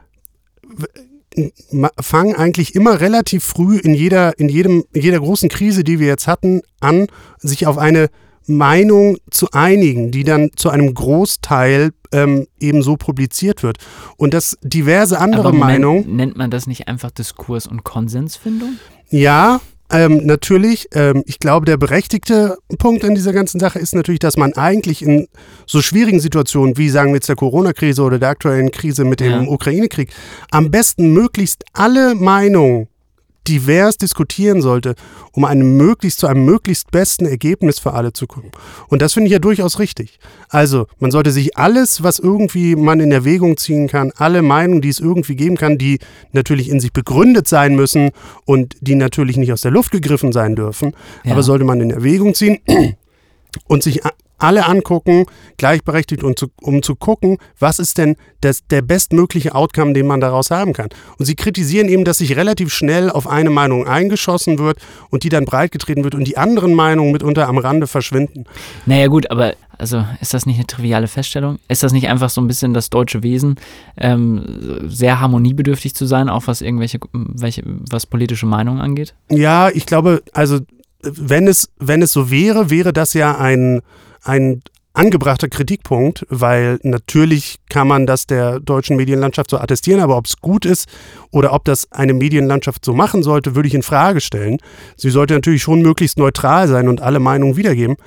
fangen 1.99 2.35
eigentlich 2.35 2.75
immer 2.75 2.99
relativ 2.99 3.43
früh 3.43 3.77
in 3.77 3.95
jeder, 3.95 4.37
in 4.37 4.49
jedem, 4.49 4.83
in 4.93 5.01
jeder 5.01 5.19
großen 5.19 5.49
Krise, 5.49 5.83
die 5.83 5.99
wir 5.99 6.07
jetzt 6.07 6.27
hatten, 6.27 6.61
an, 6.79 7.07
sich 7.39 7.65
auf 7.65 7.77
eine 7.77 8.09
Meinung 8.45 9.17
zu 9.31 9.47
einigen, 9.51 10.11
die 10.11 10.23
dann 10.23 10.51
zu 10.55 10.69
einem 10.69 10.93
Großteil 10.93 11.91
ähm, 12.11 12.47
eben 12.59 12.81
so 12.83 12.95
publiziert 12.95 13.63
wird. 13.63 13.77
Und 14.17 14.33
dass 14.33 14.57
diverse 14.61 15.19
andere 15.19 15.41
Aber 15.41 15.51
Moment, 15.51 15.81
Meinungen 15.81 16.15
nennt 16.15 16.37
man 16.37 16.51
das 16.51 16.67
nicht 16.67 16.87
einfach 16.87 17.11
Diskurs- 17.11 17.67
und 17.67 17.83
Konsensfindung? 17.83 18.77
Ja, 19.09 19.61
ähm, 19.89 20.25
natürlich. 20.25 20.87
Ähm, 20.93 21.23
ich 21.25 21.39
glaube, 21.39 21.65
der 21.65 21.77
berechtigte 21.77 22.57
Punkt 22.79 23.05
an 23.05 23.15
dieser 23.15 23.33
ganzen 23.33 23.59
Sache 23.59 23.79
ist 23.79 23.93
natürlich, 23.93 24.19
dass 24.19 24.37
man 24.37 24.53
eigentlich 24.53 25.01
in 25.03 25.27
so 25.67 25.81
schwierigen 25.81 26.19
Situationen 26.19 26.77
wie, 26.77 26.89
sagen 26.89 27.09
wir 27.11 27.15
jetzt, 27.15 27.29
der 27.29 27.35
Corona-Krise 27.35 28.01
oder 28.01 28.17
der 28.17 28.29
aktuellen 28.29 28.71
Krise 28.71 29.05
mit 29.05 29.19
dem 29.19 29.43
Ja. 29.43 29.49
Ukraine-Krieg, 29.49 30.11
am 30.51 30.71
besten 30.71 31.13
möglichst 31.13 31.63
alle 31.73 32.15
Meinungen 32.15 32.87
divers 33.47 33.97
diskutieren 33.97 34.61
sollte, 34.61 34.95
um 35.31 35.45
einem 35.45 35.77
möglichst 35.77 36.19
zu 36.19 36.27
einem 36.27 36.45
möglichst 36.45 36.91
besten 36.91 37.25
Ergebnis 37.25 37.79
für 37.79 37.93
alle 37.93 38.13
zu 38.13 38.27
kommen. 38.27 38.51
Und 38.87 39.01
das 39.01 39.13
finde 39.13 39.27
ich 39.27 39.33
ja 39.33 39.39
durchaus 39.39 39.79
richtig. 39.79 40.19
Also, 40.49 40.87
man 40.99 41.11
sollte 41.11 41.31
sich 41.31 41.57
alles, 41.57 42.03
was 42.03 42.19
irgendwie 42.19 42.75
man 42.75 42.99
in 42.99 43.11
Erwägung 43.11 43.57
ziehen 43.57 43.87
kann, 43.87 44.11
alle 44.15 44.41
Meinungen, 44.41 44.81
die 44.81 44.89
es 44.89 44.99
irgendwie 44.99 45.35
geben 45.35 45.57
kann, 45.57 45.77
die 45.77 45.99
natürlich 46.31 46.69
in 46.69 46.79
sich 46.79 46.93
begründet 46.93 47.47
sein 47.47 47.75
müssen 47.75 48.11
und 48.45 48.75
die 48.81 48.95
natürlich 48.95 49.37
nicht 49.37 49.51
aus 49.51 49.61
der 49.61 49.71
Luft 49.71 49.91
gegriffen 49.91 50.31
sein 50.31 50.55
dürfen, 50.55 50.93
Ja. 51.23 51.33
aber 51.33 51.43
sollte 51.43 51.65
man 51.65 51.81
in 51.81 51.91
Erwägung 51.91 52.33
ziehen 52.33 52.59
und 53.67 53.83
sich 53.83 54.01
alle 54.43 54.65
angucken, 54.65 55.25
gleichberechtigt, 55.57 56.23
und 56.23 56.37
zu, 56.37 56.47
um 56.61 56.83
zu 56.83 56.95
gucken, 56.95 57.37
was 57.59 57.79
ist 57.79 57.97
denn 57.97 58.15
das, 58.41 58.67
der 58.67 58.81
bestmögliche 58.81 59.55
Outcome, 59.55 59.93
den 59.93 60.05
man 60.05 60.19
daraus 60.19 60.51
haben 60.51 60.73
kann. 60.73 60.89
Und 61.17 61.25
sie 61.25 61.35
kritisieren 61.35 61.87
eben, 61.87 62.03
dass 62.03 62.17
sich 62.17 62.35
relativ 62.35 62.73
schnell 62.73 63.09
auf 63.09 63.27
eine 63.27 63.49
Meinung 63.49 63.87
eingeschossen 63.87 64.59
wird 64.59 64.77
und 65.09 65.23
die 65.23 65.29
dann 65.29 65.45
breitgetreten 65.45 66.03
wird 66.03 66.13
und 66.13 66.27
die 66.27 66.37
anderen 66.37 66.73
Meinungen 66.73 67.11
mitunter 67.13 67.47
am 67.47 67.57
Rande 67.57 67.87
verschwinden. 67.87 68.43
Naja 68.85 69.07
gut, 69.07 69.31
aber 69.31 69.53
also 69.77 70.05
ist 70.21 70.33
das 70.33 70.45
nicht 70.45 70.57
eine 70.57 70.67
triviale 70.67 71.07
Feststellung? 71.07 71.57
Ist 71.67 71.83
das 71.83 71.93
nicht 71.93 72.07
einfach 72.07 72.29
so 72.29 72.41
ein 72.41 72.47
bisschen 72.47 72.73
das 72.73 72.89
deutsche 72.89 73.23
Wesen, 73.23 73.55
ähm, 73.97 74.81
sehr 74.87 75.19
harmoniebedürftig 75.19 75.95
zu 75.95 76.05
sein, 76.05 76.29
auch 76.29 76.47
was 76.47 76.61
irgendwelche, 76.61 76.99
welche, 77.13 77.63
was 77.65 78.05
politische 78.05 78.45
Meinungen 78.45 78.81
angeht? 78.81 79.15
Ja, 79.29 79.69
ich 79.69 79.85
glaube, 79.85 80.21
also 80.33 80.59
wenn 81.01 81.47
es, 81.47 81.69
wenn 81.79 82.01
es 82.01 82.13
so 82.13 82.29
wäre, 82.29 82.69
wäre 82.69 82.93
das 82.93 83.13
ja 83.13 83.37
ein, 83.37 83.81
ein 84.23 84.61
angebrachter 84.93 85.49
Kritikpunkt, 85.49 86.25
weil 86.29 86.79
natürlich 86.83 87.57
kann 87.69 87.87
man 87.87 88.05
das 88.05 88.27
der 88.27 88.59
deutschen 88.59 88.95
Medienlandschaft 88.95 89.49
so 89.49 89.57
attestieren, 89.57 89.99
aber 89.99 90.17
ob 90.17 90.27
es 90.27 90.37
gut 90.37 90.65
ist 90.65 90.87
oder 91.31 91.51
ob 91.53 91.65
das 91.65 91.91
eine 91.91 92.13
Medienlandschaft 92.13 92.85
so 92.85 92.93
machen 92.93 93.23
sollte, 93.23 93.55
würde 93.55 93.67
ich 93.67 93.73
in 93.73 93.81
Frage 93.81 94.21
stellen. 94.21 94.57
Sie 94.95 95.09
sollte 95.09 95.33
natürlich 95.33 95.63
schon 95.63 95.81
möglichst 95.81 96.17
neutral 96.17 96.67
sein 96.67 96.87
und 96.87 97.01
alle 97.01 97.19
Meinungen 97.19 97.57
wiedergeben. 97.57 97.97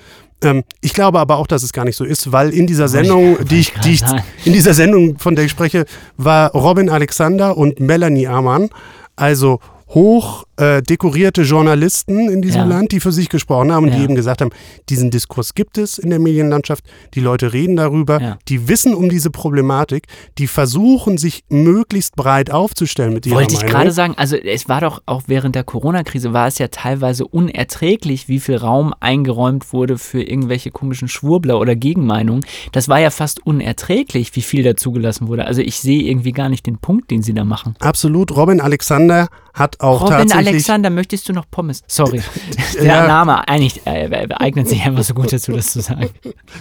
Ähm, 0.43 0.63
ich 0.81 0.93
glaube 0.93 1.19
aber 1.19 1.39
auch, 1.39 1.49
dass 1.49 1.65
es 1.65 1.73
gar 1.73 1.85
nicht 1.85 1.97
so 1.97 2.05
ist, 2.05 2.31
weil 2.31 2.51
in 2.51 2.69
dieser 2.69 2.89
Sendung, 2.89 3.37
die 3.45 3.61
ich, 3.61 3.73
die 3.85 3.95
ich, 3.95 4.03
in 4.45 4.53
dieser 4.53 4.75
Sendung, 4.75 5.19
von 5.19 5.35
der 5.35 5.47
ich 5.47 5.51
spreche, 5.51 5.87
war 6.17 6.53
Robin 6.53 6.89
Alexander 6.89 7.57
und 7.57 7.81
Melanie 7.81 8.29
Amann, 8.29 8.69
also 9.17 9.59
hoch 9.89 10.46
äh, 10.57 10.83
dekorierte 10.83 11.43
Journalisten 11.43 12.29
in 12.31 12.43
diesem 12.43 12.63
Ja. 12.63 12.67
Land, 12.67 12.93
die 12.93 13.01
für 13.01 13.13
sich 13.13 13.29
gesprochen 13.29 13.73
haben 13.73 13.85
und 13.85 13.91
die 13.93 13.99
Ja. 13.99 14.05
eben 14.05 14.15
gesagt 14.15 14.41
haben, 14.41 14.51
diesen 14.89 15.11
Diskurs 15.11 15.55
gibt 15.55 15.77
es 15.79 15.99
in 15.99 16.11
der 16.11 16.19
Medienlandschaft, 16.19 16.85
die 17.15 17.21
Leute 17.21 17.53
reden 17.53 17.77
darüber, 17.77 18.21
Ja. 18.21 18.39
die 18.49 18.69
wissen 18.69 18.95
um 18.95 19.09
diese 19.09 19.31
Problematik, 19.31 20.05
die 20.39 20.47
versuchen 20.47 21.19
sich 21.19 21.45
möglichst 21.49 22.17
breit 22.17 22.51
aufzustellen 22.51 23.13
mit 23.13 23.27
ihrer 23.27 23.37
Wollte 23.37 23.55
ich 23.55 23.61
Meinung. 23.61 23.73
gerade 23.73 23.93
sagen, 23.93 24.15
also 24.17 24.37
es 24.37 24.69
war 24.69 24.81
doch 24.81 25.03
auch 25.07 25.23
während 25.27 25.55
der 25.55 25.65
Corona-Krise 25.65 26.33
war 26.33 26.47
es 26.47 26.59
ja 26.59 26.69
teilweise 26.69 27.27
unerträglich, 27.27 28.29
wie 28.29 28.41
viel 28.41 28.57
Raum 28.57 28.95
eingeräumt 29.01 29.73
wurde 29.73 29.99
für 29.99 30.23
irgendwelche 30.23 30.71
komischen 30.71 31.09
Schwurbler 31.09 31.61
oder 31.61 31.75
Gegenmeinungen. 31.77 32.45
Das 32.73 32.89
war 32.89 33.01
ja 33.01 33.11
fast 33.11 33.45
unerträglich, 33.47 34.35
wie 34.37 34.43
viel 34.43 34.63
da 34.63 34.77
zugelassen 34.77 35.29
wurde. 35.29 35.45
Also 35.47 35.63
ich 35.63 35.81
sehe 35.81 36.03
irgendwie 36.03 36.33
gar 36.33 36.49
nicht 36.49 36.67
den 36.67 36.79
Punkt, 36.79 37.11
den 37.11 37.23
sie 37.23 37.35
da 37.35 37.45
machen. 37.45 37.75
Absolut, 37.81 38.35
Robin 38.37 38.61
Alexander 38.61 39.29
hat 39.55 39.81
auch 39.81 40.03
Robin 40.03 40.17
tatsächlich 40.19 40.46
Alexander, 40.49 40.91
möchtest 40.91 41.29
du 41.29 41.33
noch 41.33 41.45
Pommes? 41.51 41.83
Sorry. 41.87 42.23
Der 42.75 42.85
Ja. 42.85 43.07
Name 43.07 43.47
eigentlich 43.49 43.87
äh, 43.87 44.27
eignet 44.39 44.69
sich 44.69 44.83
einfach 44.85 45.03
so 45.03 45.15
gut 45.15 45.33
dazu, 45.33 45.53
das 45.53 45.73
zu 45.73 45.81
sagen. 45.81 46.11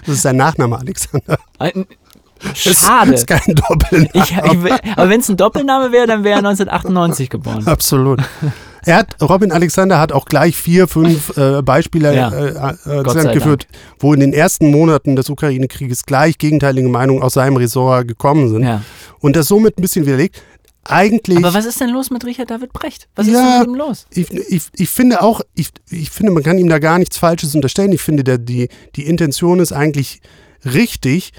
das 0.06 0.16
ist 0.16 0.22
sein 0.22 0.38
Nachname 0.38 0.78
Alexander. 0.80 1.38
Äh, 1.60 1.72
Das 2.42 2.58
Schade. 2.60 3.14
ist 3.14 3.28
kein 3.28 3.56
Doppelname. 3.56 4.10
Ich, 4.14 4.32
ich, 4.32 4.38
aber 4.98 5.10
wenn 5.10 5.20
es 5.22 5.30
ein 5.30 5.38
Doppelname 5.38 5.92
wäre, 5.92 6.06
dann 6.08 6.24
wäre 6.24 6.36
er 6.36 6.40
1998 6.40 7.30
geboren. 7.30 7.66
Absolut. 7.68 8.22
Er 8.88 8.98
hat, 8.98 9.16
Robin 9.20 9.52
Alexander 9.52 9.98
hat 10.00 10.12
auch 10.12 10.26
gleich 10.26 10.56
vier, 10.56 10.88
fünf 10.88 11.36
äh, 11.38 11.64
Beispiele 11.64 12.16
Ja. 12.16 12.30
äh, 12.30 12.50
äh, 12.86 13.02
Land 13.02 13.34
geführt, 13.34 13.68
wo 14.00 14.14
in 14.14 14.20
den 14.20 14.32
ersten 14.32 14.70
Monaten 14.70 15.16
des 15.16 15.28
Ukraine-Krieges 15.32 16.06
gleich 16.06 16.38
gegenteilige 16.38 16.88
Meinungen 16.88 17.24
aus 17.24 17.34
seinem 17.34 17.58
Ressort 17.58 18.08
gekommen 18.08 18.48
sind. 18.50 18.64
Ja. 18.64 18.82
Und 19.22 19.36
das 19.36 19.48
somit 19.48 19.80
ein 19.80 19.82
bisschen 19.82 20.06
widerlegt. 20.06 20.44
Eigentlich, 20.88 21.38
Aber 21.38 21.54
was 21.54 21.66
ist 21.66 21.82
denn 21.82 21.90
los 21.90 22.12
mit 22.12 22.24
Richard 22.26 22.52
David 22.52 22.72
Brecht? 22.72 23.08
Was 23.16 23.28
ist 23.28 23.34
Ja. 23.34 23.60
denn 23.60 23.60
mit 23.60 23.68
ihm 23.70 23.76
los? 23.76 24.06
ich, 24.12 24.32
ich, 24.32 24.64
ich 24.74 24.90
finde 24.90 25.22
auch, 25.24 25.42
ich, 25.56 25.70
ich 25.90 26.12
finde, 26.12 26.32
man 26.32 26.44
kann 26.44 26.58
ihm 26.60 26.70
da 26.70 26.80
gar 26.80 27.00
nichts 27.00 27.18
Falsches 27.18 27.56
unterstellen. 27.56 27.92
Ich 27.92 28.02
finde, 28.02 28.24
der, 28.24 28.38
die, 28.38 28.70
die 28.96 29.06
Intention 29.08 29.60
ist 29.60 29.72
eigentlich 29.72 30.22
richtig, 30.64 31.34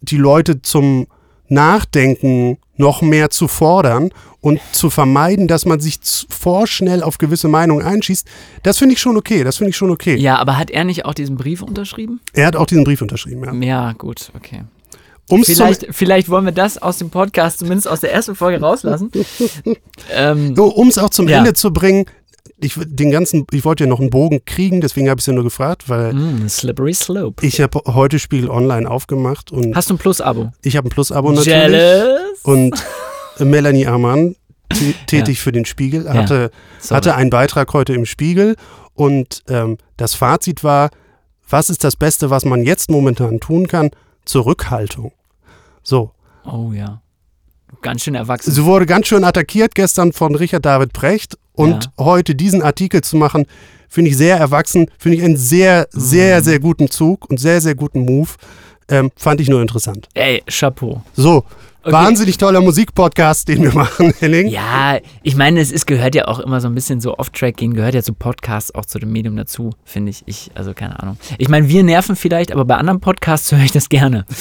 die 0.00 0.16
Leute 0.16 0.62
zum 0.62 1.06
Nachdenken 1.48 2.58
noch 2.76 3.02
mehr 3.02 3.28
zu 3.30 3.46
fordern 3.48 4.10
und 4.40 4.58
zu 4.72 4.88
vermeiden, 4.88 5.46
dass 5.48 5.66
man 5.66 5.80
sich 5.80 5.98
vorschnell 6.30 7.02
auf 7.02 7.18
gewisse 7.18 7.48
Meinungen 7.48 7.84
einschießt. 7.84 8.26
Das 8.62 8.78
finde 8.78 8.94
ich 8.94 9.00
schon 9.00 9.16
okay. 9.18 9.44
Das 9.44 9.58
finde 9.58 9.70
ich 9.70 9.76
schon 9.76 9.90
okay. 9.90 10.16
Ja, 10.16 10.36
aber 10.38 10.56
hat 10.56 10.70
er 10.70 10.84
nicht 10.84 11.04
auch 11.04 11.12
diesen 11.12 11.36
Brief 11.36 11.60
unterschrieben? 11.62 12.20
Er 12.32 12.46
hat 12.46 12.56
auch 12.56 12.66
diesen 12.66 12.84
Brief 12.84 13.02
unterschrieben. 13.02 13.60
Ja. 13.62 13.88
Ja, 13.88 13.92
gut, 13.92 14.30
okay. 14.34 14.62
Um's 15.30 15.46
Vielleicht, 15.46 15.86
vielleicht 15.90 16.28
wollen 16.28 16.44
wir 16.44 16.52
das 16.52 16.76
aus 16.78 16.98
dem 16.98 17.10
Podcast, 17.10 17.60
zumindest 17.60 17.88
aus 17.88 18.00
der 18.00 18.12
ersten 18.12 18.34
Folge 18.34 18.60
rauslassen. 18.60 19.10
ähm, 20.14 20.54
so, 20.56 20.66
um 20.66 20.88
es 20.88 20.98
auch 20.98 21.10
zum 21.10 21.28
Ja. 21.28 21.38
Ende 21.38 21.54
zu 21.54 21.72
bringen, 21.72 22.06
ich, 22.62 22.74
den 22.76 23.10
ganzen, 23.10 23.46
ich 23.52 23.64
wollte 23.64 23.84
ja 23.84 23.88
noch 23.88 24.00
einen 24.00 24.10
Bogen 24.10 24.44
kriegen, 24.44 24.80
deswegen 24.82 25.08
habe 25.08 25.18
ich 25.18 25.22
es 25.22 25.26
ja 25.26 25.32
nur 25.32 25.44
gefragt, 25.44 25.88
weil 25.88 26.12
mm, 26.12 26.48
slippery 26.48 26.92
Slope. 26.92 27.44
ich 27.46 27.60
habe 27.60 27.80
heute 27.86 28.18
Spiegel 28.18 28.50
Online 28.50 28.90
aufgemacht 28.90 29.50
und 29.50 29.74
Hast 29.74 29.88
du 29.88 29.94
ein 29.94 29.98
Plus-Abo? 29.98 30.52
ich 30.62 30.76
habe 30.76 30.88
ein 30.88 30.90
Plus-Abo 30.90 31.32
natürlich. 31.32 31.46
Jealous? 31.48 32.40
Und 32.42 32.74
Melanie 33.38 33.86
Amann, 33.86 34.36
tä- 34.72 34.94
tätig 35.06 35.40
für 35.40 35.52
den 35.52 35.64
Spiegel, 35.64 36.06
hatte, 36.12 36.50
Sorry. 36.80 36.96
hatte 36.96 37.14
einen 37.14 37.30
Beitrag 37.30 37.72
heute 37.72 37.94
im 37.94 38.04
Spiegel 38.04 38.56
und 38.94 39.42
ähm, 39.48 39.78
das 39.96 40.14
Fazit 40.14 40.62
war, 40.62 40.90
was 41.48 41.70
ist 41.70 41.82
das 41.82 41.96
Beste, 41.96 42.28
was 42.30 42.44
man 42.44 42.62
jetzt 42.62 42.90
momentan 42.90 43.40
tun 43.40 43.68
kann? 43.68 43.90
Zurückhaltung. 44.26 45.12
So. 45.82 46.12
Oh 46.44 46.72
ja. 46.72 47.00
Ganz 47.82 48.02
schön 48.02 48.14
erwachsen. 48.14 48.52
Sie 48.52 48.64
wurde 48.64 48.84
ganz 48.86 49.06
schön 49.06 49.24
attackiert 49.24 49.74
gestern 49.74 50.12
von 50.12 50.34
Richard 50.34 50.64
David 50.66 50.92
Brecht 50.92 51.38
und 51.52 51.90
heute 51.98 52.34
diesen 52.34 52.62
Artikel 52.62 53.02
zu 53.02 53.16
machen, 53.16 53.46
finde 53.88 54.10
ich 54.10 54.16
sehr 54.16 54.36
erwachsen, 54.36 54.86
finde 54.98 55.18
ich 55.18 55.24
einen 55.24 55.36
sehr, 55.36 55.86
Mhm. 55.92 56.00
sehr, 56.00 56.42
sehr 56.42 56.58
guten 56.60 56.90
Zug 56.90 57.28
und 57.30 57.38
sehr, 57.38 57.60
sehr 57.60 57.74
guten 57.74 58.04
Move. 58.04 58.30
Ähm, 58.88 59.10
fand 59.16 59.40
ich 59.40 59.48
nur 59.48 59.60
interessant. 59.62 60.08
Ey, 60.14 60.42
Chapeau. 60.48 61.02
So, 61.14 61.44
Okay. 61.82 61.92
wahnsinnig 61.92 62.36
toller 62.36 62.60
Musikpodcast, 62.60 63.48
den 63.48 63.62
wir 63.62 63.72
machen, 63.74 64.12
Henning. 64.18 64.48
Ja, 64.48 64.98
ich 65.22 65.34
meine, 65.36 65.60
es 65.60 65.72
ist, 65.72 65.86
gehört 65.86 66.14
ja 66.14 66.26
auch 66.28 66.38
immer 66.40 66.60
so 66.60 66.68
ein 66.68 66.74
bisschen 66.74 67.00
so 67.00 67.16
Off-Track 67.16 67.56
gehen, 67.56 67.72
gehört 67.72 67.94
ja 67.94 68.02
zu 68.02 68.12
Podcasts 68.12 68.74
auch 68.74 68.84
zu 68.84 68.98
dem 68.98 69.12
Medium 69.12 69.34
dazu, 69.36 69.70
finde 69.84 70.10
ich. 70.10 70.22
Ich, 70.26 70.50
also 70.54 70.74
keine 70.74 71.00
Ahnung. 71.00 71.16
Ich 71.38 71.48
meine, 71.48 71.68
wir 71.68 71.82
nerven 71.82 72.16
vielleicht, 72.16 72.52
aber 72.52 72.64
bei 72.66 72.76
anderen 72.76 73.00
Podcasts 73.00 73.50
höre 73.52 73.60
ich 73.62 73.72
das 73.72 73.88
gerne. 73.88 74.26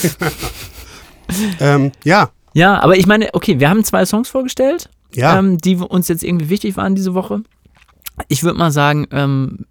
Ähm, 1.60 1.92
ja, 2.04 2.30
Ja, 2.54 2.82
aber 2.82 2.98
ich 2.98 3.08
meine, 3.08 3.30
okay, 3.34 3.60
wir 3.60 3.70
haben 3.70 3.84
zwei 3.84 4.06
Songs 4.06 4.30
vorgestellt, 4.30 4.90
ja. 5.14 5.38
ähm, 5.38 5.58
die 5.58 5.76
uns 5.76 6.08
jetzt 6.08 6.24
irgendwie 6.24 6.50
wichtig 6.50 6.78
waren 6.78 6.96
diese 6.96 7.14
Woche. 7.14 7.42
Ich 8.28 8.44
würde 8.44 8.58
mal 8.58 8.72
sagen, 8.72 9.08
ähm, 9.12 9.66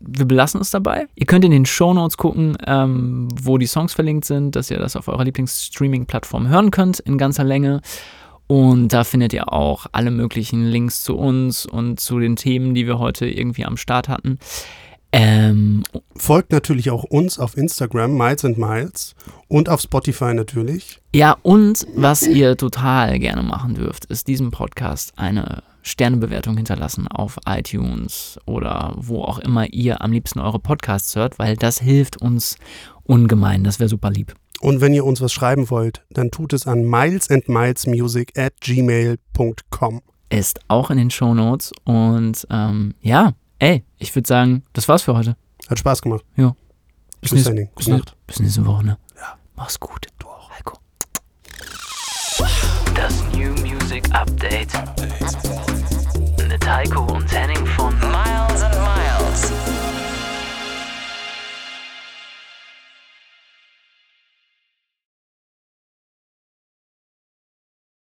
wir 0.00 0.24
belassen 0.26 0.60
es 0.60 0.70
dabei. 0.70 1.06
Ihr 1.14 1.26
könnt 1.26 1.44
in 1.44 1.50
den 1.50 1.66
Shownotes 1.66 2.16
gucken, 2.16 2.56
ähm, 2.66 3.28
wo 3.40 3.58
die 3.58 3.66
Songs 3.66 3.94
verlinkt 3.94 4.24
sind, 4.24 4.56
dass 4.56 4.70
ihr 4.70 4.78
das 4.78 4.96
auf 4.96 5.08
eurer 5.08 5.24
Lieblingsstreaming-Plattform 5.24 6.48
hören 6.48 6.70
könnt 6.70 6.98
in 7.00 7.18
ganzer 7.18 7.44
Länge. 7.44 7.80
Und 8.46 8.88
da 8.88 9.04
findet 9.04 9.34
ihr 9.34 9.52
auch 9.52 9.86
alle 9.92 10.10
möglichen 10.10 10.64
Links 10.64 11.04
zu 11.04 11.16
uns 11.16 11.66
und 11.66 12.00
zu 12.00 12.18
den 12.18 12.36
Themen, 12.36 12.74
die 12.74 12.86
wir 12.86 12.98
heute 12.98 13.28
irgendwie 13.28 13.66
am 13.66 13.76
Start 13.76 14.08
hatten. 14.08 14.38
Ähm, 15.12 15.84
Folgt 16.16 16.52
natürlich 16.52 16.90
auch 16.90 17.04
uns 17.04 17.38
auf 17.38 17.56
Instagram, 17.56 18.16
Miles 18.16 18.44
and 18.44 18.58
Miles. 18.58 19.14
Und 19.46 19.68
auf 19.68 19.80
Spotify 19.80 20.34
natürlich. 20.34 21.00
Ja, 21.14 21.36
und 21.42 21.86
was 21.94 22.26
ihr 22.26 22.56
total 22.56 23.18
gerne 23.18 23.42
machen 23.42 23.74
dürft, 23.74 24.04
ist 24.06 24.28
diesem 24.28 24.50
Podcast 24.50 25.12
eine 25.16 25.62
Sternebewertung 25.82 26.56
hinterlassen 26.56 27.08
auf 27.08 27.38
iTunes 27.46 28.38
oder 28.44 28.94
wo 28.96 29.22
auch 29.22 29.38
immer 29.38 29.72
ihr 29.72 30.02
am 30.02 30.12
liebsten 30.12 30.40
eure 30.40 30.58
Podcasts 30.58 31.14
hört, 31.16 31.38
weil 31.38 31.56
das 31.56 31.80
hilft 31.80 32.20
uns 32.20 32.56
ungemein. 33.04 33.64
Das 33.64 33.78
wäre 33.78 33.88
super 33.88 34.10
lieb. 34.10 34.34
Und 34.60 34.80
wenn 34.80 34.92
ihr 34.92 35.04
uns 35.04 35.20
was 35.20 35.32
schreiben 35.32 35.70
wollt, 35.70 36.04
dann 36.10 36.30
tut 36.30 36.52
es 36.52 36.66
an 36.66 36.82
milesandmilesmusic 36.82 38.36
at 38.36 38.60
gmail.com. 38.60 40.02
Ist 40.30 40.60
auch 40.68 40.90
in 40.90 40.98
den 40.98 41.10
Shownotes. 41.10 41.72
Und 41.84 42.46
ähm, 42.50 42.94
ja, 43.00 43.32
ey, 43.58 43.84
ich 43.98 44.14
würde 44.14 44.26
sagen, 44.28 44.62
das 44.72 44.88
war's 44.88 45.02
für 45.02 45.14
heute. 45.16 45.36
Hat 45.68 45.78
Spaß 45.78 46.02
gemacht. 46.02 46.24
Ja. 46.36 46.54
Bis, 47.20 47.30
Tschüss, 47.30 47.32
nächste, 47.32 47.50
Henning. 47.50 47.68
bis, 47.76 47.84
Gute 47.86 47.96
Nacht. 47.98 48.16
bis 48.26 48.40
nächste 48.40 48.64
Woche, 48.66 48.84
ne? 48.84 48.98
Ja. 49.16 49.36
Mach's 49.56 49.78
gut. 49.78 50.06
Du 50.18 50.28
auch. 50.28 50.50
Heiko. 50.50 50.78
Das 52.94 53.22
New 53.34 53.50
Music 53.66 54.04
Update. 54.14 54.72
Mit 56.48 56.66
Heiko 56.68 57.06